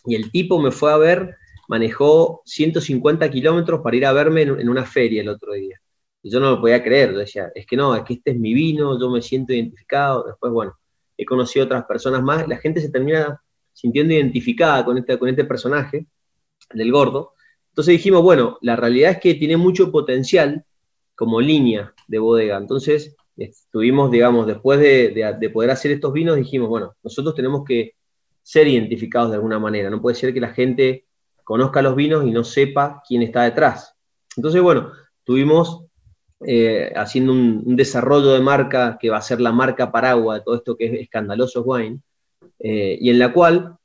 y 0.05 0.15
el 0.15 0.31
tipo 0.31 0.61
me 0.61 0.71
fue 0.71 0.93
a 0.93 0.97
ver, 0.97 1.37
manejó 1.69 2.43
150 2.45 3.31
kilómetros 3.31 3.81
para 3.81 3.97
ir 3.97 4.07
a 4.07 4.13
verme 4.13 4.43
en, 4.43 4.69
una 4.69 4.85
feria 4.85 5.23
el 5.23 5.29
otro 5.29 5.53
día. 5.53 5.81
Y 6.23 6.31
yo 6.31 6.41
no 6.41 6.51
lo 6.51 6.61
podía 6.61 6.83
creer, 6.83 7.15
decía, 7.15 7.51
es 7.55 7.67
que 7.67 7.77
no, 7.77 7.95
es 7.95 8.03
que 8.03 8.15
este 8.15 8.33
es 8.33 8.39
mi 8.39 8.53
vino, 8.53 8.99
yo 8.99 9.11
me 9.11 9.23
siento 9.23 9.53
identificado. 9.53 10.25
Después, 10.25 10.53
bueno, 10.53 10.75
he 11.17 11.25
conocido 11.25 11.67
otras 11.67 11.85
personas 11.85 12.23
más, 12.23 12.47
la 12.49 12.57
gente 12.57 12.81
se 12.81 12.91
termina 12.91 13.41
sintiendo 13.73 14.13
identificada 14.15 14.85
con 14.85 14.99
este, 14.99 15.19
con 15.19 15.29
este 15.29 15.45
personaje, 15.45 16.07
del 16.75 16.93
gordo. 16.93 17.35
Entonces 17.79 17.93
dijimos, 17.93 18.23
bueno, 18.23 18.59
la 18.61 18.75
realidad 18.75 19.13
es 19.13 19.19
que 19.19 19.35
tiene 19.35 19.57
mucho 19.57 19.93
potencial 19.93 20.65
como 21.15 21.41
línea 21.41 21.95
de 22.09 22.19
bodega. 22.19 22.57
Entonces, 22.57 23.15
estuvimos, 23.37 24.11
digamos, 24.11 24.49
después 24.49 24.81
de, 24.81 25.37
de 25.39 25.51
poder 25.51 25.71
hacer 25.71 25.93
estos 25.93 26.13
vinos, 26.13 26.35
dijimos, 26.35 26.69
bueno, 26.69 26.97
nosotros 27.05 27.37
tenemos 27.37 27.63
que 27.65 27.93
ser 28.43 28.67
identificados 28.67 29.31
de 29.31 29.37
alguna 29.37 29.61
manera. 29.61 29.91
No 29.91 30.03
puede 30.03 30.17
ser 30.17 30.35
que 30.35 30.41
la 30.41 30.53
gente 30.53 31.07
conozca 31.45 31.81
los 31.81 31.95
vinos 31.95 32.27
y 32.27 32.33
no 32.33 32.43
sepa 32.43 33.01
quién 33.07 33.23
está 33.23 33.45
detrás. 33.45 33.95
Entonces, 34.37 34.61
bueno, 34.61 34.91
estuvimos 35.21 35.85
eh, 36.45 36.93
haciendo 36.97 37.31
un, 37.31 37.77
desarrollo 37.77 38.33
de 38.33 38.41
marca 38.41 38.99
que 39.01 39.11
va 39.11 39.19
a 39.19 39.23
ser 39.23 39.41
la 39.41 39.53
marca 39.53 39.93
paraguas 39.93 40.41
de 40.41 40.45
todo 40.45 40.57
esto 40.57 40.77
que 40.77 40.87
es 40.87 40.95
Escandaloso 40.95 41.63
Wine, 41.63 42.01
eh, 42.59 42.99
y 43.01 43.09
en 43.11 43.21
la 43.21 43.33
cual 43.33 43.77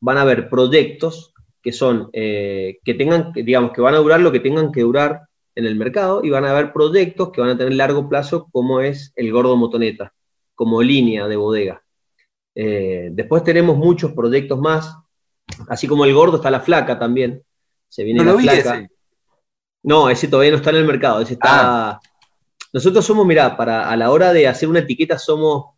van 0.00 0.18
a 0.18 0.22
haber 0.22 0.50
proyectos 0.50 1.32
que 1.66 1.72
son, 1.72 2.10
eh, 2.12 2.78
que 2.84 2.94
tengan, 2.94 3.32
digamos, 3.32 3.72
que 3.72 3.80
van 3.80 3.96
a 3.96 3.98
durar 3.98 4.20
lo 4.20 4.30
que 4.30 4.38
tengan 4.38 4.70
que 4.70 4.82
durar 4.82 5.22
en 5.56 5.66
el 5.66 5.74
mercado, 5.74 6.20
y 6.22 6.30
van 6.30 6.44
a 6.44 6.52
haber 6.52 6.72
proyectos 6.72 7.32
que 7.32 7.40
van 7.40 7.50
a 7.50 7.58
tener 7.58 7.74
largo 7.74 8.08
plazo, 8.08 8.46
como 8.52 8.80
es 8.80 9.12
el 9.16 9.32
Gordo 9.32 9.56
Motoneta, 9.56 10.14
como 10.54 10.80
línea 10.80 11.26
de 11.26 11.34
bodega. 11.34 11.82
Eh, 12.54 13.08
después 13.10 13.42
tenemos 13.42 13.76
muchos 13.76 14.12
proyectos 14.12 14.60
más, 14.60 14.94
así 15.68 15.88
como 15.88 16.04
el 16.04 16.14
gordo 16.14 16.36
está 16.36 16.52
la 16.52 16.60
flaca 16.60 17.00
también. 17.00 17.42
Se 17.88 18.04
viene 18.04 18.24
la 18.24 18.34
flaca. 18.34 18.88
No, 19.82 20.08
ese 20.08 20.28
todavía 20.28 20.52
no 20.52 20.58
está 20.58 20.70
en 20.70 20.76
el 20.76 20.84
mercado. 20.84 21.20
Ese 21.20 21.32
está. 21.32 21.90
Ah. 21.90 22.00
Nosotros 22.72 23.04
somos, 23.04 23.26
mirá, 23.26 23.56
para 23.56 23.90
a 23.90 23.96
la 23.96 24.12
hora 24.12 24.32
de 24.32 24.46
hacer 24.46 24.68
una 24.68 24.78
etiqueta 24.78 25.18
somos 25.18 25.74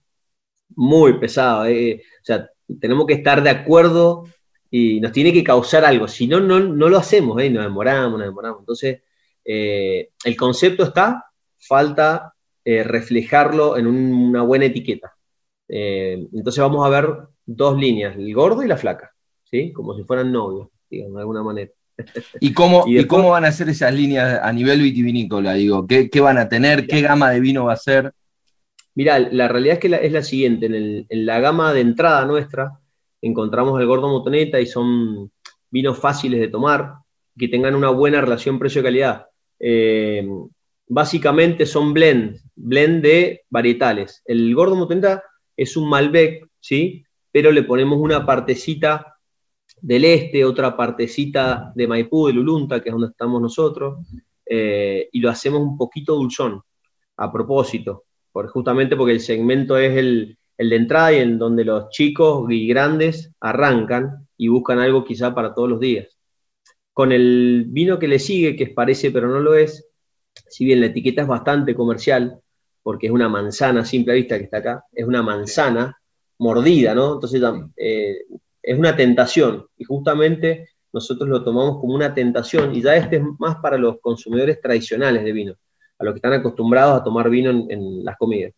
muy 0.76 1.18
pesados. 1.18 1.68
Eh. 1.68 2.02
O 2.20 2.24
sea, 2.24 2.46
tenemos 2.78 3.06
que 3.06 3.14
estar 3.14 3.42
de 3.42 3.48
acuerdo 3.48 4.26
y 4.70 5.00
nos 5.00 5.12
tiene 5.12 5.32
que 5.32 5.44
causar 5.44 5.84
algo. 5.84 6.08
Si 6.08 6.26
no, 6.26 6.40
no, 6.40 6.60
lo 6.60 6.98
hacemos, 6.98 7.40
¿eh? 7.42 7.50
nos 7.50 7.64
demoramos, 7.64 8.18
nos 8.18 8.28
demoramos. 8.28 8.60
Entonces, 8.60 9.02
el 9.44 10.36
concepto 10.36 10.84
está, 10.84 11.24
falta 11.58 12.34
reflejarlo 12.64 13.78
en 13.78 13.86
una 13.86 14.42
buena 14.42 14.66
etiqueta. 14.66 15.14
Eh, 15.68 16.26
entonces 16.32 16.62
vamos 16.62 16.84
a 16.84 16.88
ver 16.88 17.14
dos 17.44 17.78
líneas, 17.78 18.16
el 18.16 18.32
gordo 18.34 18.62
y 18.62 18.68
la 18.68 18.76
flaca, 18.76 19.14
¿sí? 19.44 19.72
Como 19.72 19.94
si 19.94 20.02
fueran 20.04 20.32
novios, 20.32 20.68
digamos, 20.88 21.16
de 21.16 21.20
alguna 21.20 21.42
manera. 21.42 21.70
¿Y 22.40 22.52
cómo, 22.52 22.84
y, 22.86 23.04
cómo 23.06 23.30
van 23.30 23.44
a 23.44 23.52
ser 23.52 23.68
esas 23.68 23.92
líneas 23.92 24.40
a 24.42 24.52
nivel 24.52 24.80
vitivinícola? 24.80 25.54
Digo, 25.54 25.86
¿qué, 25.86 26.20
van 26.20 26.38
a 26.38 26.48
tener? 26.48 26.86
¿Qué 26.86 27.02
gama 27.02 27.30
de 27.30 27.40
vino 27.40 27.66
va 27.66 27.74
a 27.74 27.76
ser? 27.76 28.12
Mirá, 28.94 29.18
la 29.18 29.46
realidad 29.48 29.74
es 29.74 29.80
que 29.80 30.06
es 30.06 30.12
la 30.12 30.22
siguiente, 30.22 30.66
en, 30.66 31.26
la 31.26 31.38
gama 31.40 31.72
de 31.72 31.80
entrada 31.80 32.24
nuestra 32.24 32.80
encontramos 33.20 33.80
el 33.80 33.86
gordo 33.86 34.08
motoneta 34.08 34.60
y 34.60 34.66
son 34.66 35.30
vinos 35.70 35.98
fáciles 35.98 36.40
de 36.40 36.48
tomar, 36.48 36.94
que 37.36 37.48
tengan 37.48 37.74
una 37.74 37.90
buena 37.90 38.20
relación 38.20 38.58
precio-calidad. 38.58 39.26
Eh, 39.60 40.26
básicamente 40.88 41.66
son 41.66 41.92
blend, 41.92 42.38
blend 42.54 43.02
de 43.02 43.42
varietales. 43.50 44.22
El 44.24 44.54
gordo 44.54 44.76
motoneta 44.76 45.22
es 45.56 45.76
un 45.76 45.88
Malbec, 45.88 46.48
¿sí? 46.60 47.04
Pero 47.30 47.52
le 47.52 47.62
ponemos 47.62 47.98
una 47.98 48.24
partecita 48.24 49.18
del 49.80 50.04
este, 50.04 50.44
otra 50.44 50.76
partecita 50.76 51.72
de 51.74 51.86
Maipú, 51.86 52.26
de 52.26 52.32
Lulunta, 52.32 52.80
que 52.80 52.88
es 52.88 52.92
donde 52.92 53.08
estamos 53.08 53.40
nosotros, 53.40 54.04
eh, 54.44 55.08
y 55.12 55.20
lo 55.20 55.30
hacemos 55.30 55.60
un 55.60 55.76
poquito 55.76 56.14
dulzón, 56.14 56.60
a 57.16 57.32
propósito, 57.32 58.04
justamente 58.32 58.96
porque 58.96 59.12
el 59.12 59.20
segmento 59.20 59.76
es 59.76 59.96
el, 59.96 60.38
de 60.58 60.76
entrada 60.76 61.12
y 61.12 61.18
en 61.18 61.38
donde 61.38 61.64
los 61.64 61.88
chicos 61.90 62.50
y 62.50 62.66
grandes 62.66 63.32
arrancan 63.40 64.26
y 64.36 64.48
buscan 64.48 64.78
algo 64.78 65.04
quizá 65.04 65.34
para 65.34 65.54
todos 65.54 65.68
los 65.68 65.80
días. 65.80 66.08
Con 66.92 67.12
el 67.12 67.66
vino 67.68 67.98
que 67.98 68.08
le 68.08 68.18
sigue, 68.18 68.56
que 68.56 68.64
es 68.64 68.70
parece 68.70 69.10
pero 69.10 69.28
no 69.28 69.40
lo 69.40 69.54
es, 69.54 69.88
si 70.48 70.64
bien 70.64 70.80
la 70.80 70.86
etiqueta 70.86 71.22
es 71.22 71.28
bastante 71.28 71.74
comercial, 71.74 72.40
porque 72.82 73.06
es 73.06 73.12
una 73.12 73.28
manzana 73.28 73.84
simple 73.84 74.14
vista 74.14 74.38
que 74.38 74.44
está 74.44 74.58
acá, 74.58 74.84
es 74.92 75.06
una 75.06 75.22
manzana 75.22 75.96
mordida, 76.38 76.94
¿no? 76.94 77.14
Entonces 77.14 77.42
eh, 77.76 78.16
es 78.62 78.78
una 78.78 78.96
tentación 78.96 79.66
y 79.76 79.84
justamente 79.84 80.68
nosotros 80.92 81.28
lo 81.28 81.44
tomamos 81.44 81.80
como 81.80 81.94
una 81.94 82.14
tentación 82.14 82.74
y 82.74 82.82
ya 82.82 82.96
este 82.96 83.16
es 83.16 83.22
más 83.38 83.56
para 83.56 83.76
los 83.76 84.00
consumidores 84.00 84.60
tradicionales 84.60 85.24
de 85.24 85.32
vino, 85.32 85.54
a 85.98 86.04
los 86.04 86.14
que 86.14 86.18
están 86.18 86.32
acostumbrados 86.32 87.00
a 87.00 87.04
tomar 87.04 87.28
vino 87.28 87.50
en, 87.50 88.04
las 88.04 88.16
comidas. 88.16 88.54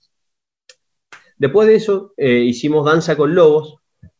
Después 1.40 1.66
de 1.66 1.74
eso 1.76 2.12
eh, 2.18 2.44
hicimos 2.44 2.84
Danza 2.84 3.16
con 3.16 3.34
Lobos 3.34 3.76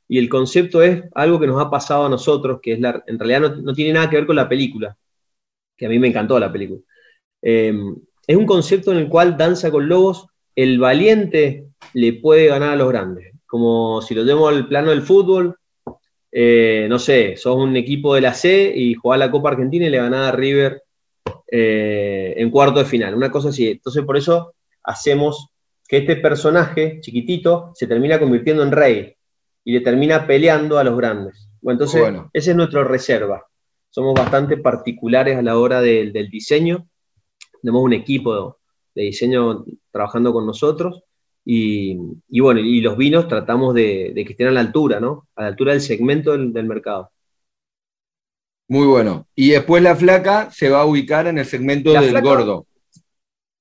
y 0.09 0.17
el 0.17 0.31
concepto 0.31 0.83
es 0.83 1.05
algo 1.15 1.39
que 1.39 1.47
nos 1.47 1.61
ha 1.61 1.69
pasado 1.69 2.07
a 2.07 2.09
nosotros, 2.09 2.61
que 2.63 2.73
es 2.73 2.81
la, 2.81 3.05
en 3.07 3.19
realidad 3.19 3.57
no, 3.57 3.75
tiene 3.75 3.93
nada 3.93 4.09
que 4.09 4.17
ver 4.17 4.27
con 4.27 4.37
la 4.37 4.49
película, 4.49 4.97
que 5.77 5.85
a 5.85 5.91
mí 5.91 5.99
me 5.99 6.09
encantó 6.09 6.41
la 6.41 6.51
película. 6.51 6.81
Eh, 7.43 7.75
es 8.27 8.37
un 8.37 8.47
concepto 8.47 8.91
en 8.91 8.97
el 8.97 9.09
cual 9.11 9.37
Danza 9.37 9.71
con 9.71 9.87
Lobos, 9.87 10.29
el 10.57 10.79
valiente 10.79 11.67
le 11.93 12.15
puede 12.15 12.47
ganar 12.47 12.71
a 12.71 12.77
los 12.77 12.89
grandes. 12.89 13.35
Como 13.45 14.01
si 14.01 14.15
lo 14.15 14.23
tenemos 14.23 14.51
al 14.51 14.67
plano 14.67 14.89
del 14.89 15.03
fútbol, 15.03 15.57
eh, 16.33 16.87
no 16.89 16.99
sé, 16.99 17.37
sos 17.37 17.57
un 17.57 17.77
equipo 17.77 18.15
de 18.15 18.23
la 18.23 18.33
C 18.33 18.73
y 18.75 18.95
jugás 18.95 19.19
la 19.19 19.31
Copa 19.31 19.51
Argentina 19.51 19.85
y 19.85 19.91
le 19.91 19.99
ganás 19.99 20.31
a 20.31 20.33
River 20.33 20.85
eh, 21.53 22.33
en 22.39 22.51
cuarto 22.51 22.79
de 22.79 22.87
final, 22.87 23.15
una 23.15 23.31
cosa 23.31 23.51
así. 23.51 23.69
Entonces, 23.69 24.05
por 24.07 24.17
eso 24.17 24.55
hacemos 24.83 25.50
que 25.91 25.97
este 25.97 26.15
personaje 26.15 27.01
chiquitito 27.01 27.73
se 27.75 27.89
termina 27.89 28.21
convirtiendo 28.21 28.63
en 28.63 28.71
rey 28.71 29.13
y 29.65 29.73
le 29.73 29.81
termina 29.81 30.25
peleando 30.25 30.79
a 30.79 30.85
los 30.85 30.97
grandes. 30.97 31.49
Bueno, 31.61 31.81
entonces, 31.81 32.15
ese 32.33 32.51
es 32.53 32.57
nuestro 32.57 32.85
reserva. 32.85 33.45
Somos 33.89 34.15
bastante 34.15 34.57
particulares 34.57 35.37
a 35.37 35.43
la 35.43 35.59
hora 35.59 35.81
del 35.81 36.31
diseño. 36.31 36.87
Tenemos 37.61 37.83
un 37.83 37.93
equipo 37.93 38.59
de 38.95 39.03
diseño 39.03 39.65
trabajando 39.91 40.33
con 40.33 40.47
nosotros 40.47 41.03
y, 41.45 41.97
bueno, 42.41 42.61
y 42.61 42.81
los 42.83 42.97
vinos 42.97 43.27
tratamos 43.27 43.75
de, 43.75 44.13
que 44.15 44.33
estén 44.33 44.47
a 44.47 44.53
la 44.53 44.61
altura, 44.61 45.01
¿no? 45.01 45.27
A 45.35 45.43
la 45.43 45.49
altura 45.49 45.73
del 45.73 45.81
segmento 45.81 46.39
del, 46.39 46.67
mercado. 46.67 47.11
Muy 48.69 48.87
bueno. 48.87 49.27
Y 49.35 49.51
después 49.51 49.83
la 49.83 49.97
flaca 49.97 50.53
se 50.53 50.71
va 50.71 50.83
a 50.83 50.87
ubicar 50.87 51.27
en 51.27 51.39
el 51.39 51.47
segmento 51.47 51.93
del 51.93 52.21
gordo. 52.23 52.69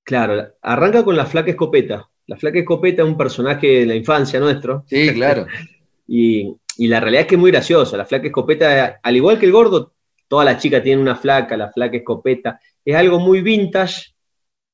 Claro, 0.03 0.47
arranca 0.61 1.03
con 1.03 1.17
la 1.17 1.25
flaca 1.25 1.49
escopeta. 1.49 2.07
La 2.29 2.37
flaca 2.37 2.59
escopeta 2.59 3.01
es 3.01 3.07
un 3.07 3.17
personaje 3.17 3.79
de 3.79 3.85
la 3.87 3.95
infancia 3.95 4.39
nuestro. 4.39 4.83
Sí, 4.87 5.09
claro. 5.15 5.47
y, 6.07 6.55
la 6.77 6.99
realidad 6.99 7.23
es 7.23 7.27
que 7.27 7.35
es 7.35 7.41
muy 7.41 7.49
graciosa. 7.49 7.97
La 7.97 8.05
flaca 8.05 8.27
escopeta, 8.27 8.99
al 9.01 9.15
igual 9.15 9.39
que 9.39 9.47
el 9.47 9.51
gordo, 9.51 9.93
toda 10.27 10.45
la 10.45 10.57
chica 10.57 10.81
tiene 10.81 11.01
una 11.01 11.15
flaca, 11.15 11.57
la 11.57 11.71
flaca 11.71 11.97
escopeta. 11.97 12.59
Es 12.85 12.95
algo 12.95 13.19
muy 13.19 13.41
vintage, 13.41 14.13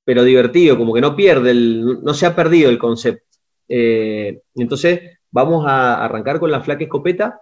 pero 0.04 0.24
divertido, 0.26 0.78
como 0.78 0.94
que 0.94 1.00
no 1.00 1.16
pierde, 1.16 1.52
el, 1.52 2.04
no 2.04 2.14
se 2.14 2.26
ha 2.26 2.36
perdido 2.36 2.70
el 2.70 2.78
concepto. 2.78 3.26
Eh, 3.70 4.42
entonces, 4.56 5.18
vamos 5.32 5.66
a 5.66 6.04
arrancar 6.04 6.40
con 6.40 6.52
la 6.52 6.62
flaca 6.62 6.84
escopeta, 6.84 7.40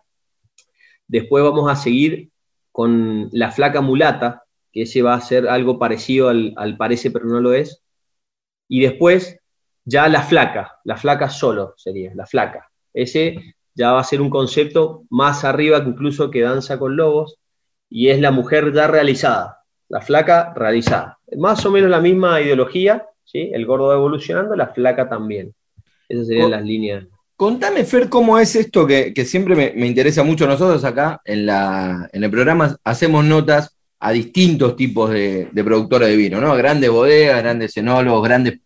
después 1.07 1.43
vamos 1.43 1.69
a 1.71 1.75
seguir 1.75 2.29
con 2.71 3.29
la 3.31 3.51
flaca 3.51 3.81
mulata, 3.81 4.43
que 4.71 4.83
ese 4.83 5.01
va 5.01 5.15
a 5.15 5.21
ser 5.21 5.47
algo 5.47 5.79
parecido 5.79 6.29
al, 6.29 6.77
parece, 6.77 7.09
pero 7.09 7.25
no 7.25 7.41
lo 7.41 7.53
es, 7.53 7.83
y 8.69 8.81
después 8.81 9.39
ya 9.85 10.07
la 10.07 10.21
flaca, 10.21 10.79
la 10.83 10.97
flaca 10.97 11.29
solo 11.29 11.73
sería, 11.77 12.11
la 12.15 12.25
flaca. 12.25 12.69
Ese 12.93 13.55
ya 13.75 13.91
va 13.91 13.99
a 13.99 14.03
ser 14.03 14.21
un 14.21 14.29
concepto 14.29 15.03
más 15.09 15.43
arriba 15.43 15.83
que 15.83 15.89
incluso 15.89 16.29
que 16.29 16.41
danza 16.41 16.77
con 16.79 16.95
lobos, 16.95 17.37
y 17.89 18.09
es 18.09 18.19
la 18.19 18.31
mujer 18.31 18.73
ya 18.73 18.87
realizada, 18.87 19.59
la 19.89 20.01
flaca 20.01 20.53
realizada. 20.55 21.19
Más 21.37 21.65
o 21.65 21.71
menos 21.71 21.89
la 21.89 22.01
misma 22.01 22.41
ideología, 22.41 23.05
¿sí? 23.23 23.51
El 23.53 23.65
gordo 23.65 23.87
va 23.87 23.95
evolucionando, 23.95 24.55
la 24.55 24.67
flaca 24.67 25.07
también. 25.09 25.53
Esas 26.09 26.27
serían 26.27 26.51
las 26.51 26.63
líneas. 26.63 27.05
Contame, 27.35 27.83
Fer, 27.83 28.09
cómo 28.09 28.37
es 28.39 28.55
esto 28.55 28.85
que, 28.85 29.13
siempre 29.25 29.55
me, 29.55 29.85
interesa 29.85 30.23
mucho. 30.23 30.47
Nosotros 30.47 30.83
acá 30.85 31.21
en, 31.25 31.45
la, 31.45 32.09
en 32.11 32.23
el 32.23 32.29
programa 32.29 32.77
hacemos 32.83 33.25
notas 33.25 33.75
a 33.99 34.11
distintos 34.11 34.75
tipos 34.75 35.09
de, 35.09 35.49
productores 35.53 36.09
de 36.09 36.15
vino, 36.15 36.41
¿no? 36.41 36.55
Grandes 36.55 36.89
bodegas, 36.89 37.41
grandes 37.41 37.75
enólogos, 37.77 38.23
grandes, 38.23 38.59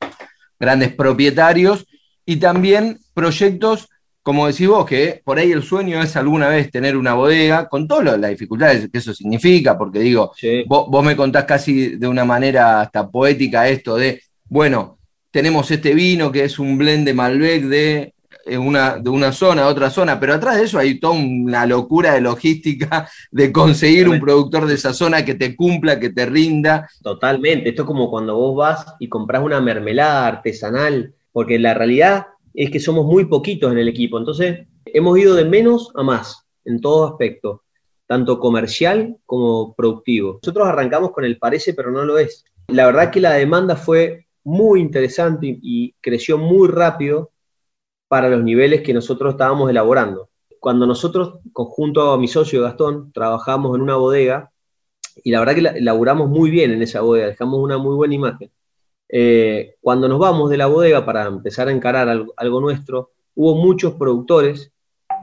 grandes 0.60 0.94
propietarios 0.94 1.86
y 2.26 2.38
también 2.38 3.00
proyectos 3.14 3.88
como 4.28 4.46
decís 4.46 4.68
vos, 4.68 4.86
que 4.86 5.22
por 5.24 5.40
ahí 5.40 5.54
el 5.54 5.64
sueño 5.64 6.02
es 6.02 6.18
alguna 6.18 6.50
vez 6.50 6.70
tener 6.70 6.98
una 6.98 7.14
bodega, 7.14 7.70
con 7.70 7.88
todas 7.88 8.20
las 8.20 8.30
dificultades 8.30 8.90
que 8.92 8.98
eso 8.98 9.14
significa, 9.14 9.78
porque 9.78 10.00
digo, 10.00 10.34
vos, 10.68 11.06
me 11.06 11.16
contás 11.16 11.46
casi 11.46 11.96
de 11.96 12.10
una 12.10 12.26
manera 12.26 12.82
hasta 12.82 13.10
poética 13.10 13.70
esto 13.70 13.96
de, 13.96 14.22
bueno, 14.50 14.98
tenemos 15.32 15.72
este 15.72 15.94
vino 15.94 16.30
que 16.30 16.44
es 16.44 16.60
un 16.60 16.78
blend 16.78 17.06
de 17.06 17.14
Malbec 17.14 17.64
de 17.68 18.14
una, 18.56 18.98
de 18.98 19.10
una 19.10 19.32
zona 19.32 19.64
a 19.64 19.68
otra 19.68 19.90
zona, 19.90 20.20
pero 20.20 20.36
atrás 20.36 20.58
de 20.58 20.66
eso 20.66 20.78
hay 20.78 21.00
toda 21.00 21.16
una 21.16 21.66
locura 21.66 22.14
de 22.14 22.22
logística 22.22 23.10
de 23.32 23.52
conseguir 23.52 24.08
un 24.08 24.20
productor 24.20 24.68
de 24.68 24.76
esa 24.76 24.94
zona 24.94 25.26
que 25.26 25.34
te 25.34 25.56
cumpla, 25.56 26.00
que 26.00 26.12
te 26.12 26.28
rinda. 26.28 26.88
Totalmente, 27.02 27.70
esto 27.70 27.82
es 27.82 27.88
como 27.88 28.12
cuando 28.12 28.36
vos 28.36 28.56
vas 28.56 28.96
y 29.00 29.10
compras 29.10 29.44
una 29.44 29.60
mermelada 29.60 30.28
artesanal, 30.28 31.16
porque 31.32 31.58
la 31.58 31.74
realidad 31.74 32.28
es 32.54 32.70
que 32.70 32.80
somos 32.80 33.06
muy 33.06 33.26
poquitos 33.26 33.72
en 33.72 33.80
el 33.80 33.88
equipo. 33.88 34.18
Entonces, 34.18 34.68
hemos 34.86 35.18
ido 35.18 35.36
de 35.36 35.46
menos 35.46 35.92
a 35.96 36.04
más 36.04 36.46
en 36.66 36.82
todo 36.82 37.08
aspecto, 37.08 37.64
tanto 38.06 38.40
comercial 38.40 39.18
como 39.26 39.74
productivo. 39.76 40.40
Nosotros 40.44 40.68
arrancamos 40.68 41.12
con 41.12 41.26
el 41.26 41.38
parece, 41.38 41.74
pero 41.74 41.92
no 41.92 42.04
lo 42.06 42.18
es. 42.18 42.46
La 42.68 42.86
verdad 42.86 43.12
que 43.12 43.22
la 43.22 43.34
demanda 43.34 43.76
fue 43.76 44.28
muy 44.44 44.80
interesante 44.80 45.60
y 45.62 45.94
creció 46.02 46.38
muy 46.38 46.70
rápido 46.70 47.32
para 48.08 48.30
los 48.30 48.44
niveles 48.44 48.82
que 48.82 48.94
nosotros 48.94 49.34
estábamos 49.34 49.70
elaborando. 49.70 50.30
Cuando 50.60 50.86
nosotros, 50.86 51.40
junto 51.54 52.12
a 52.12 52.18
mi 52.18 52.28
socio 52.28 52.62
Gastón, 52.62 53.12
trabajamos 53.12 53.76
en 53.76 53.82
una 53.82 53.96
bodega, 53.96 54.52
y 55.24 55.32
la 55.32 55.40
verdad 55.40 55.56
que 55.56 55.80
elaboramos 55.80 56.30
muy 56.30 56.50
bien 56.50 56.72
en 56.72 56.82
esa 56.82 57.02
bodega, 57.02 57.28
dejamos 57.28 57.60
una 57.60 57.78
muy 57.78 57.96
buena 57.96 58.16
imagen. 58.16 58.52
Eh, 59.10 59.76
cuando 59.80 60.08
nos 60.08 60.20
vamos 60.20 60.50
de 60.50 60.58
la 60.58 60.68
bodega 60.68 61.06
para 61.06 61.26
empezar 61.26 61.68
a 61.68 61.72
encarar 61.72 62.10
algo, 62.10 62.62
nuestro, 62.62 63.12
hubo 63.36 63.56
muchos 63.56 63.94
productores 63.94 64.72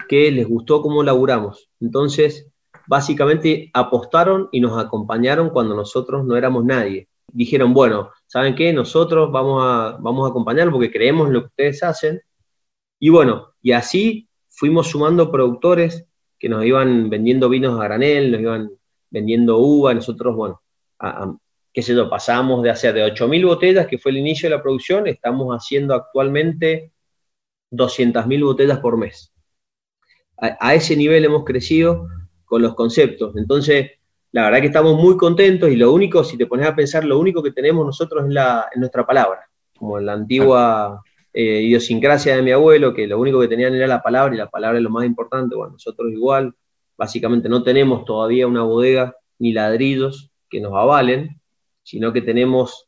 que 0.09 0.31
les 0.31 0.49
gustó 0.49 0.83
cómo 0.83 1.03
laburamos. 1.03 1.69
Entonces, 1.81 2.49
básicamente 2.87 3.71
apostaron 3.75 4.49
y 4.53 4.61
nos 4.61 4.83
acompañaron 4.83 5.51
cuando 5.51 5.75
nosotros 5.75 6.25
no 6.25 6.37
éramos 6.37 6.65
nadie. 6.65 7.09
Dijeron, 7.33 7.75
bueno, 7.75 8.11
¿saben 8.27 8.55
qué? 8.55 8.73
Nosotros 8.73 9.31
vamos 9.33 9.63
a, 9.65 9.97
vamos 10.01 10.27
a 10.27 10.31
acompañar 10.31 10.71
porque 10.71 10.91
creemos 10.91 11.31
lo 11.31 11.41
que 11.41 11.47
ustedes 11.47 11.83
hacen. 11.83 12.21
Y 13.05 13.11
bueno, 13.11 13.53
y 13.61 13.73
así 13.73 14.31
fuimos 14.49 14.89
sumando 14.89 15.31
productores 15.31 16.07
que 16.39 16.49
nos 16.49 16.65
iban 16.65 17.11
vendiendo 17.11 17.51
vinos 17.51 17.79
a 17.79 17.85
granel, 17.85 18.33
nos 18.33 18.41
iban 18.41 18.71
vendiendo 19.11 19.59
uva, 19.59 19.93
nosotros, 19.93 20.35
bueno, 20.35 20.63
a, 20.99 21.37
qué 21.71 21.83
sé 21.83 21.95
yo, 21.95 22.09
pasamos 22.09 22.63
de 22.63 22.71
hacer 22.71 22.95
de 22.95 23.05
8.000 23.05 23.45
botellas, 23.45 23.87
que 23.89 23.99
fue 23.99 24.11
el 24.11 24.17
inicio 24.17 24.49
de 24.49 24.57
la 24.57 24.63
producción, 24.63 25.07
estamos 25.07 25.55
haciendo 25.55 25.93
actualmente 25.93 26.93
200.000 27.73 28.43
botellas 28.43 28.79
por 28.79 28.97
mes. 28.97 29.35
A, 30.39 30.75
ese 30.75 30.97
nivel 30.97 31.27
hemos 31.27 31.45
crecido 31.45 32.09
con 32.47 32.63
los 32.63 32.75
conceptos. 32.75 33.37
Entonces, 33.37 33.91
la 34.33 34.45
verdad 34.45 34.61
que 34.63 34.69
estamos 34.69 34.99
muy 34.99 35.19
contentos 35.19 35.69
y 35.69 35.77
lo 35.77 35.93
único, 35.93 36.25
si 36.25 36.39
te 36.39 36.47
pones 36.47 36.67
a 36.67 36.75
pensar, 36.75 37.05
lo 37.05 37.19
único 37.19 37.43
que 37.43 37.53
tenemos 37.53 37.85
nosotros 37.85 38.25
es, 38.25 38.33
la, 38.33 38.67
nuestra 38.77 39.05
palabra, 39.05 39.47
como 39.77 39.99
en 39.99 40.07
la 40.07 40.15
antigua 40.15 41.05
eh, 41.37 41.63
idiosincrasia 41.63 42.37
de 42.37 42.43
mi 42.43 42.53
abuelo, 42.53 42.95
que 42.95 43.09
lo 43.09 43.19
único 43.19 43.41
que 43.41 43.49
tenían 43.49 43.75
era 43.75 43.89
la 43.89 44.03
palabra 44.03 44.35
y 44.35 44.39
la 44.39 44.49
palabra 44.49 44.79
es 44.79 44.85
lo 44.85 44.91
más 44.91 45.05
importante. 45.05 45.57
Bueno, 45.57 45.73
nosotros 45.73 46.13
igual, 46.13 46.55
básicamente 46.97 47.49
no 47.49 47.65
tenemos 47.65 48.05
todavía 48.05 48.47
una 48.47 48.63
bodega 48.63 49.17
ni 49.41 49.53
ladrillos 49.53 50.31
que 50.49 50.61
nos 50.61 50.75
avalen, 50.75 51.41
sino 51.83 52.13
que 52.13 52.23
tenemos 52.23 52.87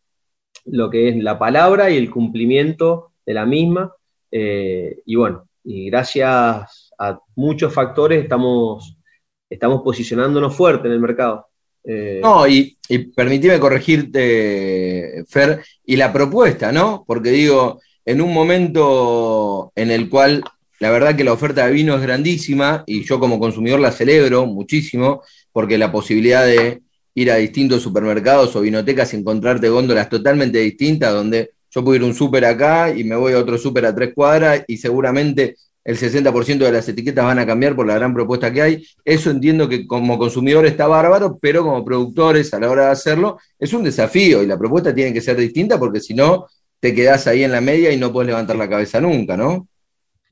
lo 0.64 0.88
que 0.90 1.08
es 1.08 1.16
la 1.16 1.38
palabra 1.40 1.90
y 1.90 1.96
el 1.96 2.08
cumplimiento 2.08 3.12
de 3.26 3.34
la 3.34 3.44
misma. 3.46 3.92
Eh, 4.30 5.00
y 5.04 5.16
bueno, 5.16 5.48
y 5.64 5.90
gracias 5.90 6.92
a 6.98 7.20
muchos 7.34 7.74
factores 7.74 8.22
estamos, 8.22 8.96
estamos 9.50 9.82
posicionándonos 9.82 10.54
fuerte 10.54 10.86
en 10.86 10.94
el 10.94 11.00
mercado. 11.00 11.48
Eh, 11.82 12.20
no, 12.22 12.46
y, 12.46 12.78
y 12.88 13.10
corregirte, 13.58 15.24
Fer, 15.28 15.64
y 15.84 15.96
la 15.96 16.12
propuesta, 16.12 16.70
¿no? 16.70 17.04
Porque 17.06 17.30
digo, 17.30 17.80
en 18.06 18.20
un 18.22 18.32
momento 18.32 19.72
en 19.74 19.90
el 19.90 20.08
cual 20.08 20.44
la 20.78 20.90
verdad 20.90 21.16
que 21.16 21.24
la 21.24 21.32
oferta 21.32 21.66
de 21.66 21.72
vino 21.72 21.96
es 21.96 22.02
grandísima 22.02 22.84
y 22.86 23.02
yo 23.04 23.18
como 23.18 23.38
consumidor 23.40 23.80
la 23.80 23.92
celebro 23.92 24.46
muchísimo 24.46 25.22
porque 25.52 25.76
la 25.76 25.90
posibilidad 25.90 26.46
de 26.46 26.82
ir 27.14 27.30
a 27.30 27.36
distintos 27.36 27.82
supermercados 27.82 28.54
o 28.54 28.60
vinotecas 28.60 29.12
y 29.12 29.16
encontrarte 29.16 29.68
góndolas 29.70 30.08
totalmente 30.08 30.58
distintas, 30.58 31.12
donde 31.12 31.50
yo 31.70 31.82
puedo 31.82 31.96
ir 31.96 32.04
un 32.04 32.14
súper 32.14 32.44
acá 32.44 32.94
y 32.94 33.04
me 33.04 33.16
voy 33.16 33.32
a 33.32 33.38
otro 33.38 33.58
súper 33.58 33.86
a 33.86 33.94
tres 33.94 34.12
cuadras 34.14 34.64
y 34.68 34.76
seguramente 34.76 35.56
el 35.82 35.96
60% 35.96 36.58
de 36.58 36.72
las 36.72 36.88
etiquetas 36.88 37.24
van 37.24 37.38
a 37.38 37.46
cambiar 37.46 37.74
por 37.74 37.86
la 37.86 37.94
gran 37.94 38.12
propuesta 38.12 38.52
que 38.52 38.60
hay. 38.60 38.86
Eso 39.04 39.30
entiendo 39.30 39.68
que 39.68 39.86
como 39.86 40.18
consumidor 40.18 40.66
está 40.66 40.86
bárbaro, 40.88 41.38
pero 41.40 41.62
como 41.62 41.84
productores 41.84 42.52
a 42.52 42.60
la 42.60 42.70
hora 42.70 42.86
de 42.86 42.90
hacerlo 42.90 43.38
es 43.58 43.72
un 43.72 43.84
desafío 43.84 44.42
y 44.42 44.46
la 44.46 44.58
propuesta 44.58 44.94
tiene 44.94 45.12
que 45.12 45.20
ser 45.20 45.36
distinta 45.36 45.78
porque 45.78 46.00
si 46.00 46.12
no 46.12 46.46
te 46.80 46.94
quedás 46.94 47.26
ahí 47.26 47.42
en 47.42 47.52
la 47.52 47.60
media 47.60 47.92
y 47.92 47.96
no 47.96 48.12
puedes 48.12 48.28
levantar 48.28 48.56
la 48.56 48.68
cabeza 48.68 49.00
nunca, 49.00 49.36
¿no? 49.36 49.68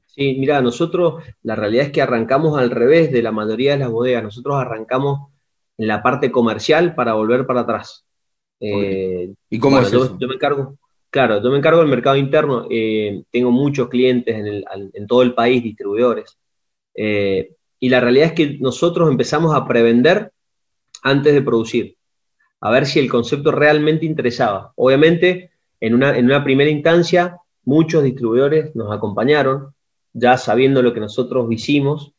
Sí, 0.07 0.37
mira, 0.39 0.61
nosotros 0.61 1.25
la 1.43 1.57
realidad 1.57 1.87
es 1.87 1.93
que 1.93 2.03
arrancamos 2.03 2.57
al 2.57 2.71
revés 2.71 3.11
de 3.11 3.23
la 3.23 3.33
mayoría 3.33 3.73
de 3.73 3.79
las 3.79 3.91
bodegas. 3.91 4.23
Nosotros 4.23 4.55
arrancamos 4.57 5.33
en 5.77 5.89
la 5.89 6.03
parte 6.03 6.31
comercial 6.31 6.95
para 6.95 7.15
volver 7.15 7.47
para 7.47 7.63
atrás. 7.63 8.05
Eh, 8.61 9.35
¿Y 9.51 9.59
cómo 9.59 9.81
es 9.81 9.91
yo, 9.91 10.17
me 10.21 10.35
encargo, 10.35 10.79
claro, 11.11 11.43
yo 11.43 11.51
me 11.51 11.59
encargo 11.59 11.81
del 11.81 11.89
mercado 11.89 12.17
interno. 12.17 12.67
Eh, 12.71 13.25
tengo 13.31 13.51
muchos 13.51 13.89
clientes 13.89 14.37
en, 14.37 15.07
todo 15.09 15.23
el 15.23 15.35
país, 15.35 15.63
distribuidores. 15.63 16.39
Eh, 16.95 17.57
y 17.81 17.89
la 17.89 18.01
realidad 18.01 18.29
es 18.29 18.33
que 18.35 18.59
nosotros 18.61 19.11
empezamos 19.11 19.55
a 19.55 19.67
prevender 19.67 20.33
antes 21.03 21.35
de 21.35 21.43
producir. 21.43 21.97
a 22.61 22.71
ver 22.71 22.87
si 22.87 22.99
el 22.99 23.11
concepto 23.11 23.51
realmente 23.51 24.07
interesaba. 24.07 24.73
Obviamente, 24.77 25.51
en 25.87 25.95
una, 25.95 26.17
en 26.17 26.25
una 26.25 26.43
primera 26.43 26.71
instancia, 26.71 27.37
muchos 27.65 28.03
distribuidores 28.03 28.75
nos 28.75 28.91
acompañaron, 28.91 29.75
ya 30.15 30.39
sabiendo 30.39 30.81
lo 30.81 30.95
que 30.95 31.01
nosotros 31.01 31.47
hicimos, 31.51 32.15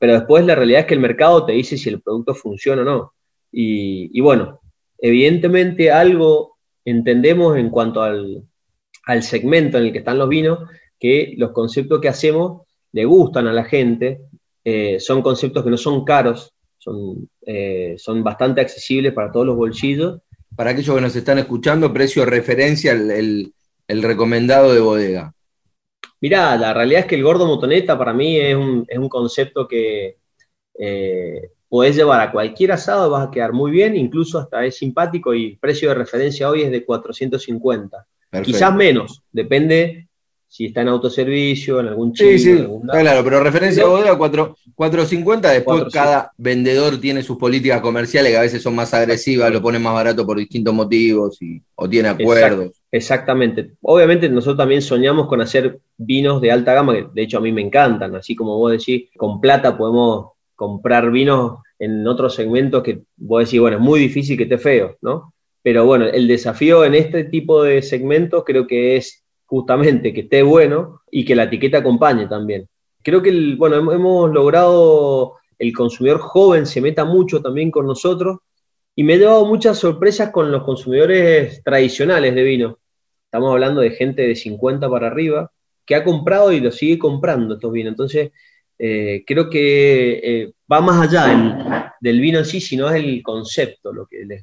pero 0.00 0.14
después 0.14 0.44
la 0.44 0.56
realidad 0.56 0.80
es 0.80 0.86
que 0.86 0.94
el 0.94 1.00
mercado 1.00 1.46
te 1.46 1.52
dice 1.52 1.76
si 1.76 1.88
el 1.88 2.00
producto 2.00 2.34
funciona 2.34 2.82
o 2.82 2.84
no. 2.84 3.12
Y, 3.52 4.20
bueno, 4.20 4.60
evidentemente 4.98 5.92
algo 5.92 6.56
entendemos 6.84 7.56
en 7.56 7.70
cuanto 7.70 8.02
al, 8.02 8.42
al 9.06 9.22
segmento 9.22 9.78
en 9.78 9.84
el 9.84 9.92
que 9.92 9.98
están 9.98 10.18
los 10.18 10.28
vinos, 10.28 10.58
que 10.98 11.34
los 11.36 11.52
conceptos 11.52 12.00
que 12.00 12.08
hacemos 12.08 12.62
le 12.90 13.04
gustan 13.04 13.46
a 13.46 13.52
la 13.52 13.64
gente, 13.64 14.22
eh, 14.64 14.98
son 14.98 15.22
conceptos 15.22 15.62
que 15.62 15.70
no 15.70 15.76
son 15.76 16.04
caros, 16.04 16.54
son, 16.76 17.28
eh, 17.42 17.94
son 17.98 18.24
bastante 18.24 18.60
accesibles 18.60 19.12
para 19.12 19.30
todos 19.30 19.46
los 19.46 19.56
bolsillos. 19.56 20.22
Para 20.56 20.70
aquellos 20.70 20.94
que 20.94 21.00
nos 21.00 21.16
están 21.16 21.38
escuchando, 21.38 21.92
precio 21.92 22.24
de 22.24 22.30
referencia, 22.30 22.92
el, 22.92 23.52
el, 23.86 24.02
recomendado 24.02 24.74
de 24.74 24.80
bodega. 24.80 25.32
Mirá, 26.20 26.56
la 26.56 26.74
realidad 26.74 27.00
es 27.00 27.06
que 27.06 27.14
el 27.14 27.22
gordo 27.22 27.46
motoneta 27.46 27.96
para 27.96 28.12
mí 28.12 28.38
es 28.38 28.54
un, 28.54 28.84
es 28.86 28.98
un 28.98 29.08
concepto 29.08 29.66
que 29.66 30.18
eh, 30.78 31.50
podés 31.68 31.96
llevar 31.96 32.20
a 32.20 32.32
cualquier 32.32 32.72
asado, 32.72 33.10
vas 33.10 33.28
a 33.28 33.30
quedar 33.30 33.52
muy 33.52 33.70
bien, 33.70 33.96
incluso 33.96 34.38
hasta 34.38 34.64
es 34.64 34.76
simpático 34.76 35.32
y 35.32 35.52
el 35.52 35.58
precio 35.58 35.88
de 35.88 35.94
referencia 35.94 36.50
hoy 36.50 36.62
es 36.62 36.70
de 36.70 36.84
450. 36.84 38.06
Quizás 38.42 38.74
menos, 38.74 39.22
depende 39.32 40.09
si 40.50 40.66
está 40.66 40.80
en 40.80 40.88
autoservicio, 40.88 41.78
en 41.78 41.86
algún 41.86 42.12
chino. 42.12 42.30
Sí, 42.30 42.38
sí, 42.40 42.66
claro, 42.90 43.22
pero 43.22 43.40
referencia 43.40 43.84
a 43.84 43.86
bodega 43.86 44.18
450, 44.18 45.48
después 45.48 45.84
cada 45.92 46.32
vendedor 46.36 46.98
tiene 46.98 47.22
sus 47.22 47.38
políticas 47.38 47.80
comerciales 47.80 48.32
que 48.32 48.36
a 48.36 48.42
veces 48.42 48.60
son 48.60 48.74
más 48.74 48.92
agresivas, 48.92 49.52
lo 49.52 49.62
ponen 49.62 49.80
más 49.80 49.94
barato 49.94 50.26
por 50.26 50.36
distintos 50.38 50.74
motivos 50.74 51.40
y, 51.40 51.62
o 51.76 51.88
tiene 51.88 52.08
acuerdos. 52.08 52.72
exactamente. 52.90 53.74
Obviamente 53.80 54.28
nosotros 54.28 54.58
también 54.58 54.82
soñamos 54.82 55.28
con 55.28 55.40
hacer 55.40 55.78
vinos 55.96 56.40
de 56.40 56.50
alta 56.50 56.74
gama, 56.74 56.94
que 56.94 57.06
de 57.14 57.22
hecho 57.22 57.38
a 57.38 57.42
mí 57.42 57.52
me 57.52 57.62
encantan, 57.62 58.16
así 58.16 58.34
como 58.34 58.58
vos 58.58 58.72
decís, 58.72 59.08
con 59.16 59.40
plata 59.40 59.78
podemos 59.78 60.32
comprar 60.56 61.12
vinos 61.12 61.60
en 61.78 62.04
otros 62.08 62.34
segmentos 62.34 62.82
que 62.82 63.02
vos 63.16 63.44
decís, 63.44 63.60
bueno, 63.60 63.76
es 63.76 63.82
muy 63.82 64.00
difícil 64.00 64.36
que 64.36 64.42
esté 64.42 64.58
feo, 64.58 64.96
¿no? 65.00 65.32
Pero 65.62 65.86
bueno, 65.86 66.06
el 66.06 66.26
desafío 66.26 66.84
en 66.84 66.96
este 66.96 67.22
tipo 67.22 67.62
de 67.62 67.82
segmentos 67.82 68.42
creo 68.44 68.66
que 68.66 68.96
es 68.96 69.19
justamente 69.50 70.14
que 70.14 70.20
esté 70.20 70.44
bueno 70.44 71.00
y 71.10 71.24
que 71.24 71.34
la 71.34 71.42
etiqueta 71.42 71.78
acompañe 71.78 72.28
también. 72.28 72.68
Creo 73.02 73.20
que, 73.20 73.56
bueno, 73.58 73.92
hemos 73.92 74.30
logrado 74.30 75.34
el 75.58 75.72
consumidor 75.72 76.20
joven 76.20 76.66
se 76.66 76.80
meta 76.80 77.04
mucho 77.04 77.42
también 77.42 77.72
con 77.72 77.84
nosotros 77.84 78.38
y 78.94 79.02
me 79.02 79.14
he 79.14 79.18
dado 79.18 79.44
muchas 79.44 79.76
sorpresas 79.76 80.30
con 80.30 80.52
los 80.52 80.62
consumidores 80.62 81.64
tradicionales 81.64 82.32
de 82.36 82.44
vino. 82.44 82.78
Estamos 83.24 83.50
hablando 83.50 83.80
de 83.80 83.90
gente 83.90 84.22
de 84.22 84.36
50 84.36 84.88
para 84.88 85.08
arriba 85.08 85.50
que 85.84 85.96
ha 85.96 86.04
comprado 86.04 86.52
y 86.52 86.60
lo 86.60 86.70
sigue 86.70 87.00
comprando 87.00 87.54
estos 87.54 87.72
vinos. 87.72 87.90
Entonces, 87.90 88.30
eh, 88.78 89.24
creo 89.26 89.50
que 89.50 90.20
eh, 90.22 90.52
va 90.72 90.80
más 90.80 91.08
allá 91.08 91.96
del 92.00 92.20
vino 92.20 92.38
en 92.38 92.44
sí, 92.44 92.60
sino 92.60 92.88
es 92.88 93.02
el 93.02 93.20
concepto 93.20 93.92
lo 93.92 94.06
que 94.06 94.24
les, 94.24 94.42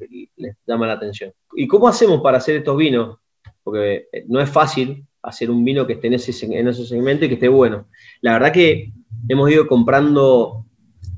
llama 0.66 0.86
la 0.86 0.93
atención. 0.93 1.32
¿Y 1.55 1.66
cómo 1.66 1.88
hacemos 1.88 2.22
para 2.22 2.39
hacer 2.39 2.58
estos 2.58 2.76
vinos? 2.76 3.20
Porque 3.68 4.07
eh, 4.13 4.24
no 4.30 4.39
es 4.39 4.49
fácil 4.49 5.05
hacer 5.22 5.51
un 5.51 5.65
vino 5.65 5.86
que 5.86 5.91
esté 5.91 6.07
en 6.07 6.13
ese, 6.13 6.45
en 6.45 6.70
ese 6.70 6.86
segmento 6.86 7.26
y 7.26 7.28
que 7.28 7.34
esté 7.34 7.49
bueno. 7.49 7.89
La 8.22 8.32
verdad 8.32 8.53
que 8.53 8.93
hemos 9.28 9.51
ido 9.51 9.68
comprando 9.68 10.63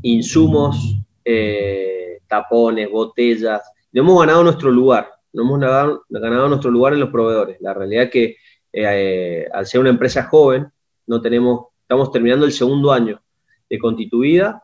insumos, 0.02 0.98
eh, 1.24 2.22
tapones, 2.28 2.90
botellas, 2.90 3.62
no 3.92 4.02
hemos 4.02 4.20
ganado 4.20 4.44
nuestro 4.44 4.72
lugar, 4.72 5.12
no 5.32 5.44
hemos 5.44 5.60
ganado, 5.60 6.50
nuestro 6.50 6.72
lugar 6.72 6.94
en 6.94 7.02
los 7.02 7.12
proveedores. 7.12 7.58
La 7.62 7.76
realidad 7.76 8.06
es 8.06 8.10
que 8.10 8.38
eh, 8.74 9.46
al 9.54 9.68
ser 9.68 9.82
una 9.82 9.92
empresa 9.92 10.24
joven, 10.24 10.68
no 11.06 11.22
tenemos, 11.22 11.68
estamos 11.84 12.12
terminando 12.12 12.48
el 12.48 12.52
segundo 12.52 12.92
año 12.92 13.22
de 13.70 13.78
constituida. 13.78 14.64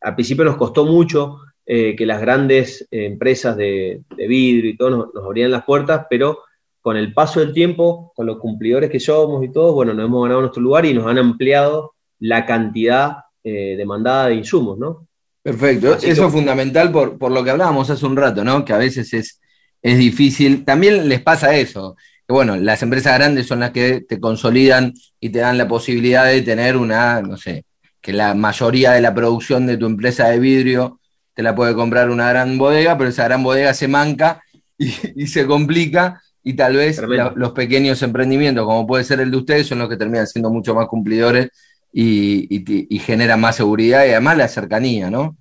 al 0.00 0.14
principio 0.16 0.44
nos 0.44 0.56
costó 0.56 0.84
mucho 0.84 1.38
eh, 1.70 1.94
que 1.94 2.06
las 2.06 2.18
grandes 2.22 2.88
empresas 2.90 3.54
de, 3.54 4.00
vidrio 4.16 4.70
y 4.70 4.76
todo 4.78 4.88
nos, 4.88 5.14
nos, 5.14 5.24
abrían 5.24 5.50
las 5.50 5.64
puertas, 5.64 6.06
pero 6.08 6.38
con 6.80 6.96
el 6.96 7.12
paso 7.12 7.40
del 7.40 7.52
tiempo, 7.52 8.10
con 8.16 8.24
los 8.24 8.38
cumplidores 8.38 8.88
que 8.88 8.98
somos 8.98 9.44
y 9.44 9.52
todo, 9.52 9.74
bueno, 9.74 9.92
nos 9.92 10.06
hemos 10.06 10.22
ganado 10.22 10.40
nuestro 10.40 10.62
lugar 10.62 10.86
y 10.86 10.94
nos 10.94 11.06
han 11.06 11.18
ampliado 11.18 11.92
la 12.20 12.46
cantidad 12.46 13.18
eh, 13.44 13.74
demandada 13.76 14.28
de 14.28 14.36
insumos, 14.36 14.78
¿no? 14.78 15.06
Perfecto, 15.42 15.94
eso 15.94 16.26
es 16.26 16.32
fundamental 16.32 16.90
por, 16.90 17.18
por, 17.18 17.30
lo 17.30 17.44
que 17.44 17.50
hablábamos 17.50 17.90
hace 17.90 18.06
un 18.06 18.16
rato, 18.16 18.42
¿no? 18.42 18.64
Que 18.64 18.72
a 18.72 18.78
veces 18.78 19.12
es, 19.12 19.38
es 19.82 19.98
difícil. 19.98 20.64
También 20.64 21.06
les 21.06 21.20
pasa 21.20 21.54
eso, 21.54 21.96
que 22.26 22.32
bueno, 22.32 22.56
las 22.56 22.82
empresas 22.82 23.18
grandes 23.18 23.46
son 23.46 23.60
las 23.60 23.72
que 23.72 24.00
te 24.00 24.18
consolidan 24.18 24.94
y 25.20 25.28
te 25.28 25.40
dan 25.40 25.58
la 25.58 25.68
posibilidad 25.68 26.24
de 26.24 26.40
tener 26.40 26.78
una, 26.78 27.20
no 27.20 27.36
sé, 27.36 27.64
que 28.00 28.14
la 28.14 28.34
mayoría 28.34 28.92
de 28.92 29.02
la 29.02 29.14
producción 29.14 29.66
de 29.66 29.76
tu 29.76 29.86
empresa 29.86 30.28
de 30.28 30.38
vidrio 30.38 30.98
te 31.38 31.44
la 31.44 31.54
puede 31.54 31.72
comprar 31.72 32.10
una 32.10 32.30
gran 32.30 32.58
bodega, 32.58 32.98
pero 32.98 33.10
esa 33.10 33.22
gran 33.22 33.44
bodega 33.44 33.72
se 33.72 33.86
manca 33.86 34.42
y, 34.76 34.90
se 35.28 35.46
complica 35.46 36.20
y 36.42 36.54
tal 36.54 36.74
vez 36.74 37.00
los 37.36 37.52
pequeños 37.52 38.02
emprendimientos, 38.02 38.64
como 38.66 38.88
puede 38.88 39.04
ser 39.04 39.20
el 39.20 39.30
de 39.30 39.36
ustedes, 39.36 39.68
son 39.68 39.78
los 39.78 39.88
que 39.88 39.96
terminan 39.96 40.26
siendo 40.26 40.50
mucho 40.50 40.74
más 40.74 40.88
cumplidores 40.88 41.50
y, 41.92 42.98
generan 42.98 43.40
más 43.40 43.54
seguridad 43.54 44.04
y 44.04 44.10
además 44.10 44.36
la 44.36 44.48
cercanía, 44.48 45.12
¿no? 45.12 45.36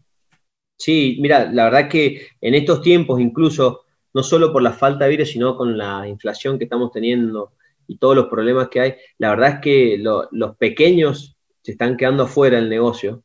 Sí, 0.78 1.18
mira, 1.20 1.52
la 1.52 1.64
verdad 1.64 1.90
que 1.90 2.28
en 2.42 2.54
estos 2.54 2.84
tiempos, 2.84 3.20
incluso, 3.20 3.82
no 4.14 4.22
solo 4.22 4.54
por 4.54 4.62
la 4.62 4.74
falta 4.74 5.06
de 5.06 5.10
virus, 5.10 5.32
sino 5.32 5.58
con 5.58 5.80
la 5.80 6.08
inflación 6.08 6.60
que 6.60 6.66
estamos 6.66 6.92
teniendo 6.92 7.54
y 7.88 7.98
todos 7.98 8.16
los 8.16 8.28
problemas 8.28 8.70
que 8.70 8.82
hay, 8.82 8.96
la 9.18 9.32
verdad 9.32 9.54
es 9.56 9.60
que 9.62 9.98
los 9.98 10.58
pequeños 10.58 11.36
se 11.64 11.72
están 11.72 11.98
quedando 11.98 12.26
afuera 12.26 12.58
del 12.58 12.70
negocio 12.70 13.24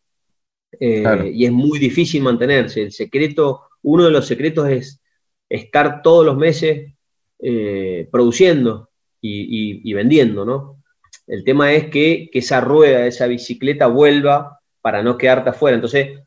eh, 0.81 1.31
y 1.35 1.45
es 1.45 1.53
muy 1.53 1.79
difícil 1.79 2.23
mantenerse. 2.23 2.83
El 2.83 2.93
secreto, 2.93 3.63
uno 3.83 4.05
de 4.05 4.11
los 4.11 4.27
secretos 4.27 4.69
es 4.69 5.01
estar 5.49 6.03
todos 6.03 6.25
los 6.25 6.37
meses 6.37 6.93
eh, 7.39 8.09
produciendo 8.11 8.91
y, 9.21 9.93
vendiendo, 9.93 10.45
¿no? 10.45 10.83
El 11.27 11.45
tema 11.45 11.73
es 11.73 11.89
que, 11.89 12.29
esa 12.33 12.61
rueda, 12.61 13.07
esa 13.07 13.27
bicicleta 13.27 13.87
vuelva 13.87 14.61
para 14.81 15.03
no 15.03 15.17
quedarte 15.17 15.51
afuera. 15.51 15.77
Entonces, 15.77 16.19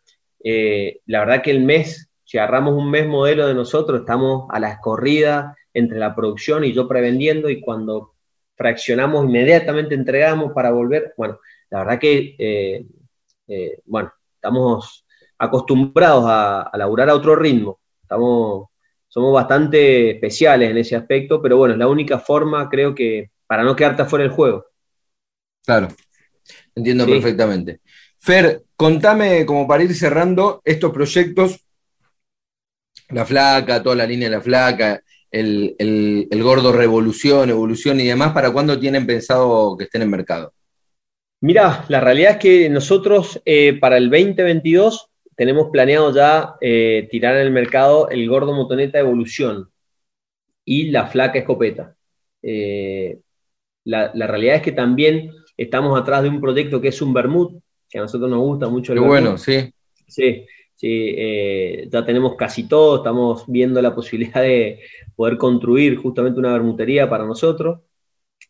eh, 0.43 1.01
la 1.05 1.19
verdad 1.19 1.41
que 1.41 1.51
el 1.51 1.61
mes, 1.61 2.09
si 2.23 2.37
agarramos 2.37 2.75
un 2.75 2.89
mes 2.89 3.05
modelo 3.07 3.47
de 3.47 3.53
nosotros, 3.53 3.99
estamos 3.99 4.47
a 4.49 4.59
la 4.59 4.71
escorrida 4.71 5.55
entre 5.73 5.99
la 5.99 6.15
producción 6.15 6.63
y 6.63 6.71
yo 6.71 6.87
prevendiendo 6.87 7.49
y 7.49 7.59
cuando 7.59 8.13
fraccionamos 8.55 9.25
inmediatamente 9.25 9.95
entregamos 9.95 10.53
para 10.53 10.71
volver. 10.71 11.13
Bueno, 11.17 11.39
la 11.69 11.79
verdad 11.79 11.99
que, 11.99 12.85
bueno, 13.85 14.13
estamos 14.45 15.05
acostumbrados 15.39 16.25
a, 16.27 16.61
a 16.61 16.77
laburar 16.77 17.09
a 17.09 17.15
otro 17.15 17.35
ritmo. 17.35 17.79
Estamos, 18.01 18.69
somos 19.07 19.33
bastante 19.33 20.11
especiales 20.11 20.69
en 20.69 20.77
ese 20.77 20.95
aspecto, 20.95 21.41
pero 21.41 21.57
bueno, 21.57 21.73
es 21.73 21.79
la 21.79 21.87
única 21.87 22.19
forma, 22.19 22.69
creo 22.69 22.93
que, 22.93 23.31
para 23.47 23.63
no 23.63 23.75
quedarte 23.75 24.03
afuera 24.03 24.23
del 24.23 24.33
juego. 24.33 24.65
Claro, 25.65 25.87
entiendo 26.75 27.07
perfectamente. 27.07 27.81
Fer, 28.19 28.63
contame, 28.75 29.45
como 29.47 29.67
para 29.67 29.83
ir 29.83 29.95
cerrando, 29.95 30.61
estos 30.63 30.91
proyectos, 30.91 31.65
la 33.09 33.25
flaca, 33.25 33.81
toda 33.81 33.95
la 33.95 34.05
línea 34.05 34.29
de 34.29 34.35
la 34.35 34.41
flaca, 34.41 35.01
el, 35.31 35.75
el 35.79 36.43
gordo 36.43 36.71
revolución, 36.71 37.49
evolución 37.49 37.99
y 37.99 38.05
demás, 38.05 38.31
¿para 38.31 38.51
cuándo 38.51 38.79
tienen 38.79 39.07
pensado 39.07 39.75
que 39.75 39.85
estén 39.85 40.03
en 40.03 40.09
mercado? 40.11 40.54
Mira, 41.41 41.85
la 41.89 41.99
realidad 41.99 42.31
es 42.31 42.37
que 42.37 42.69
nosotros 42.69 43.41
eh, 43.45 43.77
para 43.79 43.97
el 43.97 44.09
2022 44.09 45.09
tenemos 45.35 45.69
planeado 45.71 46.13
ya 46.13 46.55
eh, 46.61 47.07
tirar 47.11 47.35
en 47.35 47.41
el 47.41 47.51
mercado 47.51 48.09
el 48.09 48.27
gordo 48.27 48.53
motoneta 48.53 48.99
evolución 48.99 49.69
y 50.63 50.89
la 50.89 51.07
flaca 51.07 51.39
escopeta. 51.39 51.95
Eh, 52.41 53.19
la, 53.83 54.11
realidad 54.13 54.55
es 54.55 54.61
que 54.61 54.71
también 54.71 55.31
estamos 55.57 55.99
atrás 55.99 56.23
de 56.23 56.29
un 56.29 56.41
proyecto 56.41 56.81
que 56.81 56.87
es 56.87 57.01
un 57.01 57.13
Bermud, 57.13 57.59
que 57.89 57.99
a 57.99 58.01
nosotros 58.01 58.29
nos 58.29 58.39
gusta 58.39 58.67
mucho. 58.67 58.93
El 58.93 58.99
Qué 58.99 59.05
bueno, 59.05 59.37
sí. 59.37 59.71
Sí, 60.07 60.45
sí 60.75 61.15
ya 61.89 62.05
tenemos 62.05 62.35
casi 62.35 62.67
todo, 62.67 62.97
estamos 62.97 63.43
viendo 63.47 63.81
la 63.81 63.93
posibilidad 63.93 64.41
de 64.41 64.79
poder 65.15 65.37
construir 65.37 65.97
justamente 65.97 66.39
una 66.39 66.53
bermutería 66.53 67.09
para 67.09 67.25
nosotros 67.25 67.81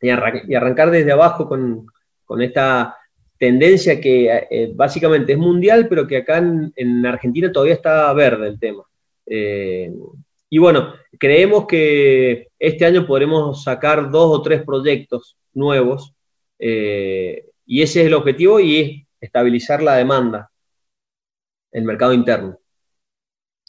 y 0.01 0.09
arrancar 0.09 0.91
desde 0.91 1.11
abajo 1.11 1.47
con, 1.47 1.87
con 2.25 2.41
esta 2.41 2.97
tendencia 3.37 3.99
que 3.99 4.47
eh, 4.49 4.71
básicamente 4.73 5.33
es 5.33 5.37
mundial, 5.37 5.87
pero 5.87 6.07
que 6.07 6.17
acá 6.17 6.37
en, 6.37 7.05
Argentina 7.05 7.51
todavía 7.51 7.75
está 7.75 8.11
verde 8.13 8.47
el 8.47 8.59
tema. 8.59 8.83
Eh, 9.25 9.91
y 10.49 10.57
bueno, 10.57 10.93
creemos 11.19 11.65
que 11.65 12.49
este 12.59 12.85
año 12.85 13.05
podremos 13.05 13.63
sacar 13.63 14.09
dos 14.09 14.39
o 14.39 14.41
tres 14.41 14.63
proyectos 14.63 15.37
nuevos 15.53 16.13
eh, 16.59 17.45
y 17.65 17.81
ese 17.81 18.01
es 18.01 18.07
el 18.07 18.13
objetivo 18.13 18.59
y 18.59 18.79
es 18.79 19.07
estabilizar 19.19 19.81
la 19.81 19.95
demanda, 19.95 20.49
el 21.71 21.83
mercado 21.83 22.13
interno. 22.13 22.59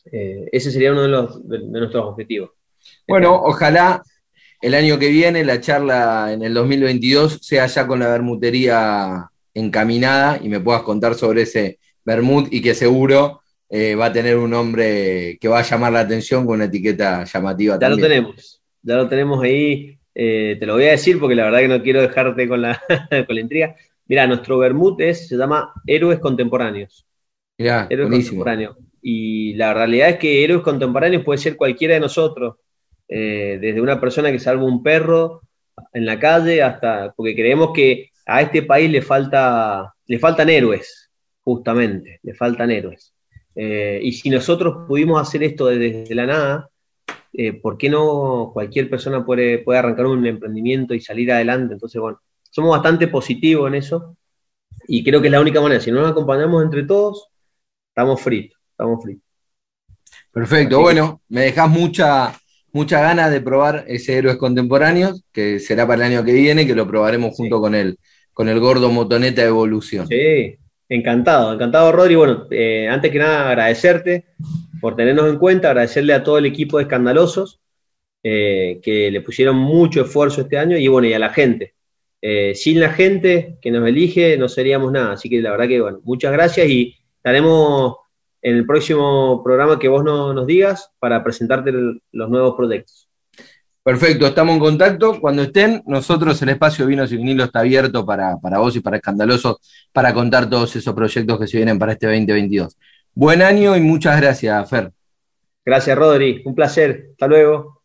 Ese 0.04 0.70
sería 0.70 0.92
uno 0.92 1.26
de, 1.26 1.58
nuestros 1.58 2.04
objetivos. 2.04 2.50
Bueno, 3.08 3.34
ojalá 3.34 4.00
el 4.60 4.74
año 4.74 4.98
que 4.98 5.08
viene, 5.08 5.44
la 5.44 5.60
charla 5.60 6.32
en 6.32 6.42
el 6.42 6.54
2022, 6.54 7.38
sea 7.42 7.66
ya 7.66 7.86
con 7.86 8.00
la 8.00 8.08
bermutería 8.08 9.28
encaminada 9.54 10.38
y 10.42 10.48
me 10.48 10.60
puedas 10.60 10.82
contar 10.82 11.14
sobre 11.14 11.42
ese 11.42 11.78
bermud 12.04 12.48
y 12.50 12.60
que 12.60 12.74
seguro 12.74 13.40
eh, 13.68 13.94
va 13.94 14.06
a 14.06 14.12
tener 14.12 14.36
un 14.36 14.50
nombre 14.50 15.38
que 15.40 15.48
va 15.48 15.60
a 15.60 15.62
llamar 15.62 15.92
la 15.92 16.00
atención 16.00 16.46
con 16.46 16.56
una 16.56 16.66
etiqueta 16.66 17.24
llamativa. 17.24 17.78
Ya 17.80 17.88
lo 17.88 17.96
tenemos, 17.96 18.62
ya 18.82 18.96
lo 18.96 19.08
tenemos 19.08 19.42
ahí. 19.42 19.98
Eh, 20.14 20.56
te 20.58 20.64
lo 20.64 20.74
voy 20.74 20.84
a 20.84 20.92
decir 20.92 21.18
porque 21.18 21.34
la 21.34 21.44
verdad 21.44 21.58
que 21.60 21.68
no 21.68 21.82
quiero 21.82 22.00
dejarte 22.00 22.48
con 22.48 22.62
la, 22.62 22.80
con 23.26 23.34
la 23.34 23.40
intriga. 23.40 23.76
Mira, 24.06 24.26
nuestro 24.26 24.58
vermut 24.58 25.00
es, 25.00 25.28
se 25.28 25.36
llama 25.36 25.72
Héroes 25.86 26.20
Contemporáneos. 26.20 27.06
Mirá, 27.58 27.86
Héroes 27.90 28.10
Contemporáneos. 28.10 28.76
Y 29.08 29.54
la 29.54 29.72
realidad 29.72 30.08
es 30.08 30.18
que 30.18 30.42
héroes 30.42 30.62
contemporáneos 30.62 31.22
puede 31.22 31.38
ser 31.38 31.56
cualquiera 31.56 31.94
de 31.94 32.00
nosotros, 32.00 32.56
eh, 33.08 33.58
desde 33.60 33.80
una 33.80 34.00
persona 34.00 34.30
que 34.32 34.38
salva 34.38 34.64
un 34.64 34.82
perro 34.82 35.42
en 35.92 36.06
la 36.06 36.18
calle 36.18 36.62
hasta, 36.62 37.12
porque 37.16 37.34
creemos 37.34 37.72
que 37.72 38.10
a 38.26 38.42
este 38.42 38.62
país 38.62 38.90
le, 38.90 39.02
falta, 39.02 39.94
le 40.06 40.18
faltan 40.18 40.48
héroes, 40.48 41.10
justamente, 41.42 42.18
le 42.22 42.34
faltan 42.34 42.70
héroes. 42.70 43.12
Eh, 43.54 44.00
y 44.02 44.12
si 44.12 44.28
nosotros 44.28 44.86
pudimos 44.86 45.20
hacer 45.20 45.42
esto 45.42 45.66
desde, 45.66 46.14
la 46.14 46.26
nada, 46.26 46.70
eh, 47.32 47.52
¿por 47.54 47.78
qué 47.78 47.88
no 47.88 48.50
cualquier 48.52 48.90
persona 48.90 49.24
puede, 49.24 49.58
puede 49.58 49.78
arrancar 49.78 50.06
un 50.06 50.26
emprendimiento 50.26 50.94
y 50.94 51.00
salir 51.00 51.32
adelante? 51.32 51.74
Entonces, 51.74 52.00
bueno, 52.00 52.20
somos 52.50 52.70
bastante 52.70 53.08
positivos 53.08 53.68
en 53.68 53.76
eso 53.76 54.16
y 54.88 55.04
creo 55.04 55.20
que 55.20 55.28
es 55.28 55.32
la 55.32 55.40
única 55.40 55.60
manera. 55.60 55.80
Si 55.80 55.90
no 55.90 56.00
nos 56.00 56.10
acompañamos 56.10 56.62
entre 56.62 56.84
todos, 56.84 57.28
estamos 57.88 58.20
fritos, 58.20 58.58
estamos 58.70 59.02
fritos. 59.02 59.24
Perfecto, 60.32 60.80
bueno, 60.80 61.22
me 61.28 61.42
dejas 61.42 61.68
mucha, 61.70 62.32
mucha 62.72 63.00
ganas 63.00 63.30
de 63.30 63.40
probar 63.40 63.84
ese 63.88 64.18
Héroes 64.18 64.36
Contemporáneos, 64.36 65.24
que 65.32 65.58
será 65.58 65.86
para 65.86 66.06
el 66.06 66.12
año 66.12 66.24
que 66.24 66.32
viene, 66.32 66.66
que 66.66 66.74
lo 66.74 66.86
probaremos 66.86 67.34
junto 67.34 67.60
con 67.60 67.74
el, 67.74 67.98
con 68.32 68.48
el 68.48 68.60
gordo 68.60 68.90
motoneta 68.90 69.42
evolución. 69.44 70.06
Sí, 70.06 70.56
encantado, 70.88 71.54
encantado, 71.54 71.92
Rodri. 71.92 72.14
Bueno, 72.14 72.46
eh, 72.50 72.88
antes 72.88 73.10
que 73.10 73.18
nada, 73.18 73.48
agradecerte 73.48 74.26
por 74.80 74.94
tenernos 74.94 75.28
en 75.30 75.38
cuenta, 75.38 75.68
agradecerle 75.68 76.12
a 76.12 76.22
todo 76.22 76.38
el 76.38 76.46
equipo 76.46 76.78
de 76.78 76.84
Escandalosos, 76.84 77.60
eh, 78.22 78.80
que 78.82 79.10
le 79.10 79.20
pusieron 79.20 79.56
mucho 79.56 80.02
esfuerzo 80.02 80.42
este 80.42 80.58
año, 80.58 80.76
y 80.76 80.88
bueno, 80.88 81.08
y 81.08 81.14
a 81.14 81.18
la 81.18 81.30
gente. 81.30 81.74
Eh, 82.20 82.54
sin 82.54 82.80
la 82.80 82.90
gente 82.90 83.56
que 83.60 83.70
nos 83.70 83.86
elige 83.86 84.36
no 84.36 84.48
seríamos 84.48 84.90
nada. 84.90 85.12
Así 85.12 85.28
que 85.28 85.40
la 85.40 85.52
verdad 85.52 85.68
que, 85.68 85.80
bueno, 85.80 86.00
muchas 86.02 86.32
gracias 86.32 86.68
y 86.68 86.96
estaremos 87.16 87.96
en 88.42 88.56
el 88.56 88.66
próximo 88.66 89.42
programa 89.42 89.78
que 89.78 89.88
vos 89.88 90.04
nos 90.04 90.46
digas 90.46 90.90
para 90.98 91.22
presentarte 91.22 91.72
los 91.72 92.30
nuevos 92.30 92.54
proyectos. 92.56 93.08
Perfecto, 93.82 94.26
estamos 94.26 94.54
en 94.54 94.60
contacto. 94.60 95.20
Cuando 95.20 95.42
estén, 95.42 95.82
nosotros 95.86 96.40
el 96.42 96.48
espacio 96.48 96.86
Vinos 96.86 97.12
y 97.12 97.16
Vinilo 97.16 97.44
está 97.44 97.60
abierto 97.60 98.04
para, 98.04 98.36
para 98.38 98.58
vos 98.58 98.74
y 98.74 98.80
para 98.80 98.96
Escandaloso 98.96 99.60
para 99.92 100.12
contar 100.12 100.50
todos 100.50 100.74
esos 100.74 100.92
proyectos 100.92 101.38
que 101.38 101.46
se 101.46 101.56
vienen 101.56 101.78
para 101.78 101.92
este 101.92 102.06
2022. 102.06 102.76
Buen 103.14 103.42
año 103.42 103.76
y 103.76 103.80
muchas 103.80 104.20
gracias, 104.20 104.68
Fer. 104.68 104.92
Gracias, 105.64 105.96
Rodri. 105.96 106.42
Un 106.44 106.54
placer. 106.54 107.10
Hasta 107.12 107.26
luego. 107.26 107.76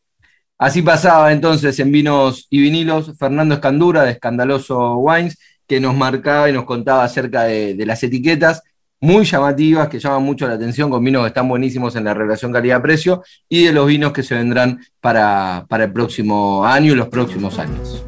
Así 0.57 0.83
pasaba 0.83 1.31
entonces 1.31 1.79
en 1.79 1.91
Vinos 1.91 2.45
y 2.51 2.61
Vinilos 2.61 3.17
Fernando 3.17 3.55
Escandura 3.55 4.03
de 4.03 4.11
Escandaloso 4.11 4.97
Wines, 4.97 5.39
que 5.65 5.79
nos 5.79 5.95
marcaba 5.95 6.47
y 6.49 6.53
nos 6.53 6.65
contaba 6.65 7.03
acerca 7.03 7.45
de, 7.45 7.83
las 7.83 8.03
etiquetas 8.03 8.61
muy 9.01 9.25
llamativas, 9.25 9.89
que 9.89 9.99
llaman 9.99 10.23
mucho 10.23 10.47
la 10.47 10.53
atención, 10.53 10.89
con 10.89 11.03
vinos 11.03 11.23
que 11.23 11.29
están 11.29 11.49
buenísimos 11.49 11.95
en 11.95 12.03
la 12.03 12.13
relación 12.13 12.53
calidad-precio, 12.53 13.23
y 13.49 13.65
de 13.65 13.73
los 13.73 13.87
vinos 13.87 14.13
que 14.13 14.23
se 14.23 14.35
vendrán 14.35 14.79
para, 14.99 15.65
para 15.67 15.85
el 15.85 15.91
próximo 15.91 16.63
año 16.63 16.93
y 16.93 16.95
los 16.95 17.09
próximos 17.09 17.57
años. 17.59 18.05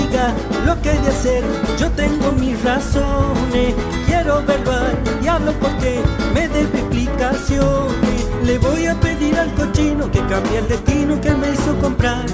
diga 0.00 0.34
lo 0.66 0.80
que 0.82 0.90
hay 0.90 0.98
de 0.98 1.08
hacer, 1.08 1.44
yo 1.78 1.90
tengo 1.92 2.32
mis 2.32 2.62
razones. 2.62 3.74
Quiero 4.06 4.42
verbal 4.44 4.98
y 5.22 5.26
hablo 5.26 5.52
porque 5.60 6.00
me 6.34 6.48
dé 6.48 6.62
explicaciones. 6.62 8.26
Le 8.44 8.58
voy 8.58 8.86
a 8.86 8.94
pedir 8.94 9.36
al 9.38 9.52
cochino 9.54 10.10
que 10.10 10.20
cambie 10.26 10.58
el 10.58 10.68
destino 10.68 11.20
que 11.20 11.30
me 11.30 11.50
hizo 11.50 11.76
comprar. 11.80 12.24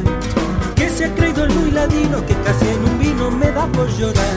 Que 0.74 0.88
se 0.88 1.06
ha 1.06 1.14
creído 1.14 1.44
el 1.44 1.54
muy 1.54 1.70
ladino 1.70 2.24
que 2.26 2.34
casi 2.44 2.68
en 2.68 2.84
un 2.84 2.98
vino 2.98 3.30
me 3.30 3.50
da 3.50 3.66
por 3.66 3.88
llorar. 3.96 4.36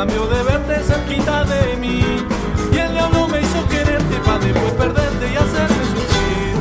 cambio 0.00 0.26
de 0.28 0.42
verte 0.44 0.80
cerquita 0.82 1.44
de 1.44 1.76
mí. 1.76 2.02
Y 2.72 2.78
el 2.78 2.92
diablo 2.92 3.28
me 3.28 3.42
hizo 3.42 3.68
quererte 3.68 4.16
para 4.24 4.38
después 4.38 4.72
perderte 4.72 5.30
y 5.30 5.36
hacerme 5.36 5.84
sufrir. 5.92 6.56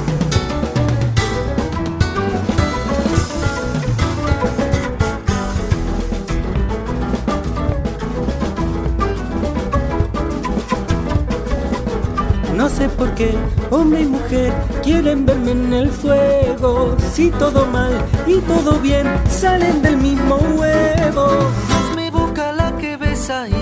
No 12.58 12.68
sé 12.68 12.90
por 12.90 13.10
qué 13.16 13.34
hombre 13.70 14.02
y 14.02 14.06
mujer 14.08 14.52
quieren 14.84 15.26
verme 15.26 15.52
en 15.52 15.74
el 15.74 15.90
fuego. 15.92 16.98
Si 17.14 17.30
todo 17.32 17.66
mal 17.68 17.94
y 18.28 18.42
todo 18.42 18.80
bien 18.82 19.08
salen 19.30 19.82
del 19.82 19.96
mismo 19.96 20.36
huevo 20.58 21.68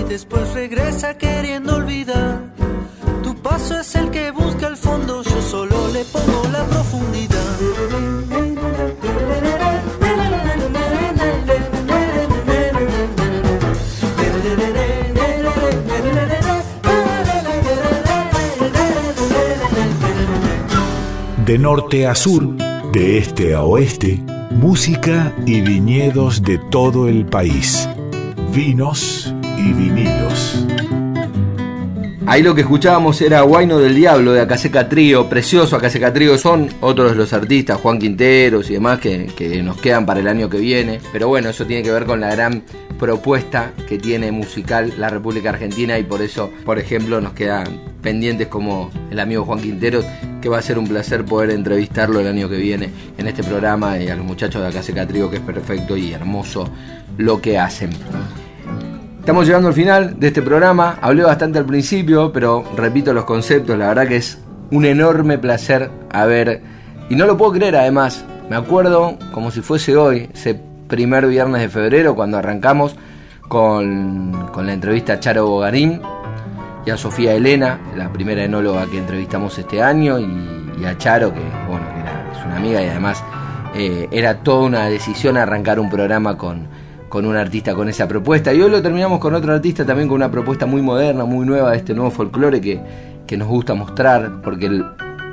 después 0.08 0.52
regresa 0.54 1.16
queriendo 1.18 1.76
olvidar. 1.76 2.40
Tu 3.22 3.34
paso 3.42 3.78
es 3.78 3.94
el 3.94 4.10
que 4.10 4.30
busca 4.30 4.66
el 4.66 4.76
fondo, 4.76 5.22
yo 5.22 5.42
solo 5.42 5.88
le 5.88 6.04
pongo 6.04 6.48
la 6.50 6.64
profundidad. 6.64 7.38
De 21.44 21.58
norte 21.58 22.06
a 22.06 22.14
sur, 22.14 22.56
de 22.92 23.18
este 23.18 23.54
a 23.54 23.62
oeste, 23.62 24.22
música 24.50 25.34
y 25.46 25.62
viñedos 25.62 26.42
de 26.42 26.58
todo 26.58 27.08
el 27.08 27.24
país. 27.24 27.88
Vinos 28.52 29.34
Ahí 32.30 32.42
lo 32.42 32.54
que 32.54 32.60
escuchábamos 32.60 33.22
era 33.22 33.40
Guayno 33.40 33.78
del 33.78 33.94
Diablo 33.94 34.32
de 34.34 34.42
Acaseca 34.42 34.86
Trío, 34.86 35.30
precioso 35.30 35.76
Acaseca 35.76 36.12
Trío, 36.12 36.36
son 36.36 36.68
otros 36.82 37.16
los 37.16 37.32
artistas, 37.32 37.80
Juan 37.80 37.98
Quinteros 37.98 38.68
y 38.68 38.74
demás, 38.74 38.98
que, 38.98 39.28
que, 39.34 39.62
nos 39.62 39.80
quedan 39.80 40.04
para 40.04 40.20
el 40.20 40.28
año 40.28 40.50
que 40.50 40.58
viene. 40.58 41.00
Pero 41.10 41.28
bueno, 41.28 41.48
eso 41.48 41.64
tiene 41.64 41.82
que 41.82 41.90
ver 41.90 42.04
con 42.04 42.20
la 42.20 42.30
gran 42.34 42.64
propuesta 42.98 43.72
que 43.88 43.96
tiene 43.96 44.30
musical 44.30 44.92
la 44.98 45.08
República 45.08 45.48
Argentina 45.48 45.98
y 45.98 46.02
por 46.02 46.20
eso, 46.20 46.50
por 46.66 46.78
ejemplo, 46.78 47.18
nos 47.22 47.32
quedan 47.32 47.80
pendientes 48.02 48.48
como 48.48 48.90
el 49.10 49.20
amigo 49.20 49.46
Juan 49.46 49.62
Quinteros, 49.62 50.04
que 50.42 50.50
va 50.50 50.58
a 50.58 50.62
ser 50.62 50.78
un 50.78 50.86
placer 50.86 51.24
poder 51.24 51.48
entrevistarlo 51.48 52.20
el 52.20 52.26
año 52.26 52.50
que 52.50 52.56
viene 52.56 52.90
en 53.16 53.26
este 53.26 53.42
programa 53.42 53.98
y 53.98 54.08
a 54.08 54.16
los 54.16 54.26
muchachos 54.26 54.60
de 54.60 54.68
Acaseca 54.68 55.06
Trío, 55.06 55.30
que 55.30 55.36
es 55.36 55.42
perfecto 55.42 55.96
y 55.96 56.12
hermoso 56.12 56.68
lo 57.16 57.40
que 57.40 57.58
hacen. 57.58 57.88
Estamos 59.28 59.44
llegando 59.44 59.68
al 59.68 59.74
final 59.74 60.18
de 60.18 60.28
este 60.28 60.40
programa. 60.40 60.96
Hablé 61.02 61.22
bastante 61.22 61.58
al 61.58 61.66
principio, 61.66 62.32
pero 62.32 62.64
repito 62.74 63.12
los 63.12 63.26
conceptos. 63.26 63.76
La 63.76 63.88
verdad 63.88 64.08
que 64.08 64.16
es 64.16 64.38
un 64.70 64.86
enorme 64.86 65.36
placer 65.36 65.90
haber. 66.10 66.62
Y 67.10 67.14
no 67.14 67.26
lo 67.26 67.36
puedo 67.36 67.52
creer 67.52 67.76
además. 67.76 68.24
Me 68.48 68.56
acuerdo 68.56 69.18
como 69.32 69.50
si 69.50 69.60
fuese 69.60 69.98
hoy, 69.98 70.30
ese 70.32 70.58
primer 70.88 71.26
viernes 71.26 71.60
de 71.60 71.68
febrero, 71.68 72.14
cuando 72.14 72.38
arrancamos 72.38 72.96
con, 73.48 74.32
la 74.56 74.72
entrevista 74.72 75.12
a 75.12 75.20
Charo 75.20 75.46
Bogarín 75.46 76.00
y 76.86 76.90
a 76.90 76.96
Sofía 76.96 77.34
Elena, 77.34 77.80
la 77.98 78.10
primera 78.10 78.42
enóloga 78.42 78.86
que 78.86 78.96
entrevistamos 78.96 79.58
este 79.58 79.82
año, 79.82 80.18
y, 80.18 80.86
a 80.86 80.96
Charo, 80.96 81.34
que 81.34 81.40
bueno, 81.68 81.84
es 82.32 82.46
una 82.46 82.56
amiga 82.56 82.80
y 82.80 82.86
además 82.86 83.22
eh, 83.74 84.08
era 84.10 84.38
toda 84.38 84.64
una 84.64 84.86
decisión 84.86 85.36
arrancar 85.36 85.78
un 85.80 85.90
programa 85.90 86.38
con, 86.38 86.66
con 87.08 87.26
un 87.26 87.36
artista 87.36 87.74
con 87.74 87.88
esa 87.88 88.06
propuesta. 88.06 88.52
Y 88.52 88.60
hoy 88.60 88.70
lo 88.70 88.82
terminamos 88.82 89.18
con 89.18 89.34
otro 89.34 89.52
artista 89.52 89.84
también 89.84 90.08
con 90.08 90.16
una 90.16 90.30
propuesta 90.30 90.66
muy 90.66 90.82
moderna, 90.82 91.24
muy 91.24 91.46
nueva 91.46 91.72
de 91.72 91.78
este 91.78 91.94
nuevo 91.94 92.10
folclore 92.10 92.60
que, 92.60 92.80
que 93.26 93.36
nos 93.36 93.48
gusta 93.48 93.74
mostrar, 93.74 94.40
porque 94.42 94.66
el, 94.66 94.84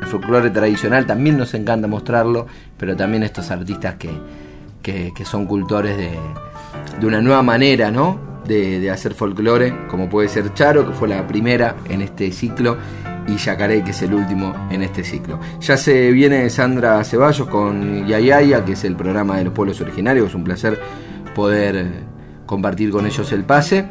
folclore 0.06 0.52
tradicional 0.52 1.06
también 1.06 1.38
nos 1.38 1.54
encanta 1.56 1.88
mostrarlo, 1.88 2.46
pero 2.78 2.96
también 2.96 3.24
estos 3.24 3.50
artistas 3.50 3.96
que, 3.96 4.12
que, 4.84 5.26
son 5.26 5.48
cultores 5.48 5.98
de, 5.98 6.12
de, 7.00 7.08
una 7.08 7.22
nueva 7.22 7.42
manera, 7.42 7.90
¿no? 7.90 8.20
De, 8.46 8.80
de 8.80 8.92
hacer 8.92 9.16
folclore, 9.16 9.88
como 9.88 10.08
puede 10.08 10.30
ser 10.30 10.54
Charo, 10.54 10.86
que 10.88 10.94
fue 10.94 11.08
la 11.08 11.26
primera 11.26 11.76
en 11.90 12.02
este 12.02 12.32
ciclo, 12.32 12.78
y 13.28 13.38
Yacaré, 13.38 13.84
que 13.84 13.92
es 13.92 14.02
el 14.04 14.14
último 14.14 14.54
en 14.70 14.84
este 14.84 15.04
ciclo. 15.04 15.40
Ya 15.60 15.78
se 15.78 16.12
viene 16.12 16.50
Sandra 16.50 17.04
Ceballos 17.04 17.48
con 17.48 18.06
Yayaya, 18.06 18.64
que 18.64 18.74
es 18.74 18.84
el 18.84 18.96
programa 18.96 19.38
de 19.38 19.46
los 19.46 19.54
pueblos 19.54 19.82
originarios, 19.82 20.30
es 20.30 20.36
un 20.36 20.44
placer 20.44 20.80
poder 21.36 21.76
eh, 21.76 21.92
compartir 22.48 22.90
con 22.90 23.06
ellos 23.06 23.32
el 23.32 23.44
pase. 23.44 23.86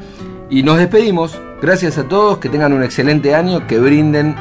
Y 0.51 0.65
nos 0.65 0.79
despedimos. 0.79 1.41
Gracias 1.63 1.97
a 1.97 2.09
todos, 2.09 2.39
que 2.39 2.49
tengan 2.49 2.73
un 2.73 2.83
excelente 2.83 3.35
año, 3.35 3.67
que 3.69 3.79
brinden 3.79 4.35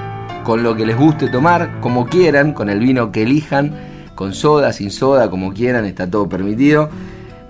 con 0.44 0.64
lo 0.64 0.76
que 0.76 0.86
les 0.86 0.98
guste 0.98 1.28
tomar, 1.28 1.80
como 1.80 2.08
quieran, 2.08 2.54
con 2.54 2.70
el 2.70 2.80
vino 2.80 3.12
que 3.12 3.24
elijan, 3.24 3.74
con 4.16 4.34
soda, 4.34 4.74
sin 4.74 4.92
soda, 4.92 5.30
como 5.30 5.54
quieran, 5.54 5.86
está 5.86 6.10
todo 6.10 6.28
permitido. 6.28 6.90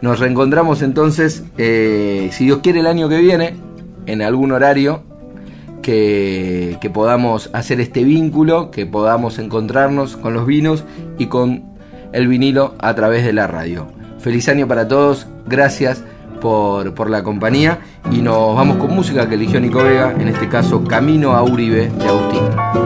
Nos 0.02 0.20
reencontramos 0.20 0.82
entonces, 0.82 1.44
eh, 1.58 2.30
si 2.34 2.46
Dios 2.46 2.60
quiere, 2.62 2.82
el 2.82 2.88
año 2.88 3.10
que 3.10 3.18
viene, 3.18 3.56
en 4.06 4.22
algún 4.22 4.52
horario, 4.52 5.02
que, 5.82 6.78
que 6.82 6.90
podamos 6.90 7.50
hacer 7.54 7.82
este 7.82 8.04
vínculo, 8.04 8.70
que 8.70 8.86
podamos 8.86 9.40
encontrarnos 9.40 10.18
con 10.18 10.34
los 10.34 10.46
vinos 10.46 10.84
y 11.18 11.28
con 11.28 11.64
el 12.12 12.28
vinilo 12.28 12.76
a 12.80 12.94
través 12.94 13.26
de 13.26 13.34
la 13.34 13.48
radio. 13.48 13.88
Feliz 14.24 14.48
año 14.48 14.70
para 14.70 14.88
todos, 14.88 15.28
gracias 15.46 16.02
por, 16.40 16.94
por, 16.94 17.10
la 17.10 17.24
compañía 17.24 17.80
y 18.10 18.22
nos 18.22 18.56
vamos 18.56 18.78
con 18.78 18.96
música 18.96 19.28
que 19.28 19.36
eligió 19.36 19.60
Nico 19.60 19.84
Vega, 19.84 20.16
en 20.18 20.30
este 20.30 20.48
caso 20.48 20.82
Camino 20.86 21.34
a 21.34 21.44
Uribe 21.44 21.90
de 21.90 22.08
Agustín. 22.08 22.83